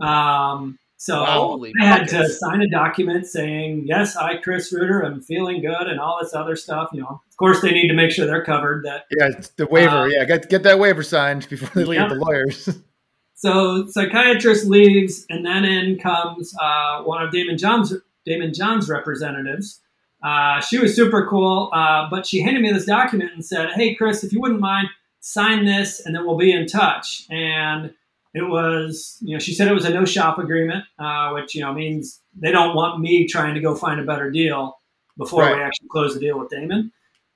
Um, 0.00 0.78
so 1.00 1.24
Holy 1.24 1.72
I 1.80 1.86
had 1.86 2.08
to 2.08 2.28
sign 2.28 2.60
a 2.60 2.68
document 2.68 3.26
saying, 3.26 3.84
yes, 3.86 4.16
I, 4.16 4.36
Chris 4.36 4.70
Ruder, 4.70 5.02
am 5.02 5.22
feeling 5.22 5.62
good 5.62 5.86
and 5.86 5.98
all 5.98 6.18
this 6.20 6.34
other 6.34 6.56
stuff. 6.56 6.90
You 6.92 7.00
know, 7.00 7.22
of 7.26 7.36
course, 7.38 7.62
they 7.62 7.70
need 7.70 7.88
to 7.88 7.94
make 7.94 8.10
sure 8.10 8.26
they're 8.26 8.44
covered. 8.44 8.84
That 8.84 9.06
Yeah, 9.10 9.30
the 9.56 9.64
waiver. 9.64 9.96
Uh, 9.96 10.06
yeah, 10.08 10.26
get, 10.26 10.50
get 10.50 10.62
that 10.64 10.78
waiver 10.78 11.02
signed 11.02 11.48
before 11.48 11.70
they 11.74 11.84
leave 11.84 12.06
the 12.06 12.16
lawyers. 12.16 12.68
so 13.34 13.86
psychiatrist 13.86 14.66
leaves, 14.66 15.24
and 15.30 15.42
then 15.42 15.64
in 15.64 15.98
comes 15.98 16.54
uh, 16.60 17.00
one 17.04 17.22
of 17.22 17.32
Daymond 17.32 17.58
John's, 17.58 17.94
Daymond 18.28 18.54
John's 18.54 18.90
representatives. 18.90 19.80
Uh, 20.22 20.60
she 20.60 20.76
was 20.76 20.94
super 20.94 21.26
cool, 21.26 21.70
uh, 21.72 22.10
but 22.10 22.26
she 22.26 22.42
handed 22.42 22.60
me 22.60 22.70
this 22.70 22.84
document 22.84 23.30
and 23.32 23.42
said, 23.42 23.70
hey, 23.70 23.94
Chris, 23.94 24.22
if 24.22 24.34
you 24.34 24.40
wouldn't 24.42 24.60
mind, 24.60 24.88
sign 25.20 25.64
this, 25.64 26.04
and 26.04 26.14
then 26.14 26.26
we'll 26.26 26.36
be 26.36 26.52
in 26.52 26.66
touch. 26.66 27.24
And 27.30 27.94
it 28.32 28.42
was, 28.42 29.18
you 29.20 29.34
know, 29.34 29.40
she 29.40 29.54
said 29.54 29.68
it 29.68 29.74
was 29.74 29.84
a 29.84 29.90
no 29.90 30.04
shop 30.04 30.38
agreement, 30.38 30.84
uh, 30.98 31.30
which, 31.30 31.54
you 31.54 31.62
know, 31.62 31.72
means 31.72 32.20
they 32.34 32.52
don't 32.52 32.76
want 32.76 33.00
me 33.00 33.26
trying 33.26 33.54
to 33.54 33.60
go 33.60 33.74
find 33.74 34.00
a 34.00 34.04
better 34.04 34.30
deal 34.30 34.76
before 35.18 35.42
right. 35.42 35.56
we 35.56 35.62
actually 35.62 35.88
close 35.90 36.14
the 36.14 36.20
deal 36.20 36.38
with 36.38 36.50
Daymond. 36.50 36.90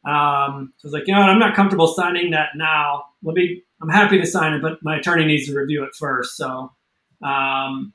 Um, 0.06 0.72
so 0.76 0.86
I 0.86 0.88
was 0.88 0.92
like, 0.92 1.06
you 1.06 1.14
know 1.14 1.20
what, 1.20 1.30
I'm 1.30 1.38
not 1.38 1.56
comfortable 1.56 1.88
signing 1.88 2.30
that 2.30 2.50
now. 2.54 3.04
Let 3.22 3.34
me, 3.34 3.62
I'm 3.82 3.88
happy 3.88 4.18
to 4.20 4.26
sign 4.26 4.52
it, 4.52 4.62
but 4.62 4.78
my 4.82 4.98
attorney 4.98 5.24
needs 5.24 5.46
to 5.48 5.58
review 5.58 5.82
it 5.82 5.90
first. 5.98 6.36
So, 6.36 6.70
um, 7.22 7.92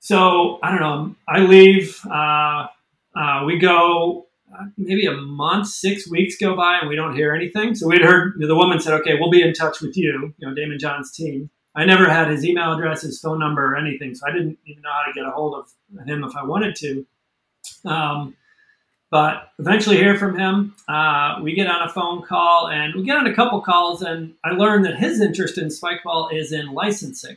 so 0.00 0.58
I 0.62 0.70
don't 0.70 0.80
know. 0.80 1.14
I 1.28 1.40
leave. 1.40 2.00
Uh, 2.10 2.66
uh, 3.14 3.44
we 3.44 3.58
go 3.58 4.28
uh, 4.56 4.64
maybe 4.78 5.06
a 5.06 5.12
month, 5.12 5.66
six 5.66 6.08
weeks 6.08 6.36
go 6.40 6.56
by, 6.56 6.78
and 6.78 6.88
we 6.88 6.96
don't 6.96 7.14
hear 7.14 7.34
anything. 7.34 7.74
So 7.74 7.88
we'd 7.88 8.00
heard 8.00 8.34
the 8.38 8.54
woman 8.54 8.80
said, 8.80 8.94
"Okay, 9.00 9.16
we'll 9.18 9.30
be 9.30 9.42
in 9.42 9.52
touch 9.52 9.80
with 9.80 9.96
you." 9.96 10.32
You 10.38 10.48
know, 10.48 10.54
Daymond 10.54 10.78
John's 10.78 11.12
team. 11.12 11.50
I 11.78 11.84
never 11.84 12.10
had 12.10 12.28
his 12.28 12.44
email 12.44 12.72
address, 12.72 13.02
his 13.02 13.20
phone 13.20 13.38
number, 13.38 13.72
or 13.72 13.76
anything, 13.76 14.14
so 14.16 14.26
I 14.26 14.32
didn't 14.32 14.58
even 14.66 14.82
know 14.82 14.90
how 14.90 15.04
to 15.06 15.12
get 15.12 15.24
a 15.24 15.30
hold 15.30 15.54
of 15.54 16.06
him 16.08 16.24
if 16.24 16.34
I 16.34 16.42
wanted 16.42 16.74
to. 16.76 17.06
Um, 17.84 18.36
but 19.10 19.52
eventually, 19.60 19.96
hear 19.96 20.16
from 20.18 20.36
him. 20.36 20.74
Uh, 20.88 21.38
we 21.40 21.54
get 21.54 21.68
on 21.68 21.88
a 21.88 21.92
phone 21.92 22.22
call, 22.22 22.68
and 22.68 22.96
we 22.96 23.04
get 23.04 23.16
on 23.16 23.28
a 23.28 23.34
couple 23.34 23.60
calls, 23.60 24.02
and 24.02 24.34
I 24.44 24.50
learned 24.50 24.86
that 24.86 24.98
his 24.98 25.20
interest 25.20 25.56
in 25.56 25.68
Spikeball 25.68 26.32
is 26.34 26.50
in 26.52 26.72
licensing. 26.72 27.36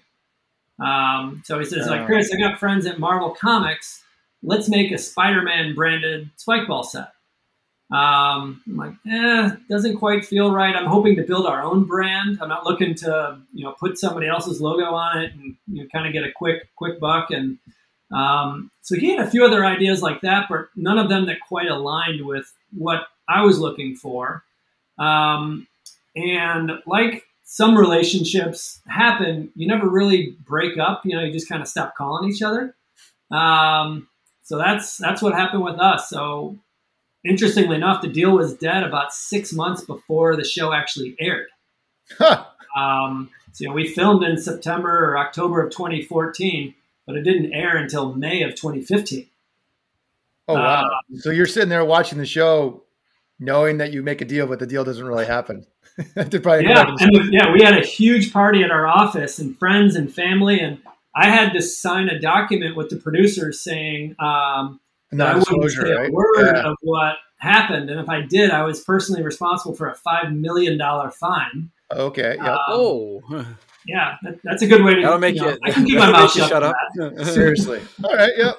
Um, 0.79 1.43
so 1.45 1.59
he 1.59 1.65
says, 1.65 1.87
like, 1.87 2.07
Chris, 2.07 2.33
I 2.33 2.37
got 2.37 2.59
friends 2.59 2.87
at 2.87 2.99
Marvel 2.99 3.29
Comics. 3.29 4.03
Let's 4.41 4.67
make 4.67 4.91
a 4.91 4.97
Spider-Man 4.97 5.75
branded 5.75 6.31
Spikeball 6.37 6.85
set. 6.85 7.11
Um, 7.91 8.61
I'm 8.65 8.77
like, 8.77 8.93
eh, 9.09 9.49
doesn't 9.69 9.97
quite 9.97 10.23
feel 10.23 10.53
right. 10.53 10.75
I'm 10.75 10.85
hoping 10.85 11.17
to 11.17 11.23
build 11.23 11.45
our 11.45 11.61
own 11.61 11.83
brand. 11.83 12.39
I'm 12.41 12.47
not 12.47 12.65
looking 12.65 12.95
to, 12.95 13.39
you 13.53 13.65
know, 13.65 13.73
put 13.77 13.97
somebody 13.97 14.27
else's 14.27 14.61
logo 14.61 14.85
on 14.85 15.21
it 15.21 15.33
and 15.33 15.55
you 15.67 15.83
know, 15.83 15.89
kind 15.91 16.07
of 16.07 16.13
get 16.13 16.23
a 16.23 16.31
quick, 16.31 16.69
quick 16.77 17.01
buck. 17.01 17.31
And 17.31 17.57
um, 18.13 18.71
so 18.81 18.95
he 18.95 19.09
had 19.11 19.25
a 19.25 19.29
few 19.29 19.45
other 19.45 19.65
ideas 19.65 20.01
like 20.01 20.21
that, 20.21 20.45
but 20.49 20.69
none 20.75 20.97
of 20.97 21.09
them 21.09 21.25
that 21.25 21.37
quite 21.45 21.67
aligned 21.67 22.25
with 22.25 22.53
what 22.73 23.07
I 23.27 23.43
was 23.43 23.59
looking 23.59 23.95
for. 23.95 24.43
Um, 24.97 25.67
and 26.15 26.71
like 26.85 27.25
some 27.43 27.77
relationships 27.77 28.79
happen, 28.87 29.51
you 29.55 29.67
never 29.67 29.89
really 29.89 30.37
break 30.45 30.77
up. 30.77 31.01
You 31.05 31.17
know, 31.17 31.23
you 31.23 31.33
just 31.33 31.49
kind 31.49 31.61
of 31.61 31.67
stop 31.67 31.95
calling 31.97 32.29
each 32.29 32.41
other. 32.41 32.73
Um, 33.31 34.07
so 34.43 34.57
that's 34.57 34.97
that's 34.97 35.21
what 35.21 35.33
happened 35.33 35.63
with 35.63 35.79
us. 35.79 36.09
So 36.09 36.57
interestingly 37.25 37.75
enough, 37.75 38.01
the 38.01 38.07
deal 38.07 38.31
was 38.31 38.53
dead 38.53 38.83
about 38.83 39.13
six 39.13 39.53
months 39.53 39.83
before 39.83 40.35
the 40.35 40.43
show 40.43 40.73
actually 40.73 41.15
aired. 41.19 41.47
Huh. 42.17 42.45
Um, 42.75 43.29
so 43.51 43.63
you 43.63 43.69
know, 43.69 43.75
we 43.75 43.87
filmed 43.87 44.23
in 44.23 44.37
September 44.37 45.11
or 45.11 45.17
October 45.17 45.61
of 45.61 45.71
2014, 45.71 46.73
but 47.05 47.15
it 47.15 47.23
didn't 47.23 47.53
air 47.53 47.77
until 47.77 48.13
May 48.13 48.43
of 48.43 48.51
2015. 48.51 49.27
Oh 50.47 50.53
wow! 50.55 50.83
Uh, 50.83 51.17
so 51.17 51.31
you're 51.31 51.45
sitting 51.45 51.69
there 51.69 51.85
watching 51.85 52.17
the 52.17 52.25
show, 52.25 52.83
knowing 53.39 53.77
that 53.77 53.93
you 53.93 54.01
make 54.01 54.21
a 54.21 54.25
deal, 54.25 54.47
but 54.47 54.59
the 54.59 54.67
deal 54.67 54.83
doesn't 54.83 55.05
really 55.05 55.25
happen. 55.25 55.65
yeah, 56.15 56.85
and 56.99 57.33
yeah, 57.33 57.51
we 57.51 57.61
had 57.61 57.77
a 57.77 57.85
huge 57.85 58.33
party 58.33 58.63
at 58.63 58.71
our 58.71 58.87
office, 58.87 59.39
and 59.39 59.57
friends 59.57 59.95
and 59.95 60.13
family, 60.13 60.59
and 60.59 60.79
I 61.15 61.29
had 61.29 61.53
to 61.53 61.61
sign 61.61 62.09
a 62.09 62.19
document 62.19 62.75
with 62.75 62.89
the 62.89 62.97
producers 62.97 63.61
saying 63.61 64.15
um, 64.19 64.79
non-disclosure, 65.11 65.87
I 65.87 66.01
right? 66.03 66.11
word 66.11 66.55
yeah. 66.55 66.69
of 66.69 66.77
what 66.81 67.15
happened, 67.37 67.89
and 67.89 67.99
if 67.99 68.09
I 68.09 68.21
did, 68.21 68.51
I 68.51 68.63
was 68.63 68.81
personally 68.81 69.23
responsible 69.23 69.75
for 69.75 69.89
a 69.89 69.95
five 69.95 70.31
million 70.31 70.77
dollar 70.77 71.11
fine. 71.11 71.71
Okay. 71.91 72.35
Yeah. 72.37 72.53
Um, 72.53 72.59
oh. 72.69 73.45
Yeah, 73.85 74.15
that, 74.21 74.39
that's 74.43 74.61
a 74.61 74.67
good 74.67 74.83
way 74.83 74.95
to. 74.95 75.01
That'll 75.01 75.17
make 75.17 75.35
you. 75.35 75.41
Know, 75.41 75.57
I 75.63 75.71
can 75.71 75.85
keep 75.85 75.97
my 75.99 76.11
mouth 76.11 76.31
shut. 76.31 76.49
shut 76.49 76.63
up. 76.63 76.75
Seriously. 77.23 77.81
All 78.03 78.15
right. 78.15 78.31
Yep. 78.37 78.55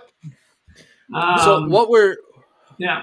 Um, 1.14 1.38
so 1.38 1.68
what 1.68 1.90
were? 1.90 2.16
Yeah. 2.78 3.02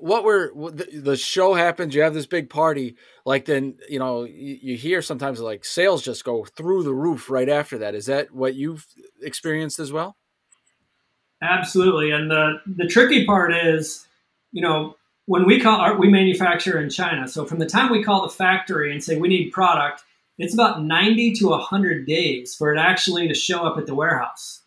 What 0.00 0.22
were 0.22 0.52
the 0.54 1.16
show 1.16 1.54
happens? 1.54 1.94
You 1.94 2.02
have 2.02 2.14
this 2.14 2.26
big 2.26 2.50
party, 2.50 2.96
like 3.24 3.46
then 3.46 3.78
you 3.88 3.98
know 3.98 4.24
you, 4.24 4.58
you 4.62 4.76
hear 4.76 5.02
sometimes 5.02 5.40
like 5.40 5.64
sales 5.64 6.04
just 6.04 6.24
go 6.24 6.44
through 6.44 6.84
the 6.84 6.94
roof 6.94 7.28
right 7.28 7.48
after 7.48 7.78
that. 7.78 7.96
Is 7.96 8.06
that 8.06 8.32
what 8.32 8.54
you've 8.54 8.86
experienced 9.22 9.80
as 9.80 9.90
well? 9.90 10.16
Absolutely. 11.42 12.10
And 12.10 12.30
the, 12.30 12.60
the 12.66 12.86
tricky 12.86 13.24
part 13.24 13.54
is, 13.54 14.06
you 14.52 14.62
know, 14.62 14.96
when 15.26 15.46
we 15.46 15.60
call 15.60 15.78
our, 15.80 15.96
we 15.96 16.08
manufacture 16.08 16.80
in 16.80 16.90
China. 16.90 17.28
So 17.28 17.44
from 17.44 17.58
the 17.58 17.66
time 17.66 17.92
we 17.92 18.02
call 18.02 18.22
the 18.22 18.32
factory 18.32 18.92
and 18.92 19.04
say 19.04 19.16
we 19.18 19.28
need 19.28 19.52
product, 19.52 20.02
it's 20.38 20.54
about 20.54 20.82
90 20.82 21.34
to 21.34 21.48
100 21.48 22.06
days 22.06 22.54
for 22.54 22.72
it 22.72 22.78
actually 22.78 23.28
to 23.28 23.34
show 23.34 23.64
up 23.64 23.76
at 23.76 23.86
the 23.86 23.94
warehouse. 23.94 24.62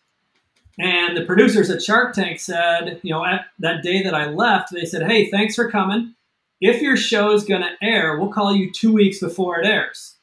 And 0.78 1.16
the 1.16 1.24
producers 1.24 1.68
at 1.68 1.82
Shark 1.82 2.14
Tank 2.14 2.40
said, 2.40 3.00
you 3.02 3.10
know, 3.10 3.24
at 3.24 3.46
that 3.58 3.82
day 3.82 4.02
that 4.02 4.14
I 4.14 4.26
left, 4.26 4.72
they 4.72 4.84
said, 4.84 5.02
hey, 5.02 5.30
thanks 5.30 5.54
for 5.54 5.70
coming. 5.70 6.14
if 6.60 6.80
your 6.80 6.96
show 6.96 7.32
is 7.32 7.44
going 7.44 7.62
to 7.62 7.86
air, 7.86 8.18
we'll 8.18 8.32
call 8.32 8.54
you 8.54 8.70
two 8.70 8.92
weeks 8.92 9.18
before 9.18 9.58
it 9.58 9.66
airs. 9.66 10.14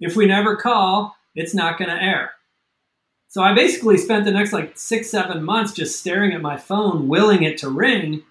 If 0.00 0.16
we 0.16 0.26
never 0.26 0.56
call, 0.56 1.16
it's 1.34 1.54
not 1.54 1.78
going 1.78 1.90
to 1.90 2.02
air. 2.02 2.32
So 3.32 3.42
I 3.42 3.54
basically 3.54 3.96
spent 3.96 4.26
the 4.26 4.30
next 4.30 4.52
like 4.52 4.76
six, 4.76 5.08
seven 5.08 5.42
months 5.42 5.72
just 5.72 5.98
staring 5.98 6.34
at 6.34 6.42
my 6.42 6.58
phone, 6.58 7.08
willing 7.08 7.44
it 7.44 7.56
to 7.58 7.70
ring. 7.70 8.24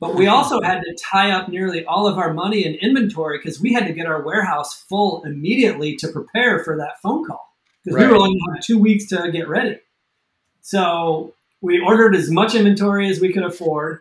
But 0.00 0.14
we 0.14 0.26
also 0.28 0.62
had 0.62 0.80
to 0.80 0.96
tie 0.98 1.30
up 1.30 1.50
nearly 1.50 1.84
all 1.84 2.06
of 2.06 2.16
our 2.16 2.32
money 2.32 2.64
in 2.64 2.74
inventory 2.76 3.36
because 3.36 3.60
we 3.60 3.74
had 3.74 3.86
to 3.86 3.92
get 3.92 4.06
our 4.06 4.22
warehouse 4.22 4.82
full 4.88 5.22
immediately 5.24 5.94
to 5.96 6.08
prepare 6.08 6.64
for 6.64 6.74
that 6.78 7.02
phone 7.02 7.26
call 7.26 7.54
because 7.84 7.96
right. 7.96 8.06
we 8.06 8.14
were 8.14 8.18
only 8.18 8.40
have 8.48 8.62
two 8.62 8.78
weeks 8.78 9.04
to 9.08 9.30
get 9.30 9.46
ready. 9.46 9.78
So 10.62 11.34
we 11.60 11.78
ordered 11.78 12.16
as 12.16 12.30
much 12.30 12.54
inventory 12.54 13.10
as 13.10 13.20
we 13.20 13.34
could 13.34 13.44
afford 13.44 14.00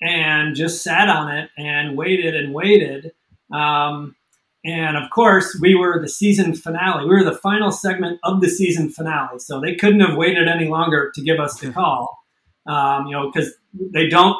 and 0.00 0.56
just 0.56 0.82
sat 0.82 1.08
on 1.08 1.32
it 1.32 1.48
and 1.56 1.96
waited 1.96 2.34
and 2.34 2.52
waited. 2.52 3.12
Um, 3.52 4.16
and 4.64 4.96
of 4.96 5.10
course, 5.10 5.58
we 5.60 5.74
were 5.74 6.00
the 6.00 6.08
season 6.08 6.54
finale. 6.54 7.04
We 7.04 7.10
were 7.10 7.24
the 7.24 7.36
final 7.36 7.72
segment 7.72 8.20
of 8.22 8.40
the 8.40 8.48
season 8.48 8.90
finale. 8.90 9.40
So 9.40 9.60
they 9.60 9.74
couldn't 9.74 10.00
have 10.00 10.16
waited 10.16 10.46
any 10.46 10.68
longer 10.68 11.10
to 11.14 11.22
give 11.22 11.40
us 11.40 11.58
the 11.58 11.72
call. 11.72 12.22
Um, 12.64 13.06
you 13.06 13.12
know, 13.12 13.30
because 13.30 13.52
they 13.74 14.08
don't, 14.08 14.36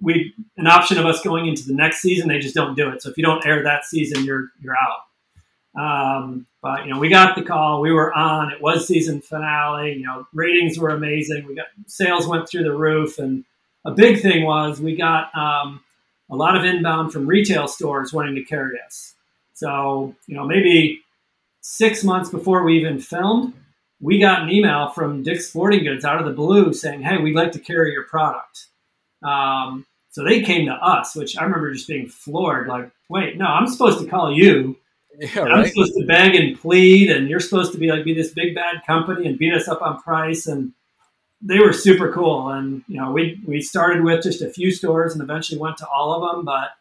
we, 0.00 0.32
an 0.56 0.68
option 0.68 0.98
of 0.98 1.06
us 1.06 1.20
going 1.22 1.46
into 1.46 1.66
the 1.66 1.74
next 1.74 2.00
season, 2.00 2.28
they 2.28 2.38
just 2.38 2.54
don't 2.54 2.76
do 2.76 2.88
it. 2.90 3.02
So 3.02 3.10
if 3.10 3.16
you 3.16 3.24
don't 3.24 3.44
air 3.44 3.64
that 3.64 3.84
season, 3.84 4.24
you're, 4.24 4.50
you're 4.60 4.76
out. 4.76 5.00
Um, 5.78 6.46
but, 6.62 6.86
you 6.86 6.92
know, 6.92 7.00
we 7.00 7.08
got 7.08 7.34
the 7.34 7.42
call. 7.42 7.80
We 7.80 7.92
were 7.92 8.14
on. 8.14 8.52
It 8.52 8.62
was 8.62 8.86
season 8.86 9.20
finale. 9.20 9.94
You 9.94 10.06
know, 10.06 10.28
ratings 10.32 10.78
were 10.78 10.90
amazing. 10.90 11.44
We 11.44 11.56
got 11.56 11.66
sales 11.86 12.28
went 12.28 12.48
through 12.48 12.64
the 12.64 12.72
roof. 12.72 13.18
And 13.18 13.44
a 13.84 13.90
big 13.90 14.22
thing 14.22 14.44
was 14.44 14.80
we 14.80 14.94
got 14.94 15.36
um, 15.36 15.82
a 16.30 16.36
lot 16.36 16.56
of 16.56 16.64
inbound 16.64 17.12
from 17.12 17.26
retail 17.26 17.66
stores 17.66 18.12
wanting 18.12 18.36
to 18.36 18.44
carry 18.44 18.78
us. 18.86 19.14
So, 19.56 20.14
you 20.26 20.36
know, 20.36 20.46
maybe 20.46 21.00
six 21.62 22.04
months 22.04 22.28
before 22.28 22.62
we 22.62 22.78
even 22.78 23.00
filmed, 23.00 23.54
we 24.00 24.20
got 24.20 24.42
an 24.42 24.50
email 24.50 24.90
from 24.90 25.22
Dick's 25.22 25.48
Sporting 25.48 25.82
Goods 25.82 26.04
out 26.04 26.20
of 26.20 26.26
the 26.26 26.32
blue 26.32 26.74
saying, 26.74 27.00
"Hey, 27.00 27.16
we'd 27.16 27.34
like 27.34 27.52
to 27.52 27.58
carry 27.58 27.92
your 27.92 28.02
product." 28.02 28.66
Um, 29.22 29.86
so 30.10 30.22
they 30.22 30.42
came 30.42 30.66
to 30.66 30.72
us, 30.72 31.16
which 31.16 31.38
I 31.38 31.44
remember 31.44 31.72
just 31.72 31.88
being 31.88 32.06
floored. 32.06 32.68
Like, 32.68 32.90
wait, 33.08 33.38
no, 33.38 33.46
I'm 33.46 33.66
supposed 33.66 33.98
to 34.00 34.06
call 34.06 34.32
you. 34.32 34.76
Yeah, 35.18 35.44
right. 35.44 35.52
I'm 35.52 35.66
supposed 35.66 35.94
to 35.94 36.04
beg 36.04 36.34
and 36.34 36.60
plead, 36.60 37.08
and 37.08 37.26
you're 37.26 37.40
supposed 37.40 37.72
to 37.72 37.78
be 37.78 37.90
like 37.90 38.04
be 38.04 38.12
this 38.12 38.34
big 38.34 38.54
bad 38.54 38.82
company 38.86 39.26
and 39.26 39.38
beat 39.38 39.54
us 39.54 39.66
up 39.66 39.80
on 39.80 39.98
price. 40.02 40.46
And 40.46 40.74
they 41.40 41.58
were 41.58 41.72
super 41.72 42.12
cool. 42.12 42.50
And 42.50 42.82
you 42.86 43.00
know, 43.00 43.12
we 43.12 43.40
we 43.46 43.62
started 43.62 44.04
with 44.04 44.24
just 44.24 44.42
a 44.42 44.50
few 44.50 44.70
stores 44.70 45.14
and 45.14 45.22
eventually 45.22 45.58
went 45.58 45.78
to 45.78 45.88
all 45.88 46.12
of 46.12 46.36
them, 46.36 46.44
but 46.44 46.72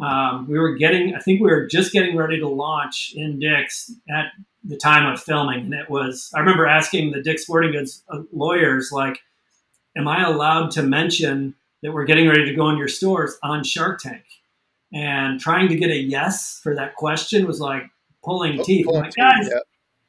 um, 0.00 0.46
we 0.48 0.58
were 0.58 0.74
getting, 0.74 1.14
I 1.14 1.20
think 1.20 1.40
we 1.40 1.48
were 1.48 1.66
just 1.66 1.92
getting 1.92 2.16
ready 2.16 2.38
to 2.38 2.48
launch 2.48 3.12
in 3.16 3.38
Dick's 3.38 3.92
at 4.10 4.26
the 4.62 4.76
time 4.76 5.10
of 5.10 5.22
filming. 5.22 5.60
And 5.60 5.74
it 5.74 5.88
was, 5.88 6.30
I 6.34 6.40
remember 6.40 6.66
asking 6.66 7.12
the 7.12 7.22
Dick's 7.22 7.42
Sporting 7.42 7.72
Goods 7.72 8.02
uh, 8.08 8.22
lawyers, 8.32 8.90
like, 8.92 9.20
am 9.96 10.06
I 10.06 10.24
allowed 10.24 10.70
to 10.72 10.82
mention 10.82 11.54
that 11.82 11.92
we're 11.92 12.04
getting 12.04 12.28
ready 12.28 12.44
to 12.44 12.54
go 12.54 12.68
in 12.68 12.76
your 12.76 12.88
stores 12.88 13.38
on 13.42 13.64
Shark 13.64 14.00
Tank? 14.00 14.24
And 14.92 15.40
trying 15.40 15.68
to 15.68 15.76
get 15.76 15.90
a 15.90 15.96
yes 15.96 16.60
for 16.62 16.74
that 16.74 16.94
question 16.94 17.46
was 17.46 17.60
like 17.60 17.84
pulling 18.22 18.60
oh, 18.60 18.64
teeth. 18.64 18.86
Pulling 18.86 19.02
like, 19.02 19.14
guys, 19.14 19.48
yeah. 19.50 19.58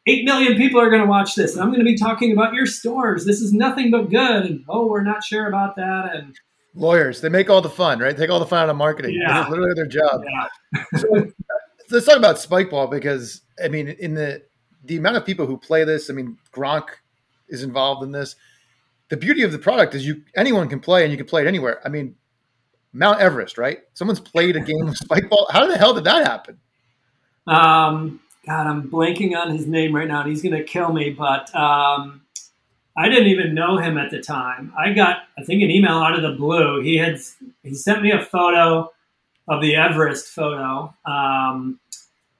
8 0.08 0.26
million 0.26 0.56
people 0.56 0.80
are 0.80 0.90
going 0.90 1.02
to 1.02 1.08
watch 1.08 1.36
this. 1.36 1.54
And 1.54 1.62
I'm 1.62 1.70
going 1.70 1.80
to 1.80 1.86
be 1.86 1.98
talking 1.98 2.32
about 2.32 2.54
your 2.54 2.66
stores. 2.66 3.26
This 3.26 3.42
is 3.42 3.54
nothing 3.54 3.92
but 3.92 4.10
good. 4.10 4.46
And 4.46 4.66
oh, 4.70 4.88
we're 4.88 5.04
not 5.04 5.24
sure 5.24 5.48
about 5.48 5.76
that. 5.78 6.16
And 6.16 6.38
lawyers 6.78 7.22
they 7.22 7.30
make 7.30 7.50
all 7.50 7.62
the 7.62 7.70
fun 7.70 8.00
right? 8.00 8.16
Take 8.16 8.30
all 8.30 8.40
the 8.40 8.46
fun 8.46 8.64
out 8.64 8.70
of 8.70 8.78
marketing. 8.78 9.16
Yeah. 9.20 9.42
it's 9.42 9.50
literally 9.50 9.74
their 9.76 9.88
job. 9.88 10.22
Yeah. 10.24 11.00
so, 11.00 11.32
let's 11.92 12.06
talk 12.06 12.18
about 12.18 12.40
spike 12.40 12.70
ball 12.70 12.88
because 12.88 13.42
i 13.64 13.68
mean 13.68 13.88
in 13.88 14.14
the 14.14 14.44
the 14.84 14.98
amount 14.98 15.16
of 15.18 15.26
people 15.26 15.46
who 15.46 15.58
play 15.58 15.84
this 15.84 16.10
i 16.10 16.14
mean 16.14 16.38
gronk 16.52 16.88
is 17.48 17.64
involved 17.64 18.04
in 18.04 18.12
this. 18.12 18.36
The 19.10 19.16
beauty 19.16 19.44
of 19.44 19.54
the 19.54 19.60
product 19.60 19.96
is 19.96 20.06
you 20.06 20.24
anyone 20.36 20.68
can 20.68 20.82
play 20.82 21.04
and 21.04 21.12
you 21.12 21.18
can 21.18 21.28
play 21.28 21.42
it 21.42 21.48
anywhere. 21.48 21.82
I 21.86 21.90
mean 21.90 22.16
mount 22.94 23.20
everest 23.20 23.58
right? 23.58 23.80
Someone's 23.94 24.20
played 24.20 24.56
a 24.56 24.60
game 24.60 24.88
of 24.88 24.98
spike 24.98 25.30
ball. 25.30 25.48
How 25.52 25.66
the 25.66 25.78
hell 25.78 25.94
did 25.94 26.04
that 26.04 26.26
happen? 26.26 26.60
Um 27.48 28.20
god 28.48 28.66
i'm 28.66 28.90
blanking 28.90 29.36
on 29.36 29.56
his 29.56 29.68
name 29.68 29.94
right 29.94 30.08
now 30.08 30.22
and 30.22 30.30
he's 30.30 30.42
gonna 30.42 30.64
kill 30.64 30.92
me 30.94 31.10
but 31.10 31.54
um 31.54 32.22
I 32.98 33.10
didn't 33.10 33.28
even 33.28 33.54
know 33.54 33.78
him 33.78 33.98
at 33.98 34.10
the 34.10 34.20
time. 34.20 34.74
I 34.78 34.92
got, 34.92 35.20
I 35.38 35.44
think, 35.44 35.62
an 35.62 35.70
email 35.70 35.98
out 35.98 36.16
of 36.16 36.24
the 36.24 36.32
blue. 36.32 36.82
He 36.82 36.98
had 36.98 37.20
he 37.64 37.76
sent 37.76 38.02
me 38.02 38.12
a 38.12 38.20
photo 38.20 38.92
of 39.48 39.62
the 39.62 39.76
Everest 39.76 40.28
photo. 40.30 40.94
Um, 41.06 41.80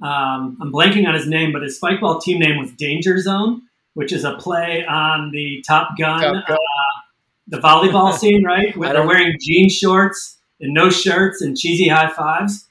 um, 0.02 0.58
I'm 0.60 0.72
blanking 0.72 1.08
on 1.08 1.14
his 1.14 1.28
name, 1.28 1.54
but 1.54 1.62
his 1.62 1.80
spikeball 1.80 2.22
team 2.22 2.40
name 2.40 2.58
was 2.58 2.72
Danger 2.72 3.20
Zone, 3.20 3.62
which 3.94 4.12
is 4.12 4.24
a 4.24 4.36
play 4.38 4.84
on 4.86 5.30
the 5.32 5.64
Top 5.68 5.90
Gun, 5.98 6.22
Top 6.22 6.48
Gun. 6.48 6.58
Uh, 6.58 7.02
the 7.48 7.58
volleyball 7.58 8.14
scene, 8.18 8.44
right? 8.44 8.76
Where 8.76 8.94
they're 8.94 9.06
wearing 9.06 9.38
jean 9.40 9.70
shorts 9.70 10.38
and 10.60 10.74
no 10.74 10.90
shirts 10.90 11.40
and 11.42 11.56
cheesy 11.56 11.88
high 11.88 12.10
fives. 12.10 12.68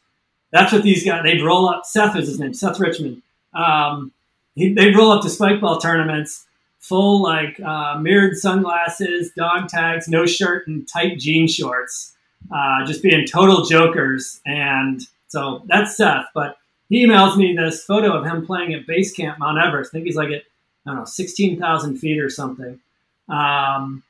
That's 0.50 0.72
what 0.72 0.82
these 0.82 1.04
guys. 1.04 1.22
They'd 1.22 1.42
roll 1.42 1.68
up. 1.68 1.86
Seth 1.86 2.16
was 2.16 2.26
his 2.26 2.40
name. 2.40 2.52
Seth 2.52 2.80
Richmond. 2.80 3.22
Um, 3.54 4.12
he, 4.56 4.72
they'd 4.72 4.96
roll 4.96 5.12
up 5.12 5.22
to 5.22 5.28
spikeball 5.28 5.80
tournaments 5.80 6.45
full 6.88 7.22
like 7.22 7.60
uh, 7.60 7.98
mirrored 7.98 8.36
sunglasses, 8.36 9.32
dog 9.36 9.68
tags, 9.68 10.08
no 10.08 10.26
shirt, 10.26 10.66
and 10.66 10.86
tight 10.88 11.18
jean 11.18 11.48
shorts, 11.48 12.14
uh, 12.54 12.84
just 12.86 13.02
being 13.02 13.26
total 13.26 13.64
jokers. 13.64 14.40
And 14.46 15.00
so 15.28 15.62
that's 15.66 15.96
Seth. 15.96 16.26
But 16.34 16.58
he 16.88 17.04
emails 17.06 17.36
me 17.36 17.56
this 17.56 17.84
photo 17.84 18.16
of 18.16 18.24
him 18.24 18.46
playing 18.46 18.74
at 18.74 18.86
base 18.86 19.12
camp 19.12 19.38
Mount 19.38 19.58
Everest. 19.58 19.90
I 19.90 19.92
think 19.92 20.06
he's 20.06 20.16
like 20.16 20.30
at 20.30 20.42
I 20.86 20.90
don't 20.90 20.96
know 20.96 21.04
sixteen 21.04 21.58
thousand 21.58 21.98
feet 21.98 22.20
or 22.20 22.30
something. 22.30 22.80
Um, 23.28 24.04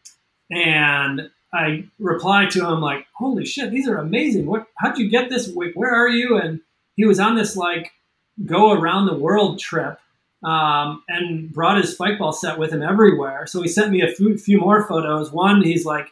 and 0.51 1.31
I 1.53 1.85
reply 1.99 2.47
to 2.47 2.69
him 2.69 2.81
like, 2.81 3.07
"Holy 3.15 3.47
shit, 3.47 3.71
these 3.71 3.89
are 3.89 3.97
amazing! 3.97 4.47
What? 4.47 4.67
How'd 4.79 4.99
you 4.99 5.09
get 5.09 5.31
this? 5.31 5.51
Where 5.53 5.95
are 5.95 6.09
you?" 6.09 6.37
And 6.37 6.61
he 6.97 7.07
was 7.07 7.19
on 7.19 7.37
this 7.37 7.57
like 7.57 7.93
go 8.45 8.73
around 8.73 9.07
the 9.07 9.15
world 9.15 9.59
trip 9.59 9.99
um, 10.43 11.03
and 11.09 11.53
brought 11.53 11.79
his 11.79 11.93
spike 11.93 12.19
ball 12.19 12.33
set 12.33 12.59
with 12.59 12.73
him 12.73 12.83
everywhere. 12.83 13.47
So 13.47 13.63
he 13.63 13.69
sent 13.69 13.91
me 13.91 14.03
a 14.03 14.09
few, 14.09 14.37
few 14.39 14.59
more 14.59 14.87
photos. 14.87 15.33
One, 15.33 15.63
he's 15.63 15.85
like 15.85 16.09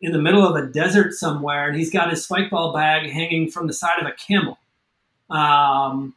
in 0.00 0.12
the 0.12 0.20
middle 0.20 0.46
of 0.46 0.56
a 0.56 0.66
desert 0.66 1.12
somewhere, 1.12 1.68
and 1.68 1.76
he's 1.76 1.90
got 1.90 2.10
his 2.10 2.24
spike 2.24 2.50
ball 2.50 2.72
bag 2.72 3.10
hanging 3.10 3.50
from 3.50 3.66
the 3.66 3.72
side 3.72 4.00
of 4.00 4.06
a 4.06 4.12
camel. 4.12 4.58
Um, 5.30 6.14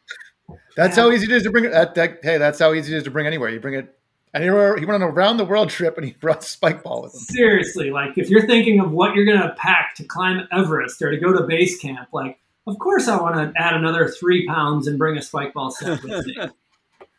that's 0.76 0.96
how 0.98 1.12
easy 1.12 1.26
it 1.26 1.32
is 1.32 1.44
to 1.44 1.52
bring 1.52 1.66
it. 1.66 1.72
That, 1.72 1.96
that, 1.96 2.20
hey, 2.24 2.38
that's 2.38 2.60
how 2.60 2.74
easy 2.74 2.94
it 2.94 2.98
is 2.98 3.04
to 3.04 3.12
bring 3.12 3.28
anywhere. 3.28 3.50
You 3.50 3.60
bring 3.60 3.76
it 3.76 3.96
anywhere. 4.34 4.78
He 4.78 4.86
went 4.86 5.02
on 5.02 5.10
a 5.10 5.12
round 5.12 5.40
the 5.40 5.46
world 5.46 5.70
trip 5.70 5.98
and 5.98 6.06
he 6.06 6.12
brought 6.20 6.44
spike 6.44 6.84
ball 6.84 7.04
with 7.04 7.14
him. 7.14 7.22
Seriously, 7.22 7.90
like 7.92 8.18
if 8.18 8.30
you're 8.30 8.46
thinking 8.46 8.80
of 8.80 8.92
what 8.92 9.16
you're 9.16 9.26
going 9.26 9.42
to 9.42 9.56
pack 9.58 9.96
to 9.96 10.04
climb 10.04 10.48
Everest 10.52 11.02
or 11.02 11.12
to 11.12 11.18
go 11.18 11.34
to 11.34 11.48
base 11.48 11.80
camp, 11.80 12.10
like 12.12 12.40
of 12.68 12.78
course 12.80 13.08
I 13.08 13.20
want 13.20 13.36
to 13.36 13.62
add 13.62 13.76
another 13.76 14.10
three 14.10 14.46
pounds 14.48 14.88
and 14.88 14.98
bring 14.98 15.18
a 15.18 15.22
spike 15.22 15.54
ball 15.54 15.72
set 15.72 16.04
with 16.04 16.26
me. 16.26 16.38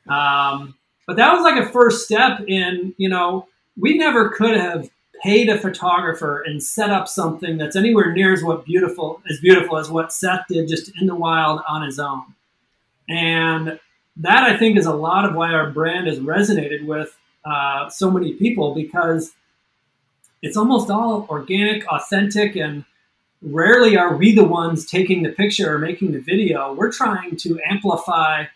Um, 0.08 0.74
but 1.06 1.16
that 1.16 1.32
was 1.32 1.42
like 1.42 1.62
a 1.62 1.68
first 1.68 2.04
step 2.04 2.40
in, 2.46 2.94
you 2.96 3.08
know, 3.08 3.48
we 3.76 3.96
never 3.96 4.30
could 4.30 4.56
have 4.56 4.90
paid 5.22 5.48
a 5.48 5.58
photographer 5.58 6.42
and 6.42 6.62
set 6.62 6.90
up 6.90 7.08
something 7.08 7.56
that's 7.56 7.76
anywhere 7.76 8.12
near 8.12 8.32
as 8.32 8.42
what 8.42 8.64
beautiful 8.64 9.22
as 9.30 9.40
beautiful 9.40 9.78
as 9.78 9.90
what 9.90 10.12
Seth 10.12 10.44
did 10.48 10.68
just 10.68 10.92
in 11.00 11.06
the 11.06 11.14
wild 11.14 11.60
on 11.68 11.82
his 11.82 11.98
own. 11.98 12.22
And 13.08 13.78
that 14.18 14.42
I 14.44 14.56
think 14.56 14.76
is 14.76 14.86
a 14.86 14.94
lot 14.94 15.24
of 15.24 15.34
why 15.34 15.52
our 15.52 15.70
brand 15.70 16.06
has 16.06 16.18
resonated 16.18 16.84
with 16.86 17.16
uh, 17.44 17.88
so 17.88 18.10
many 18.10 18.34
people 18.34 18.74
because 18.74 19.32
it's 20.42 20.56
almost 20.56 20.90
all 20.90 21.26
organic, 21.30 21.86
authentic, 21.86 22.56
and 22.56 22.84
rarely 23.42 23.96
are 23.96 24.16
we 24.16 24.34
the 24.34 24.44
ones 24.44 24.86
taking 24.86 25.22
the 25.22 25.30
picture 25.30 25.74
or 25.74 25.78
making 25.78 26.12
the 26.12 26.20
video. 26.20 26.74
We're 26.74 26.92
trying 26.92 27.36
to 27.36 27.58
amplify 27.68 28.46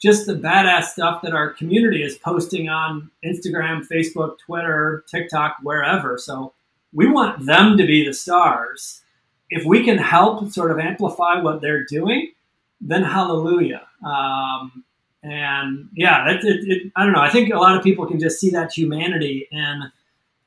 just 0.00 0.26
the 0.26 0.34
badass 0.34 0.84
stuff 0.84 1.22
that 1.22 1.34
our 1.34 1.50
community 1.50 2.02
is 2.02 2.16
posting 2.18 2.68
on 2.68 3.10
Instagram, 3.24 3.86
Facebook, 3.86 4.38
Twitter, 4.38 5.04
TikTok, 5.08 5.56
wherever. 5.62 6.18
So 6.18 6.52
we 6.92 7.10
want 7.10 7.44
them 7.44 7.76
to 7.76 7.86
be 7.86 8.06
the 8.06 8.12
stars. 8.12 9.02
If 9.50 9.64
we 9.64 9.84
can 9.84 9.98
help 9.98 10.50
sort 10.52 10.70
of 10.70 10.78
amplify 10.78 11.40
what 11.40 11.60
they're 11.60 11.84
doing, 11.84 12.32
then 12.80 13.02
hallelujah. 13.02 13.86
Um, 14.04 14.84
and 15.22 15.88
yeah, 15.94 16.30
it, 16.30 16.44
it, 16.44 16.68
it, 16.68 16.92
I 16.94 17.04
don't 17.04 17.12
know. 17.12 17.20
I 17.20 17.30
think 17.30 17.52
a 17.52 17.58
lot 17.58 17.76
of 17.76 17.82
people 17.82 18.06
can 18.06 18.20
just 18.20 18.38
see 18.38 18.50
that 18.50 18.72
humanity 18.72 19.48
in 19.50 19.90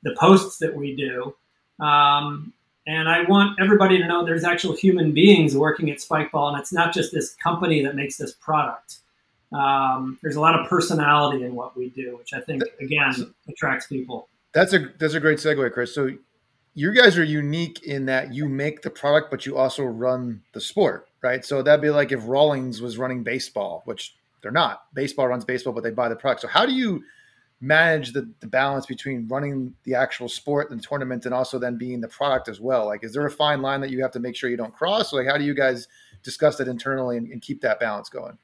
the 0.02 0.16
posts 0.18 0.58
that 0.58 0.74
we 0.74 0.96
do. 0.96 1.34
Um, 1.84 2.54
and 2.86 3.08
I 3.08 3.22
want 3.24 3.60
everybody 3.60 3.98
to 3.98 4.08
know 4.08 4.24
there's 4.24 4.44
actual 4.44 4.74
human 4.74 5.12
beings 5.12 5.56
working 5.56 5.90
at 5.90 5.98
Spikeball, 5.98 6.52
and 6.52 6.58
it's 6.60 6.72
not 6.72 6.92
just 6.92 7.12
this 7.12 7.34
company 7.34 7.84
that 7.84 7.94
makes 7.94 8.16
this 8.16 8.32
product 8.32 9.01
um, 9.54 10.18
there's 10.22 10.36
a 10.36 10.40
lot 10.40 10.58
of 10.58 10.68
personality 10.68 11.44
in 11.44 11.54
what 11.54 11.76
we 11.76 11.90
do, 11.90 12.16
which 12.16 12.32
I 12.32 12.40
think 12.40 12.62
again 12.80 13.12
attracts 13.48 13.86
people. 13.86 14.28
That's 14.52 14.72
a 14.72 14.90
that's 14.98 15.14
a 15.14 15.20
great 15.20 15.38
segue, 15.38 15.72
Chris. 15.72 15.94
So 15.94 16.10
you 16.74 16.92
guys 16.92 17.18
are 17.18 17.24
unique 17.24 17.82
in 17.82 18.06
that 18.06 18.32
you 18.32 18.48
make 18.48 18.82
the 18.82 18.90
product, 18.90 19.30
but 19.30 19.44
you 19.44 19.56
also 19.56 19.84
run 19.84 20.42
the 20.52 20.60
sport. 20.60 21.08
right? 21.22 21.44
So 21.44 21.62
that'd 21.62 21.82
be 21.82 21.90
like 21.90 22.12
if 22.12 22.26
Rawlings 22.26 22.80
was 22.80 22.98
running 22.98 23.22
baseball, 23.22 23.82
which 23.84 24.14
they're 24.42 24.50
not. 24.50 24.84
Baseball 24.94 25.28
runs 25.28 25.44
baseball, 25.44 25.72
but 25.72 25.84
they 25.84 25.90
buy 25.90 26.08
the 26.08 26.16
product. 26.16 26.42
So 26.42 26.48
how 26.48 26.66
do 26.66 26.72
you 26.72 27.02
manage 27.60 28.12
the, 28.12 28.28
the 28.40 28.46
balance 28.46 28.86
between 28.86 29.28
running 29.28 29.74
the 29.84 29.94
actual 29.94 30.28
sport 30.28 30.70
and 30.70 30.80
the 30.80 30.84
tournament 30.84 31.24
and 31.26 31.34
also 31.34 31.58
then 31.58 31.78
being 31.78 32.00
the 32.00 32.08
product 32.08 32.48
as 32.48 32.60
well? 32.60 32.86
Like, 32.86 33.04
is 33.04 33.12
there 33.12 33.24
a 33.24 33.30
fine 33.30 33.62
line 33.62 33.80
that 33.82 33.90
you 33.90 34.02
have 34.02 34.10
to 34.12 34.20
make 34.20 34.34
sure 34.34 34.50
you 34.50 34.56
don't 34.56 34.74
cross? 34.74 35.12
Like, 35.12 35.28
how 35.28 35.38
do 35.38 35.44
you 35.44 35.54
guys 35.54 35.86
discuss 36.22 36.56
that 36.56 36.68
internally 36.68 37.16
and, 37.16 37.30
and 37.30 37.40
keep 37.40 37.60
that 37.60 37.78
balance 37.78 38.08
going? 38.08 38.36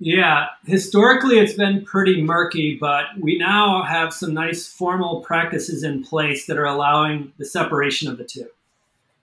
Yeah, 0.00 0.46
historically 0.64 1.38
it's 1.38 1.54
been 1.54 1.84
pretty 1.84 2.22
murky, 2.22 2.76
but 2.80 3.06
we 3.18 3.36
now 3.36 3.82
have 3.82 4.12
some 4.12 4.32
nice 4.32 4.66
formal 4.66 5.22
practices 5.22 5.82
in 5.82 6.04
place 6.04 6.46
that 6.46 6.56
are 6.56 6.66
allowing 6.66 7.32
the 7.36 7.44
separation 7.44 8.08
of 8.08 8.16
the 8.16 8.24
two. 8.24 8.48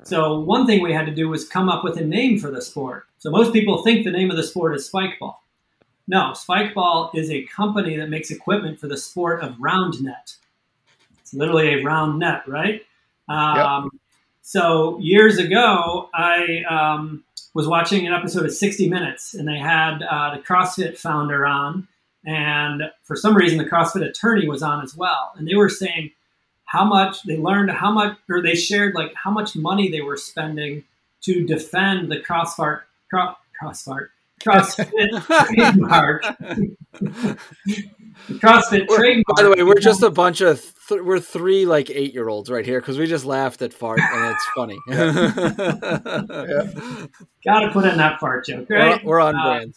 So, 0.03 0.39
one 0.39 0.67
thing 0.67 0.83
we 0.83 0.91
had 0.91 1.05
to 1.05 1.15
do 1.15 1.29
was 1.29 1.47
come 1.47 1.69
up 1.69 1.83
with 1.83 1.97
a 1.97 2.03
name 2.03 2.37
for 2.37 2.51
the 2.51 2.61
sport. 2.61 3.05
So, 3.19 3.31
most 3.31 3.53
people 3.53 3.83
think 3.83 4.03
the 4.03 4.11
name 4.11 4.29
of 4.29 4.35
the 4.35 4.43
sport 4.43 4.75
is 4.75 4.89
spikeball. 4.89 5.35
No, 6.07 6.33
Spikeball 6.33 7.15
is 7.15 7.31
a 7.31 7.43
company 7.45 7.97
that 7.97 8.09
makes 8.09 8.29
equipment 8.29 8.79
for 8.79 8.87
the 8.87 8.97
sport 8.97 9.41
of 9.41 9.55
round 9.59 10.01
net. 10.03 10.35
It's 11.19 11.33
literally 11.33 11.73
a 11.73 11.83
round 11.83 12.19
net, 12.19 12.47
right? 12.47 12.85
Um, 13.27 13.89
yep. 13.91 14.01
So 14.43 14.99
years 14.99 15.39
ago, 15.39 16.09
I 16.13 16.63
um, 16.69 17.23
was 17.55 17.67
watching 17.67 18.05
an 18.05 18.13
episode 18.13 18.45
of 18.45 18.53
60 18.53 18.87
Minutes, 18.89 19.33
and 19.33 19.47
they 19.47 19.57
had 19.57 20.03
uh, 20.03 20.35
the 20.35 20.43
CrossFit 20.43 20.97
founder 20.97 21.47
on, 21.47 21.87
and 22.25 22.83
for 23.03 23.15
some 23.15 23.35
reason, 23.35 23.57
the 23.57 23.65
CrossFit 23.65 24.07
attorney 24.07 24.47
was 24.47 24.61
on 24.61 24.83
as 24.83 24.95
well, 24.95 25.33
and 25.37 25.47
they 25.47 25.55
were 25.55 25.69
saying 25.69 26.11
how 26.65 26.83
much 26.83 27.23
they 27.23 27.37
learned, 27.37 27.71
how 27.71 27.91
much, 27.91 28.17
or 28.29 28.41
they 28.41 28.55
shared 28.55 28.93
like 28.93 29.13
how 29.15 29.31
much 29.31 29.55
money 29.55 29.89
they 29.89 30.01
were 30.01 30.17
spending 30.17 30.83
to 31.21 31.45
defend 31.45 32.11
the 32.11 32.17
CrossFit, 32.17 32.81
CrossFit, 33.11 34.09
CrossFit 34.43 35.47
trademark. 35.47 36.25
CrossFit 38.29 38.87
trademark. 38.87 39.37
By 39.37 39.43
the 39.43 39.53
way, 39.55 39.63
we're 39.63 39.79
just 39.79 40.01
a 40.01 40.09
bunch 40.09 40.41
of 40.41 40.61
th- 40.87 41.01
we're 41.01 41.19
three 41.19 41.65
like 41.65 41.89
eight 41.89 42.13
year 42.13 42.29
olds 42.29 42.49
right 42.49 42.65
here 42.65 42.79
because 42.79 42.97
we 42.97 43.07
just 43.07 43.25
laughed 43.25 43.61
at 43.61 43.73
fart 43.73 43.99
and 43.99 44.33
it's 44.33 44.45
funny. 44.55 44.79
yeah. 44.87 45.31
Got 47.45 47.59
to 47.61 47.71
put 47.71 47.85
in 47.85 47.97
that 47.97 48.19
fart 48.19 48.45
joke, 48.45 48.69
right? 48.69 49.03
We're, 49.03 49.11
we're 49.11 49.19
on 49.19 49.35
uh, 49.35 49.43
brand. 49.43 49.75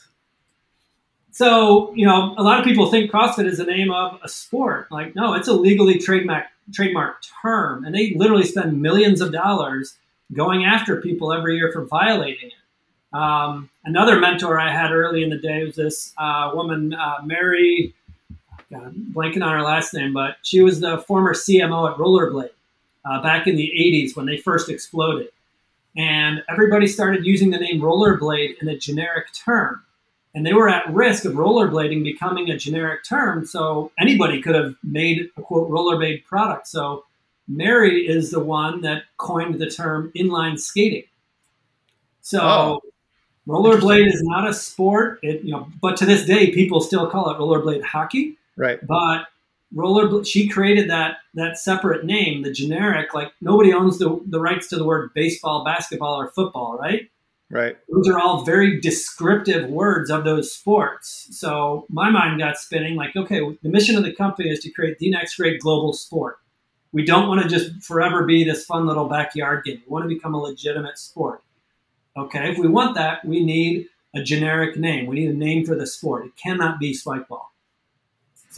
So 1.31 1.93
you 1.95 2.07
know, 2.07 2.35
a 2.37 2.43
lot 2.43 2.59
of 2.59 2.65
people 2.65 2.91
think 2.91 3.11
CrossFit 3.11 3.47
is 3.47 3.59
the 3.59 3.65
name 3.65 3.91
of 3.91 4.19
a 4.23 4.29
sport. 4.29 4.91
Like, 4.91 5.15
no, 5.15 5.35
it's 5.35 5.49
a 5.49 5.53
legally 5.53 5.99
trademark 5.99 6.47
trademark 6.73 7.23
term, 7.43 7.85
and 7.85 7.95
they 7.95 8.15
literally 8.17 8.45
spend 8.45 8.81
millions 8.81 9.21
of 9.21 9.33
dollars 9.33 9.97
going 10.33 10.65
after 10.65 11.01
people 11.01 11.33
every 11.33 11.57
year 11.57 11.71
for 11.73 11.85
violating 11.85 12.51
it. 12.51 13.17
Um, 13.17 13.71
another 13.85 14.19
mentor 14.19 14.61
I 14.61 14.71
had 14.71 14.91
early 14.91 15.23
in 15.23 15.31
the 15.31 15.39
day 15.39 15.65
was 15.65 15.77
this 15.77 16.13
uh, 16.19 16.51
woman, 16.55 16.93
uh, 16.93 17.17
Mary. 17.25 17.95
I'm 18.75 19.13
blanking 19.15 19.43
on 19.43 19.53
her 19.53 19.63
last 19.63 19.95
name, 19.95 20.13
but 20.13 20.37
she 20.43 20.61
was 20.61 20.81
the 20.81 20.99
former 20.99 21.35
CMO 21.35 21.91
at 21.91 21.97
Rollerblade 21.97 22.51
uh, 23.05 23.23
back 23.23 23.47
in 23.47 23.57
the 23.57 23.73
80s 23.79 24.17
when 24.17 24.27
they 24.27 24.37
first 24.37 24.69
exploded. 24.69 25.29
And 25.97 26.43
everybody 26.49 26.87
started 26.87 27.27
using 27.27 27.51
the 27.51 27.59
name 27.59 27.81
rollerblade 27.81 28.63
in 28.63 28.69
a 28.69 28.79
generic 28.79 29.33
term. 29.33 29.83
And 30.35 30.47
they 30.47 30.53
were 30.53 30.69
at 30.69 30.89
risk 30.93 31.25
of 31.25 31.33
rollerblading 31.33 32.05
becoming 32.05 32.51
a 32.51 32.57
generic 32.57 33.03
term. 33.05 33.45
So 33.45 33.91
anybody 33.99 34.41
could 34.41 34.55
have 34.55 34.77
made 34.85 35.31
a 35.37 35.43
quote 35.43 35.71
rollerblade 35.71 36.25
product. 36.25 36.69
So 36.69 37.05
Mary 37.49 38.07
is 38.07 38.31
the 38.31 38.41
one 38.41 38.83
that 38.83 39.05
coined 39.17 39.59
the 39.59 39.71
term 39.71 40.13
inline 40.15 40.61
skating. 40.61 41.05
So 42.21 42.41
oh. 42.41 42.81
Rollerblade 43.49 44.07
is 44.07 44.23
not 44.23 44.47
a 44.47 44.53
sport, 44.53 45.19
it, 45.23 45.43
you 45.43 45.51
know, 45.51 45.67
but 45.81 45.97
to 45.97 46.05
this 46.05 46.27
day, 46.27 46.53
people 46.53 46.83
still 46.83 47.09
call 47.09 47.31
it 47.31 47.39
rollerblade 47.39 47.83
hockey. 47.83 48.37
Right. 48.59 48.85
But 48.87 49.27
roller, 49.73 50.25
she 50.25 50.49
created 50.49 50.91
that 50.91 51.19
that 51.35 51.59
separate 51.59 52.05
name, 52.05 52.43
the 52.43 52.53
generic. 52.53 53.15
Like 53.15 53.33
nobody 53.41 53.73
owns 53.73 53.99
the 53.99 54.21
the 54.27 54.41
rights 54.41 54.69
to 54.69 54.77
the 54.77 54.85
word 54.85 55.11
baseball, 55.15 55.65
basketball, 55.65 56.21
or 56.21 56.29
football, 56.29 56.77
right? 56.77 57.09
Right. 57.51 57.79
Those 57.89 58.09
are 58.09 58.19
all 58.19 58.45
very 58.45 58.79
descriptive 58.79 59.71
words 59.71 60.11
of 60.11 60.25
those 60.25 60.53
sports. 60.53 61.29
So 61.31 61.87
my 61.89 62.11
mind 62.11 62.39
got 62.41 62.59
spinning. 62.59 62.95
Like, 62.95 63.17
okay, 63.17 63.41
the 63.63 63.71
mission 63.71 63.97
of 63.97 64.05
the 64.05 64.13
company 64.13 64.51
is 64.51 64.61
to 64.61 64.71
create 64.71 64.99
the 64.99 65.11
next 65.11 65.37
great 65.37 65.61
global 65.61 65.95
sport. 65.95 66.39
We 66.93 67.07
don't 67.07 67.29
want 67.29 67.43
to 67.43 67.49
just 67.49 67.83
forever 67.83 68.27
be 68.27 68.45
this 68.45 68.67
fun 68.67 68.87
little 68.87 69.09
backyard 69.09 69.65
game. 69.65 69.83
We 69.87 69.91
want 69.91 70.05
to 70.05 70.15
become 70.15 70.35
a 70.35 70.39
legitimate 70.39 70.99
sport. 70.99 71.43
Okay, 72.19 72.51
if 72.51 72.59
we 72.59 72.69
want 72.69 72.97
that, 72.97 73.25
we 73.25 73.43
need 73.43 73.87
a 74.15 74.23
generic 74.23 74.77
name. 74.77 75.07
We 75.07 75.21
need 75.21 75.31
a 75.31 75.35
name 75.35 75.65
for 75.65 75.75
the 75.75 75.87
sport. 75.87 76.27
It 76.27 76.37
cannot 76.37 76.79
be 76.79 76.93
spikeball. 76.93 77.47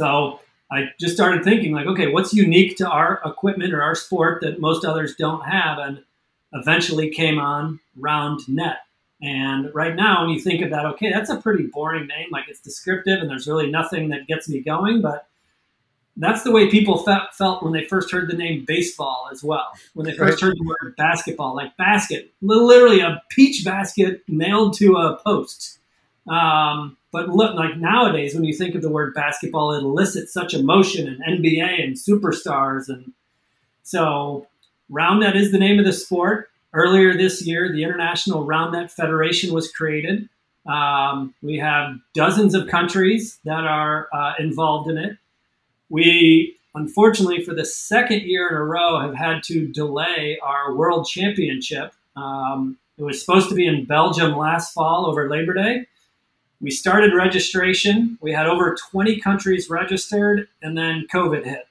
So 0.01 0.41
I 0.73 0.85
just 0.99 1.15
started 1.15 1.45
thinking, 1.45 1.73
like, 1.73 1.87
okay, 1.87 2.07
what's 2.07 2.33
unique 2.33 2.79
to 2.79 2.89
our 2.89 3.21
equipment 3.23 3.75
or 3.75 3.83
our 3.83 3.95
sport 3.95 4.41
that 4.41 4.59
most 4.59 4.83
others 4.83 5.15
don't 5.15 5.43
have? 5.43 5.79
And 5.79 6.03
eventually 6.55 7.11
came 7.11 7.39
on 7.39 7.81
round 7.97 8.41
net. 8.49 8.79
And 9.21 9.73
right 9.75 9.95
now, 9.95 10.23
when 10.23 10.31
you 10.31 10.41
think 10.41 10.63
of 10.63 10.71
that, 10.71 10.87
okay, 10.87 11.13
that's 11.13 11.29
a 11.29 11.37
pretty 11.37 11.65
boring 11.67 12.07
name. 12.07 12.29
Like 12.33 12.45
it's 12.49 12.61
descriptive 12.61 13.21
and 13.21 13.29
there's 13.29 13.47
really 13.47 13.71
nothing 13.71 14.09
that 14.09 14.27
gets 14.27 14.49
me 14.49 14.61
going. 14.61 15.03
But 15.03 15.27
that's 16.17 16.45
the 16.45 16.51
way 16.51 16.71
people 16.71 16.97
felt, 17.05 17.35
felt 17.35 17.63
when 17.63 17.75
they 17.75 17.85
first 17.85 18.11
heard 18.11 18.31
the 18.31 18.37
name 18.37 18.65
baseball 18.67 19.29
as 19.31 19.45
well. 19.45 19.67
When 19.93 20.07
they 20.07 20.17
first 20.17 20.41
heard 20.41 20.57
the 20.57 20.65
word 20.65 20.97
basketball, 20.97 21.55
like 21.55 21.77
basket, 21.77 22.33
literally 22.41 23.01
a 23.01 23.23
peach 23.29 23.67
basket 23.67 24.23
nailed 24.29 24.79
to 24.79 24.97
a 24.97 25.21
post. 25.23 25.79
Um, 26.27 26.97
but 27.13 27.29
look, 27.29 27.55
like 27.57 27.77
nowadays, 27.77 28.35
when 28.35 28.45
you 28.45 28.55
think 28.55 28.75
of 28.75 28.83
the 28.83 28.89
word 28.89 29.15
basketball, 29.15 29.73
it 29.73 29.83
elicits 29.83 30.33
such 30.33 30.55
emotion 30.55 31.09
and 31.09 31.45
NBA 31.45 31.83
and 31.83 31.95
superstars. 31.95 32.89
And 32.89 33.13
so, 33.83 34.47
RoundNet 34.91 35.35
is 35.35 35.53
the 35.53 35.59
name 35.59 35.79
of 35.79 35.85
the 35.85 35.93
sport. 35.93 36.51
Earlier 36.73 37.17
this 37.17 37.45
year, 37.45 37.73
the 37.73 37.83
International 37.83 38.47
RoundNet 38.47 38.93
Federation 38.93 39.53
was 39.53 39.71
created. 39.73 40.29
Um, 40.67 41.35
we 41.43 41.59
have 41.59 41.97
dozens 42.15 42.55
of 42.55 42.69
countries 42.69 43.39
that 43.45 43.65
are 43.65 44.09
uh, 44.13 44.35
involved 44.39 44.89
in 44.89 44.97
it. 44.97 45.17
We, 45.89 46.57
unfortunately, 46.77 47.43
for 47.43 47.55
the 47.55 47.65
second 47.65 48.23
year 48.23 48.49
in 48.49 48.55
a 48.55 48.63
row, 48.63 49.01
have 49.01 49.15
had 49.15 49.43
to 49.45 49.67
delay 49.67 50.39
our 50.43 50.75
world 50.75 51.09
championship. 51.09 51.93
Um, 52.15 52.79
it 52.99 53.03
was 53.03 53.21
supposed 53.21 53.49
to 53.49 53.55
be 53.55 53.67
in 53.67 53.85
Belgium 53.87 54.37
last 54.37 54.73
fall 54.73 55.07
over 55.07 55.29
Labor 55.29 55.55
Day. 55.55 55.87
We 56.61 56.71
started 56.71 57.15
registration. 57.15 58.19
We 58.21 58.33
had 58.33 58.47
over 58.47 58.77
20 58.91 59.19
countries 59.21 59.71
registered, 59.71 60.49
and 60.63 60.77
then 60.77 61.07
COVID 61.13 61.45
hit. 61.45 61.67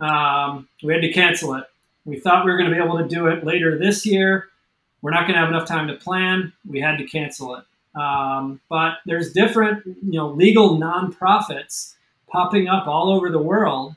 Um, 0.00 0.68
we 0.82 0.92
had 0.92 1.02
to 1.02 1.12
cancel 1.12 1.54
it. 1.54 1.64
We 2.04 2.20
thought 2.20 2.44
we 2.44 2.52
were 2.52 2.58
going 2.58 2.70
to 2.70 2.76
be 2.76 2.82
able 2.82 2.98
to 2.98 3.08
do 3.08 3.26
it 3.26 3.44
later 3.44 3.76
this 3.78 4.06
year. 4.06 4.48
We're 5.02 5.10
not 5.10 5.22
going 5.22 5.34
to 5.34 5.40
have 5.40 5.48
enough 5.48 5.66
time 5.66 5.88
to 5.88 5.94
plan. 5.94 6.52
We 6.68 6.80
had 6.80 6.98
to 6.98 7.04
cancel 7.04 7.56
it. 7.56 7.64
Um, 8.00 8.60
but 8.68 8.98
there's 9.06 9.32
different, 9.32 9.84
you 9.86 10.12
know, 10.12 10.28
legal 10.28 10.78
nonprofits 10.78 11.94
popping 12.28 12.68
up 12.68 12.86
all 12.86 13.12
over 13.12 13.30
the 13.30 13.42
world. 13.42 13.96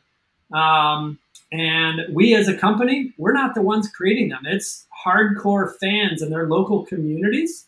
Um, 0.52 1.20
and 1.52 2.02
we 2.14 2.36
as 2.36 2.48
a 2.48 2.58
company, 2.58 3.14
we're 3.18 3.34
not 3.34 3.56
the 3.56 3.62
ones 3.62 3.90
creating 3.90 4.30
them. 4.30 4.42
It's 4.46 4.86
hardcore 5.06 5.76
fans 5.80 6.22
in 6.22 6.30
their 6.30 6.48
local 6.48 6.86
communities. 6.86 7.66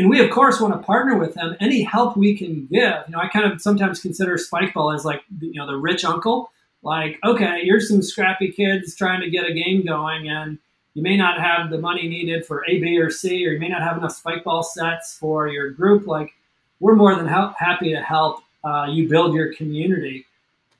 And 0.00 0.08
we, 0.08 0.24
of 0.24 0.30
course, 0.30 0.62
want 0.62 0.72
to 0.72 0.78
partner 0.78 1.18
with 1.18 1.34
them. 1.34 1.58
Any 1.60 1.82
help 1.82 2.16
we 2.16 2.34
can 2.34 2.66
give. 2.72 3.04
You 3.06 3.10
know, 3.10 3.18
I 3.18 3.28
kind 3.28 3.52
of 3.52 3.60
sometimes 3.60 4.00
consider 4.00 4.38
Spikeball 4.38 4.94
as 4.94 5.04
like, 5.04 5.22
you 5.40 5.52
know, 5.56 5.66
the 5.66 5.76
rich 5.76 6.06
uncle. 6.06 6.50
Like, 6.82 7.18
okay, 7.22 7.60
you're 7.64 7.80
some 7.80 8.00
scrappy 8.00 8.50
kids 8.50 8.94
trying 8.94 9.20
to 9.20 9.28
get 9.28 9.44
a 9.44 9.52
game 9.52 9.84
going, 9.84 10.30
and 10.30 10.56
you 10.94 11.02
may 11.02 11.18
not 11.18 11.38
have 11.38 11.68
the 11.68 11.76
money 11.76 12.08
needed 12.08 12.46
for 12.46 12.64
A, 12.66 12.80
B, 12.80 12.98
or 12.98 13.10
C, 13.10 13.46
or 13.46 13.50
you 13.50 13.60
may 13.60 13.68
not 13.68 13.82
have 13.82 13.98
enough 13.98 14.18
Spikeball 14.22 14.64
sets 14.64 15.18
for 15.18 15.48
your 15.48 15.68
group. 15.68 16.06
Like, 16.06 16.32
we're 16.80 16.96
more 16.96 17.14
than 17.14 17.26
happy 17.26 17.92
to 17.92 18.00
help 18.00 18.42
uh, 18.64 18.86
you 18.88 19.06
build 19.06 19.34
your 19.34 19.52
community. 19.52 20.24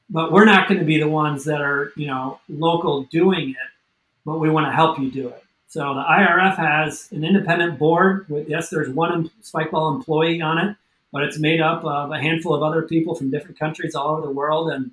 But 0.08 0.32
we're 0.32 0.46
not 0.46 0.66
going 0.66 0.80
to 0.80 0.86
be 0.86 0.98
the 0.98 1.08
ones 1.08 1.44
that 1.44 1.60
are, 1.60 1.92
you 1.94 2.06
know, 2.06 2.40
local 2.48 3.02
doing 3.02 3.50
it, 3.50 3.70
but 4.24 4.40
we 4.40 4.48
want 4.48 4.66
to 4.66 4.72
help 4.72 4.98
you 4.98 5.10
do 5.10 5.28
it. 5.28 5.44
So 5.70 5.94
the 5.94 6.02
IRF 6.02 6.56
has 6.56 7.06
an 7.12 7.22
independent 7.22 7.78
board. 7.78 8.28
With, 8.28 8.48
yes, 8.48 8.70
there's 8.70 8.88
one 8.88 9.30
Spikeball 9.40 9.94
employee 9.94 10.42
on 10.42 10.58
it, 10.58 10.76
but 11.12 11.22
it's 11.22 11.38
made 11.38 11.60
up 11.60 11.84
of 11.84 12.10
a 12.10 12.20
handful 12.20 12.54
of 12.54 12.62
other 12.64 12.82
people 12.82 13.14
from 13.14 13.30
different 13.30 13.56
countries 13.56 13.94
all 13.94 14.08
over 14.08 14.22
the 14.26 14.32
world. 14.32 14.72
And 14.72 14.90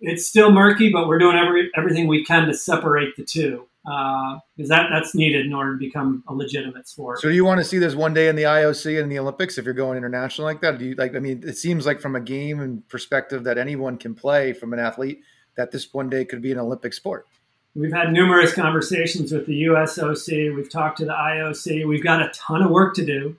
it's 0.00 0.26
still 0.26 0.50
murky, 0.50 0.90
but 0.90 1.08
we're 1.08 1.18
doing 1.18 1.36
every, 1.36 1.70
everything 1.76 2.06
we 2.06 2.24
can 2.24 2.46
to 2.46 2.54
separate 2.54 3.16
the 3.16 3.22
two 3.22 3.66
because 3.84 4.70
uh, 4.70 4.76
that 4.76 4.88
that's 4.90 5.14
needed 5.14 5.44
in 5.44 5.52
order 5.52 5.72
to 5.74 5.78
become 5.78 6.24
a 6.26 6.32
legitimate 6.32 6.88
sport. 6.88 7.20
So, 7.20 7.28
you 7.28 7.44
want 7.44 7.58
to 7.58 7.64
see 7.64 7.76
this 7.76 7.94
one 7.94 8.14
day 8.14 8.28
in 8.28 8.36
the 8.36 8.44
IOC 8.44 9.02
and 9.02 9.12
the 9.12 9.18
Olympics 9.18 9.58
if 9.58 9.66
you're 9.66 9.74
going 9.74 9.98
international 9.98 10.46
like 10.46 10.62
that? 10.62 10.78
Do 10.78 10.86
you 10.86 10.94
like? 10.94 11.14
I 11.14 11.18
mean, 11.18 11.42
it 11.44 11.58
seems 11.58 11.84
like 11.84 12.00
from 12.00 12.16
a 12.16 12.20
game 12.20 12.60
and 12.60 12.88
perspective 12.88 13.44
that 13.44 13.58
anyone 13.58 13.98
can 13.98 14.14
play 14.14 14.54
from 14.54 14.72
an 14.72 14.78
athlete 14.78 15.20
that 15.56 15.70
this 15.70 15.92
one 15.92 16.08
day 16.08 16.24
could 16.24 16.40
be 16.40 16.52
an 16.52 16.58
Olympic 16.58 16.94
sport. 16.94 17.26
We've 17.74 17.92
had 17.92 18.12
numerous 18.12 18.52
conversations 18.52 19.32
with 19.32 19.46
the 19.46 19.64
USOC. 19.64 20.54
We've 20.54 20.70
talked 20.70 20.98
to 20.98 21.04
the 21.04 21.12
IOC. 21.12 21.86
We've 21.86 22.02
got 22.02 22.22
a 22.22 22.30
ton 22.34 22.62
of 22.62 22.70
work 22.70 22.94
to 22.96 23.04
do, 23.04 23.36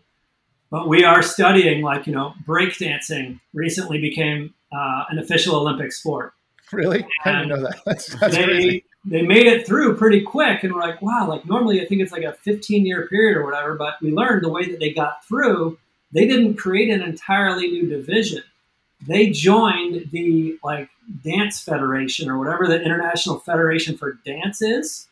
but 0.69 0.87
we 0.87 1.03
are 1.03 1.21
studying. 1.21 1.81
Like 1.81 2.07
you 2.07 2.13
know, 2.13 2.33
breakdancing 2.45 3.39
recently 3.53 3.99
became 3.99 4.53
uh, 4.71 5.05
an 5.09 5.19
official 5.19 5.55
Olympic 5.55 5.91
sport. 5.91 6.33
Really? 6.71 7.05
And 7.25 7.37
I 7.37 7.39
didn't 7.41 7.49
know 7.49 7.69
that. 7.69 7.81
That's, 7.85 8.07
that's 8.15 8.35
they, 8.35 8.43
crazy. 8.43 8.85
they 9.05 9.21
made 9.21 9.45
it 9.45 9.67
through 9.67 9.97
pretty 9.97 10.21
quick, 10.21 10.63
and 10.63 10.73
we're 10.73 10.81
like, 10.81 11.01
wow. 11.01 11.27
Like 11.27 11.45
normally, 11.45 11.81
I 11.81 11.85
think 11.85 12.01
it's 12.01 12.11
like 12.11 12.23
a 12.23 12.33
15 12.33 12.85
year 12.85 13.07
period 13.07 13.37
or 13.37 13.45
whatever. 13.45 13.75
But 13.75 13.95
we 14.01 14.11
learned 14.11 14.43
the 14.43 14.49
way 14.49 14.69
that 14.69 14.79
they 14.79 14.91
got 14.91 15.25
through. 15.25 15.77
They 16.11 16.27
didn't 16.27 16.55
create 16.55 16.89
an 16.89 17.01
entirely 17.01 17.67
new 17.67 17.87
division 17.87 18.43
they 19.07 19.29
joined 19.29 20.09
the 20.11 20.57
like 20.63 20.89
dance 21.23 21.61
federation 21.61 22.29
or 22.29 22.37
whatever 22.37 22.67
the 22.67 22.81
international 22.81 23.39
federation 23.39 23.97
for 23.97 24.19
dance 24.25 24.61
is 24.61 25.07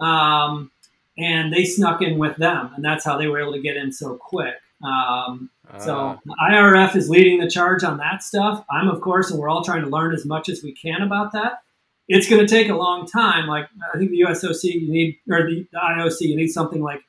um, 0.00 0.70
and 1.18 1.52
they 1.52 1.64
snuck 1.64 2.02
in 2.02 2.18
with 2.18 2.36
them 2.36 2.70
and 2.74 2.84
that's 2.84 3.04
how 3.04 3.16
they 3.16 3.26
were 3.26 3.40
able 3.40 3.52
to 3.52 3.60
get 3.60 3.76
in 3.76 3.92
so 3.92 4.16
quick. 4.16 4.54
Um, 4.82 5.50
so 5.78 6.18
Uh, 6.28 6.50
irf 6.50 6.94
is 6.94 7.08
leading 7.08 7.40
the 7.40 7.50
charge 7.50 7.82
on 7.82 7.98
that 7.98 8.22
stuff. 8.22 8.64
I'm 8.70 8.88
of 8.88 9.00
course 9.00 9.30
and 9.30 9.40
we're 9.40 9.48
all 9.48 9.64
trying 9.64 9.82
to 9.82 9.88
learn 9.88 10.14
as 10.14 10.24
much 10.24 10.48
as 10.48 10.62
we 10.62 10.72
can 10.72 11.02
about 11.02 11.32
that. 11.32 11.62
It's 12.08 12.28
going 12.28 12.44
to 12.44 12.48
take 12.48 12.68
a 12.68 12.74
long 12.74 13.06
time 13.06 13.46
like 13.48 13.68
i 13.92 13.98
think 13.98 14.10
the 14.10 14.20
usoc 14.20 14.62
you 14.62 14.88
need 14.88 15.18
or 15.28 15.42
the, 15.42 15.66
the 15.72 15.78
ioc 15.78 16.20
you 16.20 16.36
need 16.36 16.48
something 16.48 16.82
like 16.82 17.02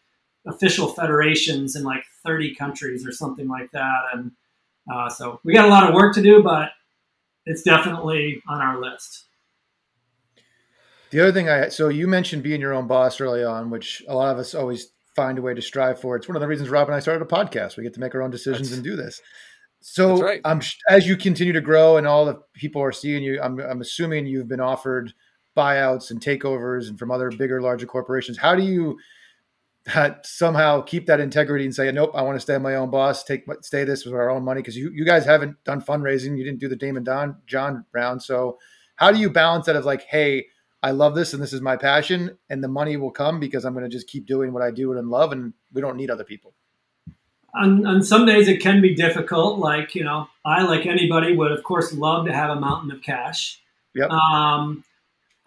official 0.47 0.87
federations 0.87 1.75
in 1.75 1.83
like 1.83 2.03
30 2.25 2.55
countries 2.55 3.05
or 3.05 3.11
something 3.11 3.47
like 3.47 3.69
that 3.71 4.01
and 4.13 4.31
uh, 4.91 5.09
so 5.09 5.39
we 5.43 5.53
got 5.53 5.65
a 5.65 5.69
lot 5.69 5.87
of 5.87 5.93
work 5.93 6.13
to 6.15 6.21
do, 6.21 6.41
but 6.43 6.69
it's 7.45 7.63
definitely 7.63 8.41
on 8.47 8.61
our 8.61 8.79
list. 8.81 9.25
The 11.09 11.21
other 11.21 11.31
thing 11.31 11.49
I 11.49 11.69
so 11.69 11.87
you 11.87 12.07
mentioned 12.07 12.43
being 12.43 12.59
your 12.59 12.73
own 12.73 12.87
boss 12.87 13.21
early 13.21 13.43
on, 13.43 13.69
which 13.69 14.03
a 14.07 14.15
lot 14.15 14.31
of 14.31 14.39
us 14.39 14.53
always 14.53 14.91
find 15.15 15.39
a 15.39 15.41
way 15.41 15.53
to 15.53 15.61
strive 15.61 15.99
for. 15.99 16.15
It's 16.15 16.27
one 16.27 16.35
of 16.35 16.41
the 16.41 16.47
reasons 16.47 16.69
Rob 16.69 16.87
and 16.87 16.95
I 16.95 16.99
started 16.99 17.23
a 17.23 17.27
podcast. 17.27 17.77
We 17.77 17.83
get 17.83 17.93
to 17.93 17.99
make 17.99 18.13
our 18.13 18.21
own 18.21 18.29
decisions 18.29 18.69
That's- 18.69 18.77
and 18.77 18.83
do 18.83 18.95
this. 18.95 19.21
So 19.79 20.19
right. 20.21 20.41
I'm 20.43 20.61
as 20.89 21.07
you 21.07 21.15
continue 21.15 21.53
to 21.53 21.61
grow 21.61 21.97
and 21.97 22.07
all 22.07 22.25
the 22.25 22.41
people 22.53 22.81
are 22.81 22.91
seeing 22.91 23.23
you, 23.23 23.39
I'm, 23.41 23.59
I'm 23.59 23.79
assuming 23.79 24.25
you've 24.25 24.47
been 24.47 24.59
offered 24.59 25.13
buyouts 25.55 26.11
and 26.11 26.19
takeovers 26.19 26.89
and 26.89 26.99
from 26.99 27.11
other 27.11 27.29
bigger, 27.31 27.61
larger 27.61 27.85
corporations. 27.85 28.37
How 28.37 28.55
do 28.55 28.63
you 28.63 28.97
uh, 29.93 30.11
somehow 30.23 30.81
keep 30.81 31.05
that 31.07 31.19
integrity 31.19 31.65
and 31.65 31.73
say, 31.73 31.91
nope, 31.91 32.11
I 32.13 32.21
want 32.21 32.35
to 32.35 32.39
stay 32.39 32.57
my 32.57 32.75
own 32.75 32.89
boss, 32.89 33.23
take 33.23 33.45
stay 33.61 33.83
this 33.83 34.05
with 34.05 34.13
our 34.13 34.29
own 34.29 34.43
money? 34.43 34.61
Because 34.61 34.75
you, 34.75 34.91
you 34.93 35.05
guys 35.05 35.25
haven't 35.25 35.63
done 35.63 35.81
fundraising, 35.81 36.37
you 36.37 36.43
didn't 36.43 36.59
do 36.59 36.67
the 36.67 36.75
Daymond 36.75 37.05
Don 37.05 37.37
John 37.45 37.85
round. 37.93 38.21
So 38.21 38.57
how 38.95 39.11
do 39.11 39.19
you 39.19 39.29
balance 39.29 39.65
that 39.67 39.75
of 39.75 39.85
like, 39.85 40.03
hey, 40.03 40.47
I 40.83 40.91
love 40.91 41.15
this 41.15 41.33
and 41.33 41.41
this 41.41 41.53
is 41.53 41.61
my 41.61 41.75
passion, 41.75 42.37
and 42.49 42.63
the 42.63 42.67
money 42.67 42.97
will 42.97 43.11
come 43.11 43.39
because 43.39 43.65
I'm 43.65 43.73
going 43.73 43.83
to 43.83 43.89
just 43.89 44.07
keep 44.07 44.25
doing 44.25 44.53
what 44.53 44.61
I 44.61 44.71
do 44.71 44.91
and 44.93 45.09
love, 45.09 45.31
and 45.31 45.53
we 45.73 45.81
don't 45.81 45.97
need 45.97 46.11
other 46.11 46.23
people. 46.23 46.53
On, 47.55 47.85
on 47.87 48.03
some 48.03 48.25
days, 48.25 48.47
it 48.47 48.61
can 48.61 48.81
be 48.81 48.93
difficult. 48.93 49.57
Like, 49.57 49.95
you 49.95 50.03
know, 50.03 50.27
I, 50.45 50.61
like 50.63 50.85
anybody, 50.85 51.35
would 51.35 51.51
of 51.51 51.63
course 51.63 51.93
love 51.93 52.25
to 52.27 52.33
have 52.33 52.51
a 52.51 52.59
mountain 52.59 52.91
of 52.91 53.01
cash. 53.01 53.59
Yep. 53.95 54.11
Um, 54.11 54.83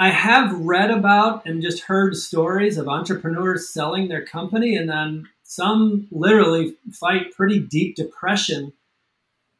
I 0.01 0.09
have 0.09 0.59
read 0.59 0.91
about 0.91 1.45
and 1.45 1.61
just 1.61 1.83
heard 1.83 2.17
stories 2.17 2.79
of 2.79 2.89
entrepreneurs 2.89 3.69
selling 3.69 4.09
their 4.09 4.25
company, 4.25 4.75
and 4.75 4.89
then 4.89 5.29
some 5.43 6.09
literally 6.11 6.75
fight 6.91 7.35
pretty 7.37 7.59
deep 7.59 7.97
depression 7.97 8.73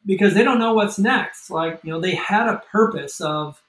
because 0.03 0.33
they 0.33 0.43
don't 0.43 0.57
know 0.57 0.73
what's 0.73 0.97
next. 0.97 1.51
Like, 1.51 1.79
you 1.83 1.91
know, 1.91 2.01
they 2.01 2.15
had 2.15 2.47
a 2.47 2.63
purpose 2.71 3.21
of 3.21 3.61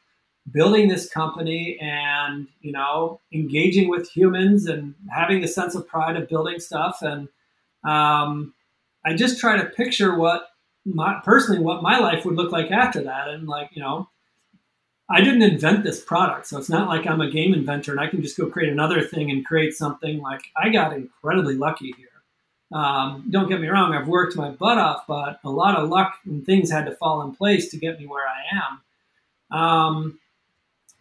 building 0.50 0.88
this 0.88 1.10
company 1.10 1.78
and, 1.78 2.48
you 2.62 2.72
know, 2.72 3.20
engaging 3.34 3.90
with 3.90 4.08
humans 4.10 4.66
and 4.66 4.94
having 5.14 5.42
the 5.42 5.48
sense 5.48 5.74
of 5.74 5.86
pride 5.86 6.16
of 6.16 6.26
building 6.26 6.58
stuff. 6.58 7.02
And 7.02 7.28
um, 7.84 8.54
I 9.04 9.14
just 9.14 9.38
try 9.38 9.58
to 9.58 9.66
picture 9.66 10.16
what 10.16 10.48
my 10.86 11.20
personally 11.22 11.60
what 11.60 11.82
my 11.82 11.98
life 11.98 12.24
would 12.24 12.36
look 12.36 12.50
like 12.50 12.70
after 12.70 13.02
that. 13.02 13.28
And 13.28 13.46
like, 13.46 13.68
you 13.74 13.82
know, 13.82 14.08
I 15.10 15.20
didn't 15.20 15.42
invent 15.42 15.84
this 15.84 16.02
product, 16.02 16.46
so 16.46 16.58
it's 16.58 16.68
not 16.70 16.88
like 16.88 17.06
I'm 17.06 17.20
a 17.20 17.30
game 17.30 17.52
inventor 17.52 17.92
and 17.92 18.00
I 18.00 18.06
can 18.06 18.22
just 18.22 18.36
go 18.36 18.48
create 18.48 18.72
another 18.72 19.02
thing 19.02 19.30
and 19.30 19.44
create 19.44 19.74
something. 19.74 20.20
Like 20.20 20.42
I 20.56 20.70
got 20.70 20.92
incredibly 20.94 21.54
lucky 21.54 21.92
here. 21.96 22.08
Um, 22.72 23.26
don't 23.30 23.48
get 23.48 23.60
me 23.60 23.68
wrong, 23.68 23.94
I've 23.94 24.08
worked 24.08 24.36
my 24.36 24.50
butt 24.50 24.78
off, 24.78 25.04
but 25.06 25.40
a 25.44 25.50
lot 25.50 25.76
of 25.76 25.90
luck 25.90 26.14
and 26.24 26.44
things 26.44 26.70
had 26.70 26.86
to 26.86 26.96
fall 26.96 27.20
in 27.22 27.34
place 27.34 27.70
to 27.70 27.76
get 27.76 27.98
me 27.98 28.06
where 28.06 28.24
I 28.26 28.56
am. 29.52 29.58
Um, 29.58 30.18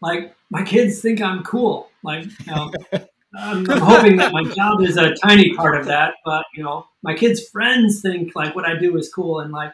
like 0.01 0.35
my 0.49 0.63
kids 0.63 0.99
think 0.99 1.21
I'm 1.21 1.43
cool. 1.43 1.89
Like 2.03 2.25
you 2.25 2.53
know, 2.53 2.71
I'm, 3.37 3.69
I'm 3.69 3.81
hoping 3.81 4.17
that 4.17 4.33
my 4.33 4.43
job 4.43 4.81
is 4.81 4.97
a 4.97 5.13
tiny 5.15 5.53
part 5.55 5.79
of 5.79 5.85
that, 5.85 6.15
but 6.25 6.43
you 6.53 6.63
know, 6.63 6.87
my 7.03 7.15
kids' 7.15 7.47
friends 7.47 8.01
think 8.01 8.35
like 8.35 8.55
what 8.55 8.65
I 8.65 8.75
do 8.77 8.97
is 8.97 9.13
cool, 9.13 9.39
and 9.39 9.51
like, 9.51 9.71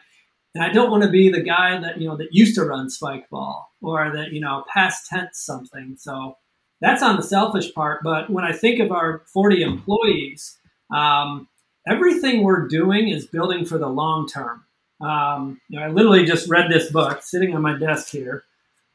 and 0.58 0.68
I 0.68 0.72
don't 0.72 0.90
want 0.90 1.04
to 1.04 1.08
be 1.08 1.30
the 1.30 1.40
guy 1.40 1.78
that 1.78 2.00
you 2.00 2.08
know 2.08 2.16
that 2.16 2.34
used 2.34 2.56
to 2.56 2.64
run 2.64 2.90
spike 2.90 3.30
ball 3.30 3.72
or 3.80 4.10
that 4.12 4.32
you 4.32 4.40
know 4.40 4.64
past 4.72 5.06
tense 5.06 5.38
something. 5.38 5.94
So 5.96 6.36
that's 6.80 7.00
on 7.00 7.16
the 7.16 7.22
selfish 7.22 7.72
part. 7.72 8.02
But 8.02 8.28
when 8.28 8.44
I 8.44 8.52
think 8.52 8.80
of 8.80 8.90
our 8.90 9.22
40 9.32 9.62
employees, 9.62 10.58
um, 10.92 11.46
everything 11.86 12.42
we're 12.42 12.66
doing 12.66 13.08
is 13.08 13.24
building 13.24 13.64
for 13.66 13.78
the 13.78 13.88
long 13.88 14.26
term. 14.28 14.64
Um, 15.00 15.60
you 15.68 15.78
know, 15.78 15.86
I 15.86 15.90
literally 15.90 16.24
just 16.24 16.50
read 16.50 16.68
this 16.68 16.90
book 16.90 17.22
sitting 17.22 17.54
on 17.54 17.62
my 17.62 17.78
desk 17.78 18.08
here. 18.10 18.42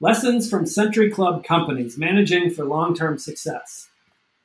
Lessons 0.01 0.49
from 0.49 0.65
Century 0.65 1.09
Club 1.09 1.45
Companies 1.45 1.97
Managing 1.97 2.49
for 2.49 2.65
Long 2.65 2.93
Term 2.93 3.17
Success. 3.17 3.87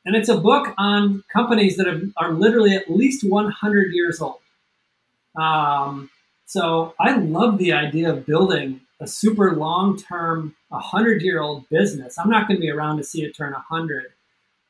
And 0.07 0.15
it's 0.15 0.29
a 0.29 0.39
book 0.39 0.73
on 0.79 1.25
companies 1.33 1.77
that 1.79 1.89
have, 1.89 2.03
are 2.17 2.33
literally 2.33 2.77
at 2.77 2.89
least 2.89 3.29
100 3.29 3.93
years 3.93 4.21
old. 4.21 4.39
Um, 5.35 6.11
so 6.49 6.95
I 6.99 7.15
love 7.15 7.59
the 7.59 7.75
idea 7.75 8.11
of 8.11 8.25
building 8.25 8.81
a 9.01 9.07
super 9.07 9.55
long 9.55 9.99
term, 9.99 10.57
100 10.71 11.21
year 11.21 11.43
old 11.43 11.69
business. 11.69 12.19
I'm 12.19 12.31
not 12.31 12.49
going 12.49 12.57
to 12.57 12.61
be 12.63 12.71
around 12.71 12.97
to 12.97 13.05
see 13.05 13.23
it 13.23 13.37
turn 13.37 13.53
100, 13.53 14.07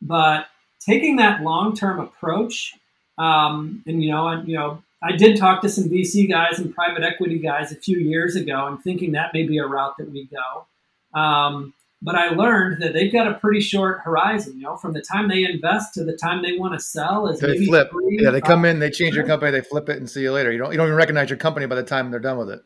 but 0.02 0.48
taking 0.80 1.16
that 1.16 1.42
long 1.42 1.76
term 1.76 2.00
approach, 2.00 2.74
um, 3.16 3.84
and 3.86 4.02
you 4.02 4.10
know, 4.10 4.26
and 4.26 4.48
you 4.48 4.56
know, 4.56 4.82
I 5.00 5.12
did 5.12 5.36
talk 5.36 5.62
to 5.62 5.68
some 5.68 5.84
VC 5.84 6.28
guys 6.28 6.58
and 6.58 6.74
private 6.74 7.04
equity 7.04 7.38
guys 7.38 7.70
a 7.70 7.76
few 7.76 7.98
years 7.98 8.34
ago, 8.34 8.66
and 8.66 8.82
thinking 8.82 9.12
that 9.12 9.32
may 9.32 9.44
be 9.44 9.58
a 9.58 9.66
route 9.66 9.98
that 9.98 10.10
we 10.10 10.26
go. 10.26 11.18
Um, 11.18 11.74
but 12.00 12.14
I 12.14 12.28
learned 12.30 12.82
that 12.82 12.92
they've 12.92 13.12
got 13.12 13.26
a 13.26 13.34
pretty 13.34 13.60
short 13.60 14.00
horizon. 14.04 14.56
You 14.56 14.62
know, 14.64 14.76
from 14.76 14.92
the 14.92 15.02
time 15.02 15.28
they 15.28 15.44
invest 15.44 15.94
to 15.94 16.04
the 16.04 16.16
time 16.16 16.42
they 16.42 16.52
want 16.56 16.74
to 16.74 16.80
sell 16.80 17.26
is 17.28 17.40
They 17.40 17.48
maybe 17.48 17.66
flip. 17.66 17.90
three, 17.90 18.18
Yeah, 18.20 18.30
they 18.30 18.40
come 18.40 18.64
in, 18.64 18.78
they 18.78 18.90
change 18.90 19.14
your 19.14 19.26
company, 19.26 19.50
they 19.50 19.60
flip 19.60 19.88
it, 19.88 19.96
and 19.96 20.08
see 20.08 20.22
you 20.22 20.32
later. 20.32 20.52
You 20.52 20.58
don't 20.58 20.70
you 20.72 20.76
don't 20.78 20.86
even 20.86 20.96
recognize 20.96 21.28
your 21.30 21.38
company 21.38 21.66
by 21.66 21.74
the 21.74 21.82
time 21.82 22.10
they're 22.10 22.20
done 22.20 22.38
with 22.38 22.50
it. 22.50 22.60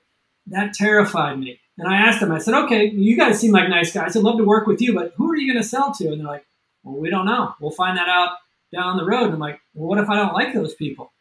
that 0.49 0.75
terrified 0.75 1.39
me. 1.39 1.59
And 1.79 1.89
I 1.89 1.97
asked 1.97 2.21
them, 2.21 2.31
I 2.33 2.39
said, 2.39 2.53
okay, 2.65 2.91
you 2.91 3.17
guys 3.17 3.41
seem 3.41 3.53
like 3.53 3.69
nice 3.71 3.93
guys. 3.93 4.15
I'd 4.15 4.23
love 4.23 4.37
to 4.37 4.45
work 4.45 4.67
with 4.67 4.83
you, 4.83 4.93
but 4.95 5.15
who 5.17 5.31
are 5.31 5.37
you 5.37 5.51
going 5.51 5.63
to 5.63 5.67
sell 5.69 5.95
to? 5.95 6.09
And 6.09 6.21
they're 6.21 6.27
like, 6.27 6.45
well, 6.85 6.97
we 6.97 7.09
don't 7.09 7.25
know. 7.25 7.55
We'll 7.61 7.71
find 7.71 7.97
that 7.97 8.09
out 8.11 8.37
down 8.75 8.99
the 8.99 9.07
road. 9.07 9.25
And 9.25 9.35
I'm 9.35 9.39
like, 9.41 9.59
well, 9.73 9.89
what 9.89 9.99
if 9.99 10.11
I 10.11 10.17
don't 10.17 10.35
like 10.35 10.53
those 10.53 10.75
people? 10.75 11.13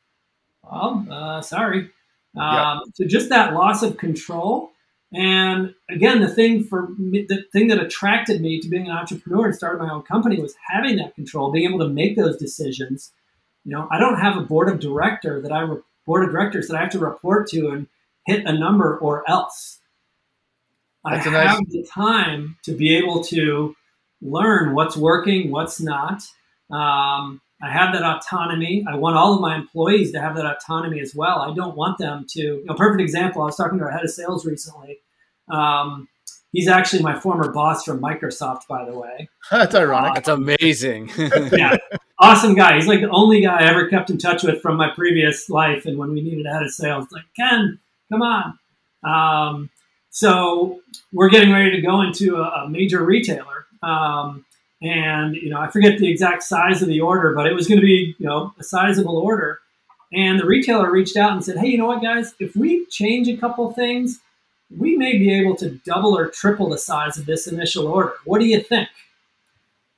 Well, 0.64 1.05
uh, 1.09 1.41
sorry. 1.41 1.89
Yeah. 2.36 2.72
Um, 2.74 2.82
so 2.95 3.05
just 3.05 3.30
that 3.30 3.53
loss 3.53 3.82
of 3.84 3.97
control. 3.97 4.70
And 5.14 5.74
again, 5.89 6.22
the 6.22 6.30
thing 6.30 6.64
for 6.64 6.89
me, 6.97 7.26
the 7.28 7.43
thing 7.51 7.68
that 7.68 7.80
attracted 7.80 8.41
me 8.41 8.62
to 8.62 8.70
being 8.70 8.88
an 8.88 8.95
entrepreneur 8.95 9.47
and 9.47 9.55
starting 9.55 9.86
my 9.86 9.93
own 9.93 10.03
company 10.03 10.39
was 10.39 10.55
having 10.70 10.95
that 10.97 11.16
control, 11.16 11.51
being 11.51 11.68
able 11.68 11.80
to 11.80 11.89
make 11.89 12.16
those 12.16 12.38
decisions. 12.38 13.12
You 13.66 13.74
know, 13.74 13.88
I 13.91 13.99
don't 13.99 14.20
have 14.20 14.38
a 14.38 14.41
board 14.41 14.70
of 14.70 14.80
director 14.80 15.41
that 15.41 15.51
I 15.51 15.62
re- 15.62 15.82
board 16.05 16.24
of 16.24 16.32
directors 16.32 16.68
that 16.68 16.78
I 16.78 16.82
have 16.82 16.91
to 16.91 16.99
report 16.99 17.49
to 17.49 17.70
and 17.70 17.88
hit 18.26 18.45
a 18.45 18.57
number 18.57 18.97
or 18.97 19.30
else. 19.30 19.80
That's 21.03 21.28
I 21.28 21.32
nice- 21.32 21.49
have 21.49 21.70
the 21.70 21.84
time 21.84 22.57
to 22.64 22.74
be 22.74 22.95
able 22.95 23.24
to 23.26 23.76
learn 24.22 24.74
what's 24.76 24.95
working, 24.95 25.51
what's 25.51 25.82
not. 25.82 26.24
Um, 26.70 27.41
I 27.64 27.70
have 27.70 27.93
that 27.93 28.03
autonomy. 28.03 28.86
I 28.89 28.95
want 28.95 29.18
all 29.18 29.36
of 29.36 29.41
my 29.41 29.55
employees 29.55 30.12
to 30.14 30.22
have 30.22 30.36
that 30.36 30.45
autonomy 30.45 30.99
as 30.99 31.14
well. 31.14 31.39
I 31.39 31.53
don't 31.53 31.76
want 31.76 31.97
them 31.97 32.26
to. 32.30 32.41
You 32.41 32.66
know, 32.66 32.74
perfect 32.74 33.01
example. 33.01 33.41
I 33.41 33.45
was 33.45 33.55
talking 33.55 33.78
to 33.78 33.86
our 33.86 33.91
head 33.91 34.03
of 34.03 34.12
sales 34.12 34.45
recently. 34.45 34.99
Um, 35.49 36.07
he's 36.51 36.68
actually 36.68 37.03
my 37.03 37.20
former 37.20 37.51
boss 37.51 37.84
from 37.84 37.99
Microsoft, 37.99 38.68
by 38.68 38.86
the 38.86 38.97
way. 38.97 39.30
That's 39.51 39.76
ironic. 39.76 40.16
That's 40.16 40.30
amazing. 40.30 41.12
Yeah, 41.51 41.78
awesome 42.20 42.55
guy. 42.55 42.76
He's 42.76 42.88
like 42.88 43.01
the 43.01 43.09
only 43.09 43.41
guy 43.41 43.62
I 43.62 43.70
ever 43.70 43.88
kept 43.89 44.09
in 44.09 44.18
touch 44.18 44.43
with 44.43 44.62
from 44.62 44.78
my 44.78 44.89
previous 44.89 45.49
life. 45.49 45.86
And 45.86 45.97
when 45.97 46.14
we 46.14 46.22
needed 46.22 46.45
a 46.45 46.53
head 46.53 46.64
of 46.64 46.72
sales, 46.72 47.07
like 47.12 47.26
Ken, 47.36 47.80
come 48.12 48.22
on. 48.22 48.57
Um, 49.03 49.70
so 50.09 50.82
we're 51.12 51.30
getting 51.30 51.51
ready 51.51 51.72
to 51.72 51.82
go 51.82 52.01
into 52.01 52.38
a, 52.38 52.64
a 52.66 52.70
major 52.70 53.03
retailer. 53.03 53.66
Um, 53.84 54.45
and 54.82 55.36
you 55.36 55.49
know, 55.49 55.59
I 55.59 55.69
forget 55.69 55.99
the 55.99 56.09
exact 56.09 56.43
size 56.43 56.82
of 56.82 56.88
the 56.88 57.01
order, 57.01 57.34
but 57.34 57.47
it 57.47 57.53
was 57.53 57.67
going 57.67 57.79
to 57.79 57.86
be 57.86 58.15
you 58.17 58.25
know 58.25 58.53
a 58.59 58.63
sizable 58.63 59.17
order. 59.17 59.59
And 60.13 60.39
the 60.39 60.45
retailer 60.45 60.91
reached 60.91 61.15
out 61.17 61.32
and 61.32 61.43
said, 61.43 61.57
"Hey, 61.57 61.67
you 61.67 61.77
know 61.77 61.88
what, 61.88 62.01
guys? 62.01 62.34
If 62.39 62.55
we 62.55 62.86
change 62.88 63.27
a 63.27 63.38
couple 63.38 63.71
things, 63.71 64.19
we 64.75 64.97
may 64.97 65.17
be 65.17 65.34
able 65.34 65.55
to 65.57 65.71
double 65.86 66.17
or 66.17 66.27
triple 66.27 66.69
the 66.69 66.77
size 66.77 67.17
of 67.17 67.25
this 67.25 67.47
initial 67.47 67.88
order. 67.88 68.13
What 68.25 68.39
do 68.39 68.47
you 68.47 68.59
think?" 68.59 68.89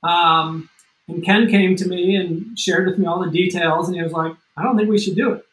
Um, 0.02 0.68
and 1.08 1.24
Ken 1.24 1.48
came 1.48 1.76
to 1.76 1.88
me 1.88 2.16
and 2.16 2.58
shared 2.58 2.86
with 2.86 2.98
me 2.98 3.06
all 3.06 3.22
the 3.24 3.30
details, 3.30 3.88
and 3.88 3.96
he 3.96 4.02
was 4.02 4.12
like, 4.12 4.34
I 4.56 4.62
don't 4.62 4.76
think 4.76 4.88
we 4.88 4.98
should 4.98 5.16
do 5.16 5.32
it. 5.32 5.44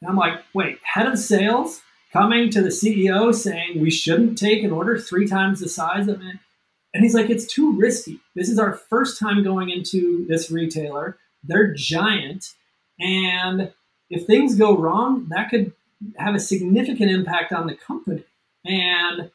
And 0.00 0.10
I'm 0.10 0.16
like, 0.16 0.40
wait, 0.52 0.78
head 0.82 1.06
of 1.06 1.18
sales 1.18 1.82
coming 2.12 2.50
to 2.50 2.62
the 2.62 2.68
CEO 2.68 3.34
saying 3.34 3.80
we 3.80 3.90
shouldn't 3.90 4.38
take 4.38 4.62
an 4.62 4.72
order 4.72 4.98
three 4.98 5.26
times 5.26 5.60
the 5.60 5.68
size 5.68 6.08
of 6.08 6.20
it. 6.20 6.36
And 6.96 7.04
he's 7.04 7.14
like, 7.14 7.28
it's 7.28 7.44
too 7.44 7.72
risky. 7.72 8.20
This 8.34 8.48
is 8.48 8.58
our 8.58 8.72
first 8.72 9.20
time 9.20 9.44
going 9.44 9.68
into 9.68 10.24
this 10.28 10.50
retailer. 10.50 11.18
They're 11.44 11.74
giant. 11.74 12.54
And 12.98 13.70
if 14.08 14.26
things 14.26 14.54
go 14.54 14.74
wrong, 14.74 15.26
that 15.28 15.50
could 15.50 15.72
have 16.16 16.34
a 16.34 16.40
significant 16.40 17.10
impact 17.10 17.52
on 17.52 17.66
the 17.66 17.74
company. 17.74 18.24
And 18.64 19.30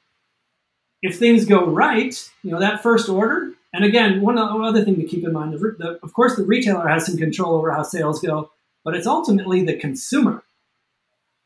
if 1.03 1.19
things 1.19 1.45
go 1.45 1.67
right, 1.67 2.15
you 2.41 2.49
know, 2.49 2.59
that 2.59 2.81
first 2.81 3.07
order, 3.07 3.51
and 3.71 3.85
again, 3.85 4.21
one 4.21 4.39
other 4.39 4.83
thing 4.83 4.95
to 4.95 5.03
keep 5.03 5.23
in 5.23 5.31
mind, 5.31 5.53
the, 5.53 5.75
the, 5.77 5.99
of 6.01 6.15
course, 6.15 6.35
the 6.35 6.43
retailer 6.43 6.87
has 6.87 7.05
some 7.05 7.17
control 7.17 7.53
over 7.53 7.71
how 7.71 7.83
sales 7.83 8.21
go, 8.21 8.49
but 8.83 8.95
it's 8.95 9.05
ultimately 9.05 9.63
the 9.63 9.77
consumer. 9.77 10.43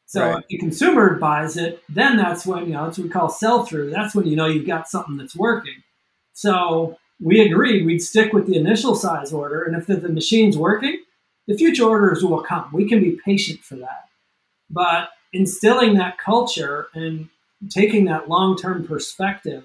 So 0.06 0.30
right. 0.30 0.38
if 0.40 0.48
the 0.48 0.60
consumer 0.60 1.16
buys 1.16 1.58
it, 1.58 1.84
then 1.90 2.16
that's 2.16 2.46
when, 2.46 2.68
you 2.68 2.72
know, 2.72 2.86
that's 2.86 2.98
what 2.98 3.04
we 3.04 3.10
call 3.10 3.28
sell 3.28 3.66
through. 3.66 3.90
That's 3.90 4.16
when 4.16 4.28
you 4.28 4.38
know 4.38 4.46
you've 4.46 4.66
got 4.66 4.88
something 4.88 5.18
that's 5.18 5.36
working. 5.36 5.84
So 6.36 6.98
we 7.20 7.40
agreed 7.40 7.86
we'd 7.86 8.00
stick 8.04 8.34
with 8.34 8.46
the 8.46 8.58
initial 8.58 8.94
size 8.94 9.34
order. 9.34 9.64
And 9.64 9.76
if 9.76 9.88
the, 9.88 9.96
the 9.96 10.10
machine's 10.10 10.58
working, 10.58 11.02
the 11.48 11.58
future 11.58 11.86
orders 11.86 12.24
will 12.24 12.42
come. 12.42 12.70
We 12.72 12.88
can 12.88 13.00
be 13.00 13.18
patient 13.26 13.62
for 13.62 13.76
that. 13.78 14.10
But 14.70 15.10
instilling 15.34 15.96
that 15.96 16.18
culture 16.18 16.88
and 16.94 17.30
taking 17.70 18.06
that 18.06 18.30
long 18.30 18.58
term 18.58 18.86
perspective, 18.86 19.64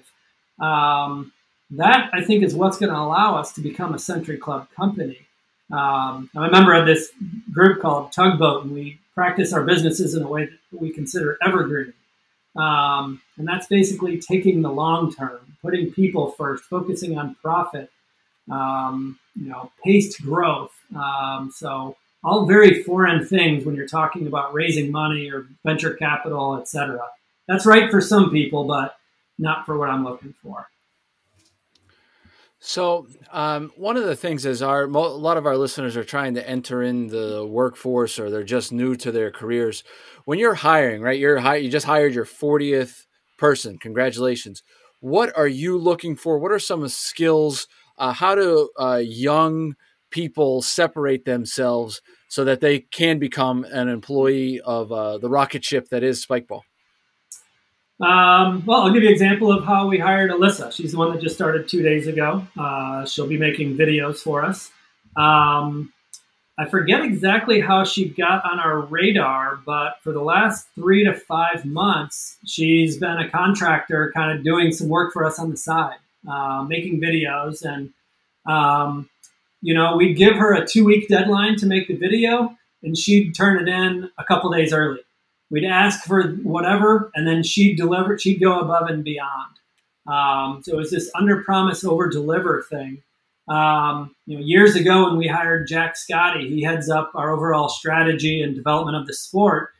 um, 0.59 1.33
that 1.71 2.09
I 2.13 2.23
think 2.23 2.43
is 2.43 2.55
what's 2.55 2.77
going 2.77 2.91
to 2.91 2.97
allow 2.99 3.35
us 3.35 3.53
to 3.53 3.61
become 3.61 3.93
a 3.93 3.99
Century 3.99 4.37
Club 4.37 4.67
company. 4.75 5.27
Um, 5.71 6.29
I'm 6.35 6.43
a 6.43 6.51
member 6.51 6.73
of 6.73 6.85
this 6.85 7.11
group 7.51 7.81
called 7.81 8.11
Tugboat, 8.11 8.63
and 8.63 8.73
we 8.73 8.99
practice 9.13 9.53
our 9.53 9.63
businesses 9.63 10.13
in 10.13 10.23
a 10.23 10.27
way 10.27 10.45
that 10.45 10.81
we 10.81 10.91
consider 10.91 11.37
evergreen. 11.41 11.93
Um, 12.55 13.21
and 13.37 13.47
that's 13.47 13.67
basically 13.67 14.19
taking 14.19 14.61
the 14.61 14.71
long 14.71 15.13
term, 15.13 15.50
putting 15.61 15.91
people 15.91 16.31
first, 16.31 16.63
focusing 16.63 17.17
on 17.17 17.35
profit, 17.41 17.89
um, 18.49 19.19
you 19.35 19.49
know, 19.49 19.71
paced 19.83 20.21
growth. 20.21 20.73
Um, 20.95 21.51
so 21.53 21.95
all 22.23 22.45
very 22.45 22.83
foreign 22.83 23.25
things 23.25 23.65
when 23.65 23.75
you're 23.75 23.87
talking 23.87 24.27
about 24.27 24.53
raising 24.53 24.91
money 24.91 25.31
or 25.31 25.47
venture 25.65 25.93
capital, 25.93 26.57
et 26.59 26.67
cetera. 26.67 27.01
That's 27.47 27.65
right 27.65 27.89
for 27.89 28.01
some 28.01 28.29
people, 28.29 28.63
but 28.65 28.95
not 29.39 29.65
for 29.65 29.77
what 29.77 29.89
I'm 29.89 30.03
looking 30.03 30.33
for. 30.43 30.67
So, 32.63 33.07
um, 33.31 33.71
one 33.75 33.97
of 33.97 34.03
the 34.03 34.15
things 34.15 34.45
is 34.45 34.61
our 34.61 34.83
a 34.83 34.87
lot 34.87 35.37
of 35.37 35.47
our 35.47 35.57
listeners 35.57 35.97
are 35.97 36.03
trying 36.03 36.35
to 36.35 36.47
enter 36.47 36.83
in 36.83 37.07
the 37.07 37.43
workforce 37.43 38.19
or 38.19 38.29
they're 38.29 38.43
just 38.43 38.71
new 38.71 38.95
to 38.97 39.11
their 39.11 39.31
careers. 39.31 39.83
When 40.25 40.37
you're 40.37 40.53
hiring, 40.53 41.01
right? 41.01 41.17
You're 41.17 41.39
hi- 41.39 41.55
you 41.55 41.71
just 41.71 41.87
hired 41.87 42.13
your 42.13 42.25
40th 42.25 43.07
person. 43.39 43.79
Congratulations. 43.79 44.61
What 45.01 45.35
are 45.35 45.47
you 45.47 45.77
looking 45.77 46.15
for? 46.15 46.39
What 46.39 46.51
are 46.51 46.59
some 46.59 46.87
skills? 46.87 47.67
Uh, 47.97 48.13
how 48.13 48.35
do 48.35 48.69
uh, 48.79 49.01
young 49.03 49.75
people 50.11 50.61
separate 50.61 51.25
themselves 51.25 52.01
so 52.27 52.45
that 52.45 52.61
they 52.61 52.79
can 52.79 53.19
become 53.19 53.65
an 53.65 53.89
employee 53.89 54.61
of 54.61 54.91
uh, 54.91 55.17
the 55.17 55.29
rocket 55.29 55.65
ship 55.65 55.89
that 55.89 56.03
is 56.03 56.25
Spikeball? 56.25 56.61
Um, 57.99 58.63
well, 58.65 58.81
I'll 58.81 58.93
give 58.93 59.03
you 59.03 59.09
an 59.09 59.13
example 59.13 59.51
of 59.51 59.63
how 59.63 59.87
we 59.87 59.99
hired 59.99 60.31
Alyssa. 60.31 60.71
She's 60.71 60.91
the 60.91 60.97
one 60.97 61.11
that 61.11 61.21
just 61.21 61.35
started 61.35 61.67
two 61.67 61.83
days 61.83 62.07
ago. 62.07 62.47
Uh, 62.57 63.05
she'll 63.05 63.27
be 63.27 63.37
making 63.37 63.77
videos 63.77 64.17
for 64.17 64.43
us. 64.43 64.71
Um, 65.15 65.93
I 66.57 66.65
forget 66.65 67.01
exactly 67.01 67.59
how 67.59 67.83
she 67.83 68.09
got 68.09 68.45
on 68.45 68.59
our 68.59 68.81
radar, 68.81 69.59
but 69.65 69.97
for 70.01 70.11
the 70.11 70.21
last 70.21 70.67
three 70.75 71.03
to 71.05 71.13
five 71.13 71.65
months, 71.65 72.37
she's 72.45 72.97
been 72.97 73.17
a 73.17 73.29
contractor, 73.29 74.11
kind 74.13 74.37
of 74.37 74.43
doing 74.43 74.71
some 74.71 74.89
work 74.89 75.13
for 75.13 75.25
us 75.25 75.39
on 75.39 75.49
the 75.49 75.57
side, 75.57 75.97
uh, 76.29 76.63
making 76.67 76.99
videos. 76.99 77.63
And, 77.63 77.91
um, 78.45 79.09
you 79.61 79.73
know, 79.73 79.95
we'd 79.95 80.15
give 80.15 80.35
her 80.35 80.53
a 80.53 80.67
two 80.67 80.83
week 80.83 81.07
deadline 81.07 81.55
to 81.57 81.65
make 81.65 81.87
the 81.87 81.95
video, 81.95 82.55
and 82.83 82.97
she'd 82.97 83.33
turn 83.33 83.67
it 83.67 83.71
in 83.71 84.09
a 84.17 84.23
couple 84.23 84.51
days 84.51 84.73
early. 84.73 85.01
We'd 85.49 85.65
ask 85.65 86.05
for 86.05 86.29
whatever, 86.43 87.11
and 87.15 87.25
then 87.25 87.43
she'd 87.43 87.75
deliver. 87.75 88.17
She'd 88.17 88.39
go 88.39 88.59
above 88.59 88.89
and 88.89 89.03
beyond. 89.03 89.55
Um, 90.07 90.61
so 90.63 90.73
it 90.73 90.77
was 90.77 90.91
this 90.91 91.09
under 91.15 91.43
promise, 91.43 91.83
over 91.83 92.09
deliver 92.09 92.65
thing. 92.69 93.03
Um, 93.51 94.15
you 94.25 94.37
know, 94.37 94.45
years 94.45 94.75
ago 94.75 95.07
when 95.09 95.17
we 95.17 95.27
hired 95.27 95.67
Jack 95.67 95.97
Scotty, 95.97 96.47
he 96.47 96.63
heads 96.63 96.89
up 96.89 97.11
our 97.15 97.31
overall 97.31 97.67
strategy 97.67 98.41
and 98.41 98.55
development 98.55 98.95
of 98.95 99.07
the 99.07 99.13
sport. 99.13 99.71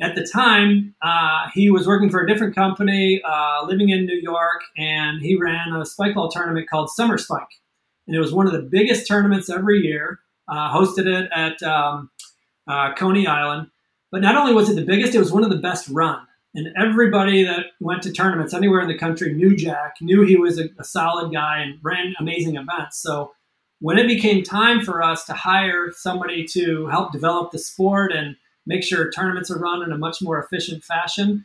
At 0.00 0.14
the 0.14 0.24
time, 0.24 0.94
uh, 1.02 1.48
he 1.52 1.68
was 1.68 1.88
working 1.88 2.08
for 2.08 2.20
a 2.20 2.28
different 2.28 2.54
company, 2.54 3.20
uh, 3.28 3.64
living 3.66 3.88
in 3.88 4.06
New 4.06 4.20
York, 4.22 4.62
and 4.76 5.20
he 5.20 5.36
ran 5.36 5.72
a 5.72 5.80
spikeball 5.80 6.30
tournament 6.30 6.70
called 6.70 6.88
Summer 6.90 7.18
Spike, 7.18 7.48
and 8.06 8.14
it 8.14 8.20
was 8.20 8.32
one 8.32 8.46
of 8.46 8.52
the 8.52 8.62
biggest 8.62 9.08
tournaments 9.08 9.50
every 9.50 9.80
year. 9.80 10.20
Uh, 10.48 10.72
hosted 10.72 11.06
it 11.06 11.28
at 11.34 11.60
um, 11.64 12.10
uh, 12.68 12.94
Coney 12.94 13.26
Island, 13.26 13.68
but 14.12 14.22
not 14.22 14.36
only 14.36 14.54
was 14.54 14.70
it 14.70 14.76
the 14.76 14.84
biggest, 14.84 15.16
it 15.16 15.18
was 15.18 15.32
one 15.32 15.42
of 15.42 15.50
the 15.50 15.56
best 15.56 15.88
run. 15.88 16.20
And 16.56 16.72
everybody 16.74 17.44
that 17.44 17.66
went 17.80 18.02
to 18.04 18.12
tournaments 18.12 18.54
anywhere 18.54 18.80
in 18.80 18.88
the 18.88 18.96
country 18.96 19.34
knew 19.34 19.54
Jack, 19.54 19.96
knew 20.00 20.22
he 20.22 20.36
was 20.36 20.58
a, 20.58 20.70
a 20.78 20.84
solid 20.84 21.30
guy 21.30 21.60
and 21.60 21.78
ran 21.82 22.14
amazing 22.18 22.56
events. 22.56 22.96
So 22.96 23.34
when 23.80 23.98
it 23.98 24.06
became 24.06 24.42
time 24.42 24.82
for 24.82 25.02
us 25.02 25.26
to 25.26 25.34
hire 25.34 25.92
somebody 25.92 26.46
to 26.52 26.86
help 26.86 27.12
develop 27.12 27.52
the 27.52 27.58
sport 27.58 28.10
and 28.10 28.36
make 28.64 28.82
sure 28.82 29.10
tournaments 29.10 29.50
are 29.50 29.58
run 29.58 29.82
in 29.82 29.92
a 29.92 29.98
much 29.98 30.22
more 30.22 30.42
efficient 30.42 30.82
fashion, 30.82 31.44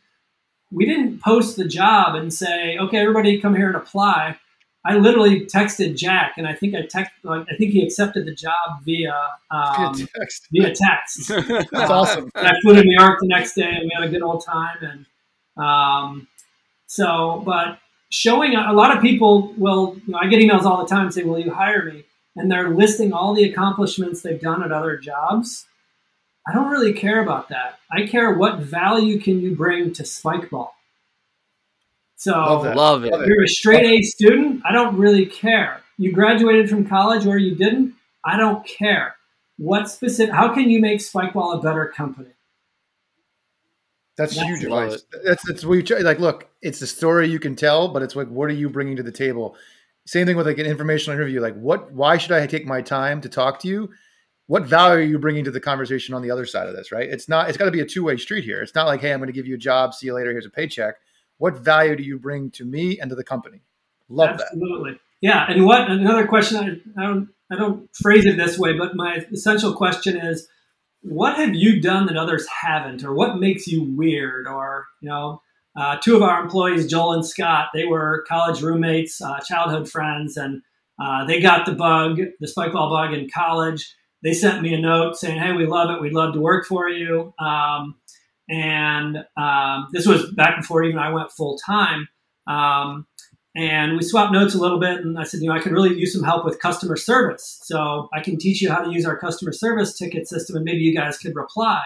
we 0.72 0.86
didn't 0.86 1.22
post 1.22 1.57
the 1.57 1.68
job 1.68 2.16
and 2.16 2.34
say, 2.34 2.78
okay, 2.78 2.99
everybody 2.99 3.41
come 3.41 3.53
here 3.53 3.68
and 3.68 3.76
apply. 3.76 4.38
I 4.84 4.97
literally 4.97 5.45
texted 5.45 5.95
Jack, 5.95 6.34
and 6.38 6.47
I 6.47 6.55
think 6.55 6.73
I 6.73 6.82
text, 6.82 7.11
I 7.23 7.43
think 7.57 7.71
he 7.71 7.84
accepted 7.84 8.25
the 8.25 8.34
job 8.34 8.84
via 8.84 9.15
um, 9.51 9.95
text. 9.95 10.47
via 10.51 10.73
text. 10.73 11.27
That's 11.71 11.73
uh, 11.73 11.93
awesome. 11.93 12.32
I 12.34 12.53
flew 12.61 12.75
to 12.75 12.84
New 12.84 12.97
York 12.97 13.19
the 13.21 13.27
next 13.27 13.53
day, 13.53 13.69
and 13.69 13.84
we 13.84 13.91
had 13.93 14.03
a 14.03 14.09
good 14.09 14.23
old 14.23 14.43
time. 14.43 14.77
And 14.82 15.63
um, 15.63 16.27
so, 16.88 17.43
but 17.45 17.77
showing 18.09 18.55
a 18.55 18.73
lot 18.73 18.95
of 18.95 19.03
people 19.03 19.53
will, 19.55 19.97
you 20.07 20.13
know, 20.13 20.19
I 20.19 20.27
get 20.27 20.39
emails 20.39 20.63
all 20.63 20.84
the 20.84 20.89
time 20.89 21.11
saying, 21.11 21.27
"Will 21.27 21.39
you 21.39 21.53
hire 21.53 21.86
me?" 21.86 22.05
And 22.36 22.49
they're 22.49 22.69
listing 22.69 23.13
all 23.13 23.36
the 23.36 23.43
accomplishments 23.43 24.21
they've 24.21 24.41
done 24.41 24.63
at 24.63 24.71
other 24.71 24.97
jobs. 24.97 25.67
I 26.47 26.53
don't 26.53 26.71
really 26.71 26.93
care 26.93 27.21
about 27.21 27.49
that. 27.49 27.77
I 27.91 28.07
care 28.07 28.34
what 28.34 28.59
value 28.59 29.19
can 29.19 29.41
you 29.41 29.55
bring 29.55 29.93
to 29.93 30.03
Spikeball. 30.03 30.69
So 32.22 32.34
love, 32.34 32.76
love 32.76 33.03
it. 33.03 33.11
If 33.15 33.26
you're 33.26 33.43
a 33.45 33.47
straight 33.47 33.84
A 33.84 34.03
student, 34.03 34.61
I 34.63 34.72
don't 34.72 34.95
really 34.95 35.26
care. 35.26 35.82
You 35.97 36.11
graduated 36.11 36.69
from 36.69 36.88
college 36.88 37.26
or 37.26 37.39
you 37.39 37.55
didn't, 37.55 37.95
I 38.24 38.38
don't 38.38 38.63
care. 38.63 39.15
What 39.57 39.89
specific? 39.89 40.32
How 40.32 40.53
can 40.53 40.69
you 40.69 40.80
make 40.80 40.99
Spikeball 40.99 41.57
a 41.57 41.61
better 41.63 41.88
company? 41.88 42.30
That's, 44.17 44.36
That's 44.36 44.47
huge 44.47 44.63
advice. 44.65 45.03
That's 45.26 45.43
that's 45.47 45.65
what 45.65 45.89
you 45.89 45.99
like. 46.01 46.19
Look, 46.19 46.47
it's 46.61 46.80
the 46.80 46.86
story 46.86 47.28
you 47.28 47.39
can 47.39 47.55
tell, 47.55 47.88
but 47.88 48.03
it's 48.03 48.15
like, 48.15 48.28
what 48.28 48.51
are 48.51 48.53
you 48.53 48.69
bringing 48.69 48.97
to 48.97 49.03
the 49.03 49.11
table? 49.11 49.55
Same 50.05 50.28
thing 50.28 50.38
with 50.38 50.45
like 50.45 50.59
an 50.59 50.67
informational 50.67 51.17
interview. 51.17 51.41
Like, 51.41 51.55
what? 51.55 51.91
Why 51.91 52.17
should 52.17 52.34
I 52.34 52.45
take 52.45 52.67
my 52.67 52.84
time 52.84 53.22
to 53.22 53.30
talk 53.30 53.59
to 53.61 53.67
you? 53.67 53.89
What 54.45 54.67
value 54.67 54.99
are 54.99 55.01
you 55.01 55.17
bringing 55.17 55.43
to 55.45 55.51
the 55.51 55.59
conversation 55.59 56.13
on 56.13 56.22
the 56.22 56.30
other 56.30 56.45
side 56.45 56.67
of 56.67 56.76
this? 56.76 56.91
Right? 56.91 57.09
It's 57.09 57.28
not. 57.28 57.49
It's 57.49 57.57
got 57.57 57.65
to 57.65 57.72
be 57.72 57.80
a 57.80 57.86
two 57.86 58.03
way 58.03 58.17
street 58.17 58.43
here. 58.43 58.61
It's 58.61 58.76
not 58.76 58.86
like, 58.86 59.01
hey, 59.01 59.11
I'm 59.11 59.19
going 59.19 59.26
to 59.26 59.34
give 59.34 59.47
you 59.47 59.55
a 59.55 59.57
job. 59.57 59.95
See 59.95 60.05
you 60.05 60.13
later. 60.13 60.30
Here's 60.30 60.45
a 60.45 60.51
paycheck 60.51 60.97
what 61.41 61.57
value 61.57 61.95
do 61.95 62.03
you 62.03 62.19
bring 62.19 62.51
to 62.51 62.63
me 62.63 62.99
and 62.99 63.09
to 63.09 63.15
the 63.15 63.23
company? 63.23 63.61
Love 64.09 64.29
Absolutely. 64.29 64.59
that. 64.59 64.65
Absolutely. 64.65 64.99
Yeah. 65.21 65.45
And 65.49 65.65
what 65.65 65.89
another 65.89 66.27
question? 66.27 66.57
I, 66.57 67.01
I 67.01 67.07
don't 67.07 67.29
I 67.51 67.55
don't 67.55 67.89
phrase 67.95 68.27
it 68.27 68.37
this 68.37 68.59
way, 68.59 68.77
but 68.77 68.95
my 68.95 69.25
essential 69.33 69.73
question 69.73 70.17
is, 70.17 70.47
what 71.01 71.37
have 71.37 71.55
you 71.55 71.81
done 71.81 72.05
that 72.05 72.15
others 72.15 72.47
haven't, 72.47 73.03
or 73.03 73.13
what 73.15 73.39
makes 73.39 73.65
you 73.67 73.83
weird, 73.83 74.47
or 74.47 74.85
you 75.01 75.09
know. 75.09 75.41
Uh, 75.73 75.95
two 76.03 76.17
of 76.17 76.21
our 76.21 76.43
employees, 76.43 76.85
Joel 76.85 77.13
and 77.13 77.25
Scott, 77.25 77.69
they 77.73 77.85
were 77.85 78.25
college 78.27 78.61
roommates, 78.61 79.21
uh, 79.21 79.39
childhood 79.39 79.89
friends, 79.89 80.35
and 80.35 80.61
uh, 81.01 81.23
they 81.23 81.39
got 81.39 81.65
the 81.65 81.71
bug, 81.71 82.17
the 82.41 82.45
spikeball 82.45 82.89
bug 82.91 83.13
in 83.13 83.29
college. 83.33 83.95
They 84.21 84.33
sent 84.33 84.61
me 84.61 84.73
a 84.73 84.81
note 84.81 85.15
saying, 85.15 85.39
"Hey, 85.39 85.53
we 85.53 85.65
love 85.65 85.89
it. 85.89 86.01
We'd 86.01 86.11
love 86.11 86.33
to 86.33 86.41
work 86.41 86.65
for 86.65 86.89
you." 86.89 87.33
Um, 87.39 87.95
and 88.52 89.26
um, 89.38 89.88
this 89.93 90.06
was 90.06 90.30
back 90.34 90.58
before 90.58 90.84
even 90.84 90.99
I 90.99 91.12
went 91.12 91.32
full 91.32 91.58
time. 91.58 92.10
Um, 92.47 93.08
and 93.56 93.97
we 93.97 94.04
swapped 94.04 94.34
notes 94.34 94.56
a 94.56 94.60
little 94.60 94.80
bit, 94.80 94.99
and 94.99 95.18
I 95.18 95.24
said, 95.24 95.41
you 95.41 95.47
know, 95.47 95.56
I 95.56 95.60
could 95.60 95.72
really 95.72 95.97
use 95.97 96.14
some 96.14 96.24
help 96.24 96.45
with 96.45 96.60
customer 96.60 96.97
service. 96.97 97.60
So 97.64 98.10
I 98.14 98.22
can 98.22 98.38
teach 98.38 98.62
you 98.62 98.70
how 98.70 98.82
to 98.82 98.91
use 98.91 99.06
our 99.06 99.18
customer 99.18 99.54
service 99.54 99.97
ticket 99.97 100.28
system, 100.28 100.58
and 100.58 100.66
maybe 100.66 100.80
you 100.80 100.95
guys 100.95 101.18
could 101.18 101.36
reply. 101.36 101.82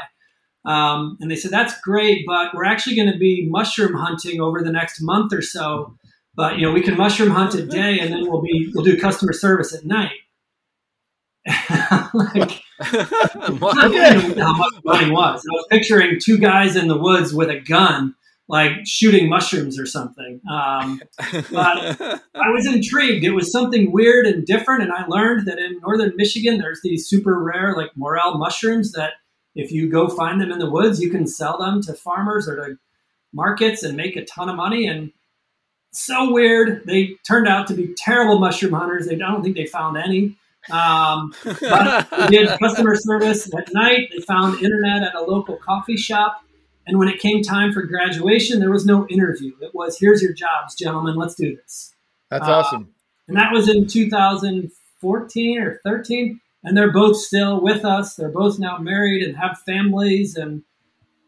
Um, 0.66 1.18
and 1.22 1.30
they 1.30 1.36
said, 1.36 1.52
that's 1.52 1.80
great, 1.82 2.26
but 2.26 2.54
we're 2.54 2.66
actually 2.66 2.96
going 2.96 3.12
to 3.12 3.18
be 3.18 3.48
mushroom 3.48 3.94
hunting 3.94 4.42
over 4.42 4.62
the 4.64 4.72
next 4.72 5.02
month 5.02 5.34
or 5.34 5.44
so. 5.44 5.96
but 6.36 6.58
you 6.58 6.66
know 6.66 6.74
we 6.74 6.82
can 6.82 6.98
mushroom 6.98 7.30
hunt 7.32 7.56
at 7.56 7.70
day, 7.70 8.00
and 8.00 8.12
then 8.12 8.30
we'll 8.30 8.42
be 8.42 8.72
we'll 8.74 8.84
do 8.84 9.00
customer 9.00 9.34
service 9.34 9.74
at 9.74 9.86
night. 9.86 10.12
like, 12.14 12.62
What? 13.60 14.38
how 14.38 14.58
much 14.58 14.74
money 14.84 15.12
was. 15.12 15.46
I 15.46 15.54
was 15.54 15.68
picturing 15.70 16.20
two 16.22 16.38
guys 16.38 16.76
in 16.76 16.88
the 16.88 16.98
woods 16.98 17.34
with 17.34 17.50
a 17.50 17.60
gun, 17.60 18.16
like 18.48 18.72
shooting 18.86 19.30
mushrooms 19.30 19.80
or 19.80 19.86
something. 19.86 20.42
Um, 20.52 21.02
but 21.18 22.02
I 22.36 22.50
was 22.50 22.66
intrigued. 22.68 23.24
It 23.24 23.32
was 23.32 23.52
something 23.52 23.92
weird 23.92 24.26
and 24.26 24.46
different, 24.46 24.84
and 24.84 24.92
I 24.92 25.06
learned 25.08 25.48
that 25.48 25.60
in 25.60 25.80
northern 25.80 26.14
Michigan, 26.16 26.58
there's 26.58 26.82
these 26.84 27.08
super 27.08 27.42
rare, 27.42 27.76
like 27.76 27.92
morel 27.96 28.38
mushrooms 28.38 28.92
that 28.94 29.14
if 29.56 29.72
you 29.72 29.90
go 29.90 30.08
find 30.10 30.42
them 30.42 30.52
in 30.52 30.60
the 30.60 30.70
woods, 30.70 31.00
you 31.00 31.10
can 31.10 31.28
sell 31.28 31.58
them 31.58 31.82
to 31.84 31.94
farmers 31.94 32.48
or 32.48 32.56
to 32.58 32.78
markets 33.34 33.84
and 33.84 33.96
make 33.96 34.16
a 34.16 34.26
ton 34.26 34.50
of 34.50 34.56
money. 34.56 34.88
And 34.88 35.12
so 35.98 36.32
weird. 36.32 36.86
They 36.86 37.16
turned 37.28 37.48
out 37.48 37.68
to 37.68 37.74
be 37.74 37.94
terrible 37.98 38.40
mushroom 38.40 38.74
hunters. 38.74 39.08
They, 39.08 39.16
I 39.16 39.20
don't 39.20 39.44
think 39.44 39.56
they 39.56 39.66
found 39.66 39.98
any. 39.98 40.38
Um, 40.72 41.34
but 41.44 42.30
did 42.30 42.50
customer 42.60 42.96
service 42.96 43.54
at 43.56 43.74
night. 43.74 44.10
They 44.14 44.22
found 44.22 44.62
internet 44.64 45.04
at 45.04 45.16
a 45.16 45.22
local 45.22 45.58
coffee 45.58 45.98
shop. 45.98 46.42
And 46.88 47.00
when 47.00 47.08
it 47.08 47.20
came 47.20 47.42
time 47.42 47.74
for 47.74 47.82
graduation, 47.84 48.60
there 48.60 48.70
was 48.72 48.86
no 48.86 49.08
interview. 49.08 49.54
It 49.62 49.74
was, 49.74 49.98
here's 50.00 50.22
your 50.22 50.34
jobs, 50.34 50.76
gentlemen, 50.76 51.16
let's 51.16 51.34
do 51.36 51.56
this. 51.56 51.94
That's 52.30 52.48
Uh, 52.48 52.52
awesome. 52.60 52.90
And 53.28 53.38
that 53.38 53.52
was 53.52 53.68
in 53.68 53.88
2014 53.88 55.60
or 55.62 55.80
13. 55.84 56.40
And 56.64 56.76
they're 56.78 56.92
both 56.92 57.18
still 57.18 57.62
with 57.62 57.86
us. 57.86 58.16
They're 58.16 58.30
both 58.30 58.60
now 58.60 58.78
married 58.78 59.24
and 59.24 59.36
have 59.38 59.60
families 59.66 60.36
and 60.36 60.64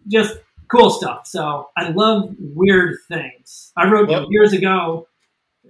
just 0.07 0.37
cool 0.67 0.89
stuff. 0.89 1.27
So 1.27 1.69
I 1.77 1.89
love 1.89 2.35
weird 2.39 2.97
things. 3.07 3.71
I 3.77 3.89
wrote 3.89 4.09
Well- 4.09 4.27
years 4.29 4.53
ago 4.53 5.06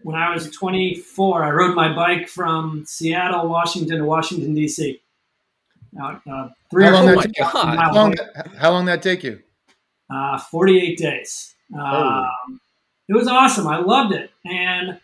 when 0.08 0.16
I 0.16 0.34
was 0.34 0.50
24. 0.52 1.44
I 1.44 1.50
rode 1.50 1.76
my 1.76 1.94
bike 1.94 2.30
from 2.30 2.86
Seattle, 2.88 3.50
Washington 3.50 3.98
to 3.98 4.06
Washington, 4.06 4.56
D.C. 4.56 5.02
Uh, 6.02 6.18
uh, 6.32 6.50
three 6.72 6.86
How 6.86 6.92
or 6.92 6.94
long 6.94 7.10
oh 7.10 7.22
that- 7.22 7.36
God. 7.36 7.78
How 7.78 7.94
long, 7.94 8.16
how 8.58 8.72
long 8.72 8.86
that 8.86 9.02
take 9.04 9.26
you? 9.26 9.42
Uh, 10.10 10.40
48 10.40 10.98
days. 10.98 11.54
Um, 11.78 12.62
it 13.10 13.16
was 13.16 13.28
awesome. 13.28 13.68
I 13.68 13.80
loved 13.80 14.14
it. 14.14 14.32
And 14.46 14.98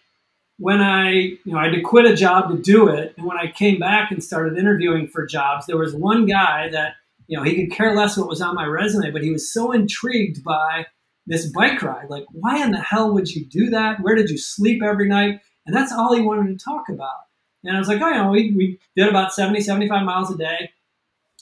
when 0.57 0.79
I, 0.79 1.11
you 1.11 1.39
know, 1.47 1.57
I 1.57 1.65
had 1.65 1.73
to 1.73 1.81
quit 1.81 2.05
a 2.05 2.15
job 2.15 2.49
to 2.51 2.57
do 2.57 2.87
it. 2.87 3.13
And 3.17 3.25
when 3.25 3.37
I 3.37 3.51
came 3.51 3.79
back 3.79 4.09
and 4.09 4.23
started 4.23 4.57
interviewing 4.57 5.09
for 5.09 5.25
jobs, 5.25 5.65
there 5.65 5.77
was 5.77 5.93
one 5.93 6.25
guy 6.25 6.69
that, 6.69 6.93
you 7.27 7.35
know, 7.35 7.43
he 7.43 7.55
could 7.57 7.75
care 7.75 7.93
less 7.93 8.15
what 8.15 8.29
was 8.29 8.39
on 8.39 8.55
my 8.55 8.67
resume, 8.67 9.11
but 9.11 9.21
he 9.21 9.31
was 9.31 9.51
so 9.51 9.73
intrigued 9.73 10.45
by 10.45 10.85
this 11.26 11.45
bike 11.47 11.82
ride. 11.82 12.09
Like, 12.09 12.26
why 12.32 12.63
in 12.63 12.71
the 12.71 12.82
hell 12.82 13.13
would 13.13 13.30
you 13.30 13.45
do 13.45 13.69
that? 13.69 14.01
Where 14.01 14.15
did 14.15 14.30
you 14.30 14.38
sleep 14.38 14.82
every 14.84 15.07
night? 15.07 15.39
And 15.65 15.76
that's 15.76 15.93
all 15.93 16.13
he 16.13 16.21
wanted 16.21 16.57
to 16.57 16.63
talk 16.63 16.89
about. 16.89 17.21
And 17.63 17.76
I 17.76 17.80
was 17.80 17.88
like, 17.88 18.01
oh, 18.01 18.09
you 18.09 18.15
know, 18.15 18.30
we, 18.30 18.51
we 18.51 18.80
did 18.95 19.07
about 19.07 19.34
70, 19.34 19.61
75 19.61 20.03
miles 20.03 20.32
a 20.32 20.38
day. 20.38 20.71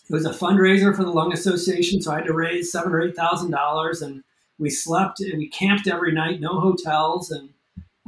It 0.09 0.13
was 0.13 0.25
a 0.25 0.31
fundraiser 0.31 0.95
for 0.95 1.03
the 1.03 1.09
Lung 1.09 1.31
Association, 1.31 2.01
so 2.01 2.11
I 2.11 2.17
had 2.17 2.25
to 2.25 2.33
raise 2.33 2.69
seven 2.69 2.91
or 2.91 3.01
eight 3.01 3.15
thousand 3.15 3.51
dollars, 3.51 4.01
and 4.01 4.25
we 4.59 4.69
slept, 4.69 5.21
and 5.21 5.37
we 5.37 5.47
camped 5.47 5.87
every 5.87 6.11
night, 6.11 6.41
no 6.41 6.59
hotels, 6.59 7.31
and 7.31 7.49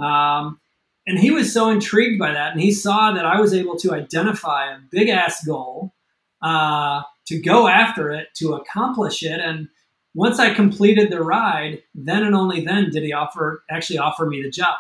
um, 0.06 0.60
and 1.08 1.18
he 1.18 1.32
was 1.32 1.54
so 1.54 1.70
intrigued 1.70 2.20
by 2.20 2.34
that, 2.34 2.52
and 2.52 2.62
he 2.62 2.74
saw 2.74 3.14
that 3.14 3.26
I 3.26 3.40
was 3.40 3.54
able 3.54 3.78
to 3.78 3.94
identify 3.94 4.74
a 4.74 4.80
big 4.92 5.08
ass 5.08 5.46
goal, 5.46 5.94
uh, 6.42 7.04
to 7.28 7.40
go 7.40 7.70
after 7.70 8.12
it, 8.12 8.28
to 8.36 8.54
accomplish 8.56 9.24
it, 9.24 9.40
and 9.40 9.70
once 10.16 10.40
I 10.40 10.54
completed 10.54 11.10
the 11.12 11.22
ride, 11.22 11.84
then 11.96 12.24
and 12.24 12.36
only 12.36 12.64
then 12.64 12.90
did 12.92 13.04
he 13.04 13.14
offer 13.14 13.64
actually 13.70 14.00
offer 14.00 14.26
me 14.26 14.42
the 14.42 14.50
job. 14.52 14.76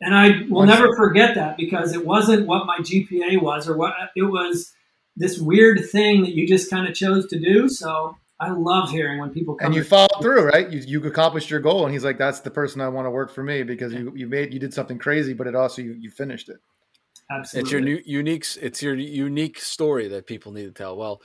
And 0.00 0.14
I 0.14 0.42
will 0.50 0.66
never 0.66 0.94
forget 0.96 1.36
that 1.36 1.56
because 1.56 1.94
it 1.94 2.04
wasn't 2.04 2.46
what 2.46 2.66
my 2.66 2.78
GPA 2.78 3.40
was 3.40 3.68
or 3.68 3.76
what 3.76 3.94
it 4.16 4.22
was 4.22 4.72
this 5.16 5.38
weird 5.38 5.88
thing 5.90 6.22
that 6.22 6.34
you 6.34 6.46
just 6.46 6.68
kind 6.70 6.88
of 6.88 6.94
chose 6.94 7.26
to 7.28 7.38
do. 7.38 7.68
So 7.68 8.16
I 8.40 8.50
love 8.50 8.90
hearing 8.90 9.20
when 9.20 9.30
people 9.30 9.54
come 9.54 9.66
And 9.66 9.74
you 9.76 9.84
to- 9.84 9.88
followed 9.88 10.20
through, 10.20 10.46
right? 10.48 10.68
You, 10.68 10.80
you 10.80 11.06
accomplished 11.06 11.50
your 11.50 11.60
goal, 11.60 11.84
and 11.84 11.92
he's 11.92 12.02
like, 12.02 12.18
"That's 12.18 12.40
the 12.40 12.50
person 12.50 12.80
I 12.80 12.88
want 12.88 13.06
to 13.06 13.10
work 13.10 13.32
for 13.32 13.44
me 13.44 13.62
because 13.62 13.92
you 13.92 14.12
you 14.16 14.26
made 14.26 14.52
you 14.52 14.58
did 14.58 14.74
something 14.74 14.98
crazy, 14.98 15.34
but 15.34 15.46
it 15.46 15.54
also 15.54 15.82
you, 15.82 15.92
you 15.92 16.10
finished 16.10 16.48
it." 16.48 16.56
absolutely. 17.30 17.60
It's 17.62 17.70
your 17.70 17.80
new, 17.80 18.02
unique. 18.04 18.46
It's 18.60 18.82
your 18.82 18.94
unique 18.96 19.60
story 19.60 20.08
that 20.08 20.26
people 20.26 20.50
need 20.50 20.64
to 20.64 20.72
tell. 20.72 20.96
Well, 20.96 21.22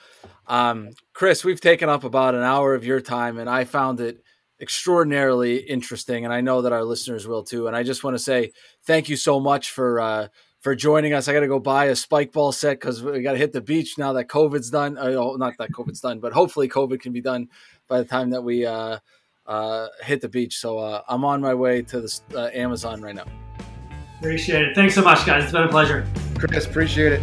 um, 0.48 0.90
Chris, 1.14 1.44
we've 1.44 1.62
taken 1.62 1.90
up 1.90 2.04
about 2.04 2.36
an 2.36 2.44
hour 2.44 2.74
of 2.74 2.86
your 2.86 3.02
time, 3.02 3.38
and 3.38 3.50
I 3.50 3.66
found 3.66 4.00
it 4.00 4.24
extraordinarily 4.60 5.58
interesting, 5.58 6.26
and 6.26 6.34
I 6.34 6.42
know 6.42 6.62
that 6.62 6.72
our 6.72 6.84
listeners 6.84 7.28
will 7.28 7.44
too. 7.44 7.68
And 7.68 7.76
I 7.76 7.84
just 7.84 8.04
want 8.04 8.16
to 8.16 8.20
say 8.24 8.52
thank 8.86 9.10
you 9.10 9.16
so 9.16 9.40
much 9.40 9.72
for 9.72 10.00
uh, 10.00 10.28
for 10.62 10.76
joining 10.76 11.14
us. 11.14 11.28
I 11.28 11.34
got 11.34 11.42
to 11.42 11.48
go 11.48 11.60
buy 11.60 11.86
a 11.86 11.96
spike 11.96 12.32
ball 12.32 12.52
set 12.52 12.80
because 12.80 13.04
we 13.04 13.22
got 13.22 13.34
to 13.34 13.38
hit 13.38 13.54
the 13.54 13.62
beach 13.62 13.98
now 13.98 14.14
that 14.14 14.28
COVID's 14.28 14.70
done. 14.70 14.98
Uh, 14.98 15.14
oh, 15.18 15.36
not 15.36 15.58
that 15.58 15.72
COVID's 15.72 16.02
done, 16.02 16.20
but 16.20 16.34
hopefully 16.34 16.68
COVID 16.68 17.00
can 17.00 17.14
be 17.14 17.22
done 17.22 17.50
by 17.88 18.00
the 18.00 18.06
time 18.06 18.30
that 18.32 18.42
we 18.42 18.66
uh, 18.66 18.98
uh, 19.46 19.88
hit 20.02 20.22
the 20.22 20.30
beach. 20.30 20.58
So 20.58 20.80
uh, 20.80 21.02
I'm 21.08 21.24
on 21.24 21.42
my 21.42 21.54
way 21.54 21.82
to 21.84 22.02
the 22.02 22.22
uh, 22.36 22.50
Amazon 22.54 23.02
right 23.02 23.16
now. 23.16 23.26
Appreciate 24.20 24.64
it. 24.64 24.76
Thanks 24.76 24.96
so 24.96 25.04
much, 25.04 25.26
guys. 25.26 25.44
It's 25.44 25.52
been 25.52 25.64
a 25.64 25.70
pleasure. 25.70 26.08
Chris, 26.40 26.66
appreciate 26.66 27.14
it. 27.14 27.22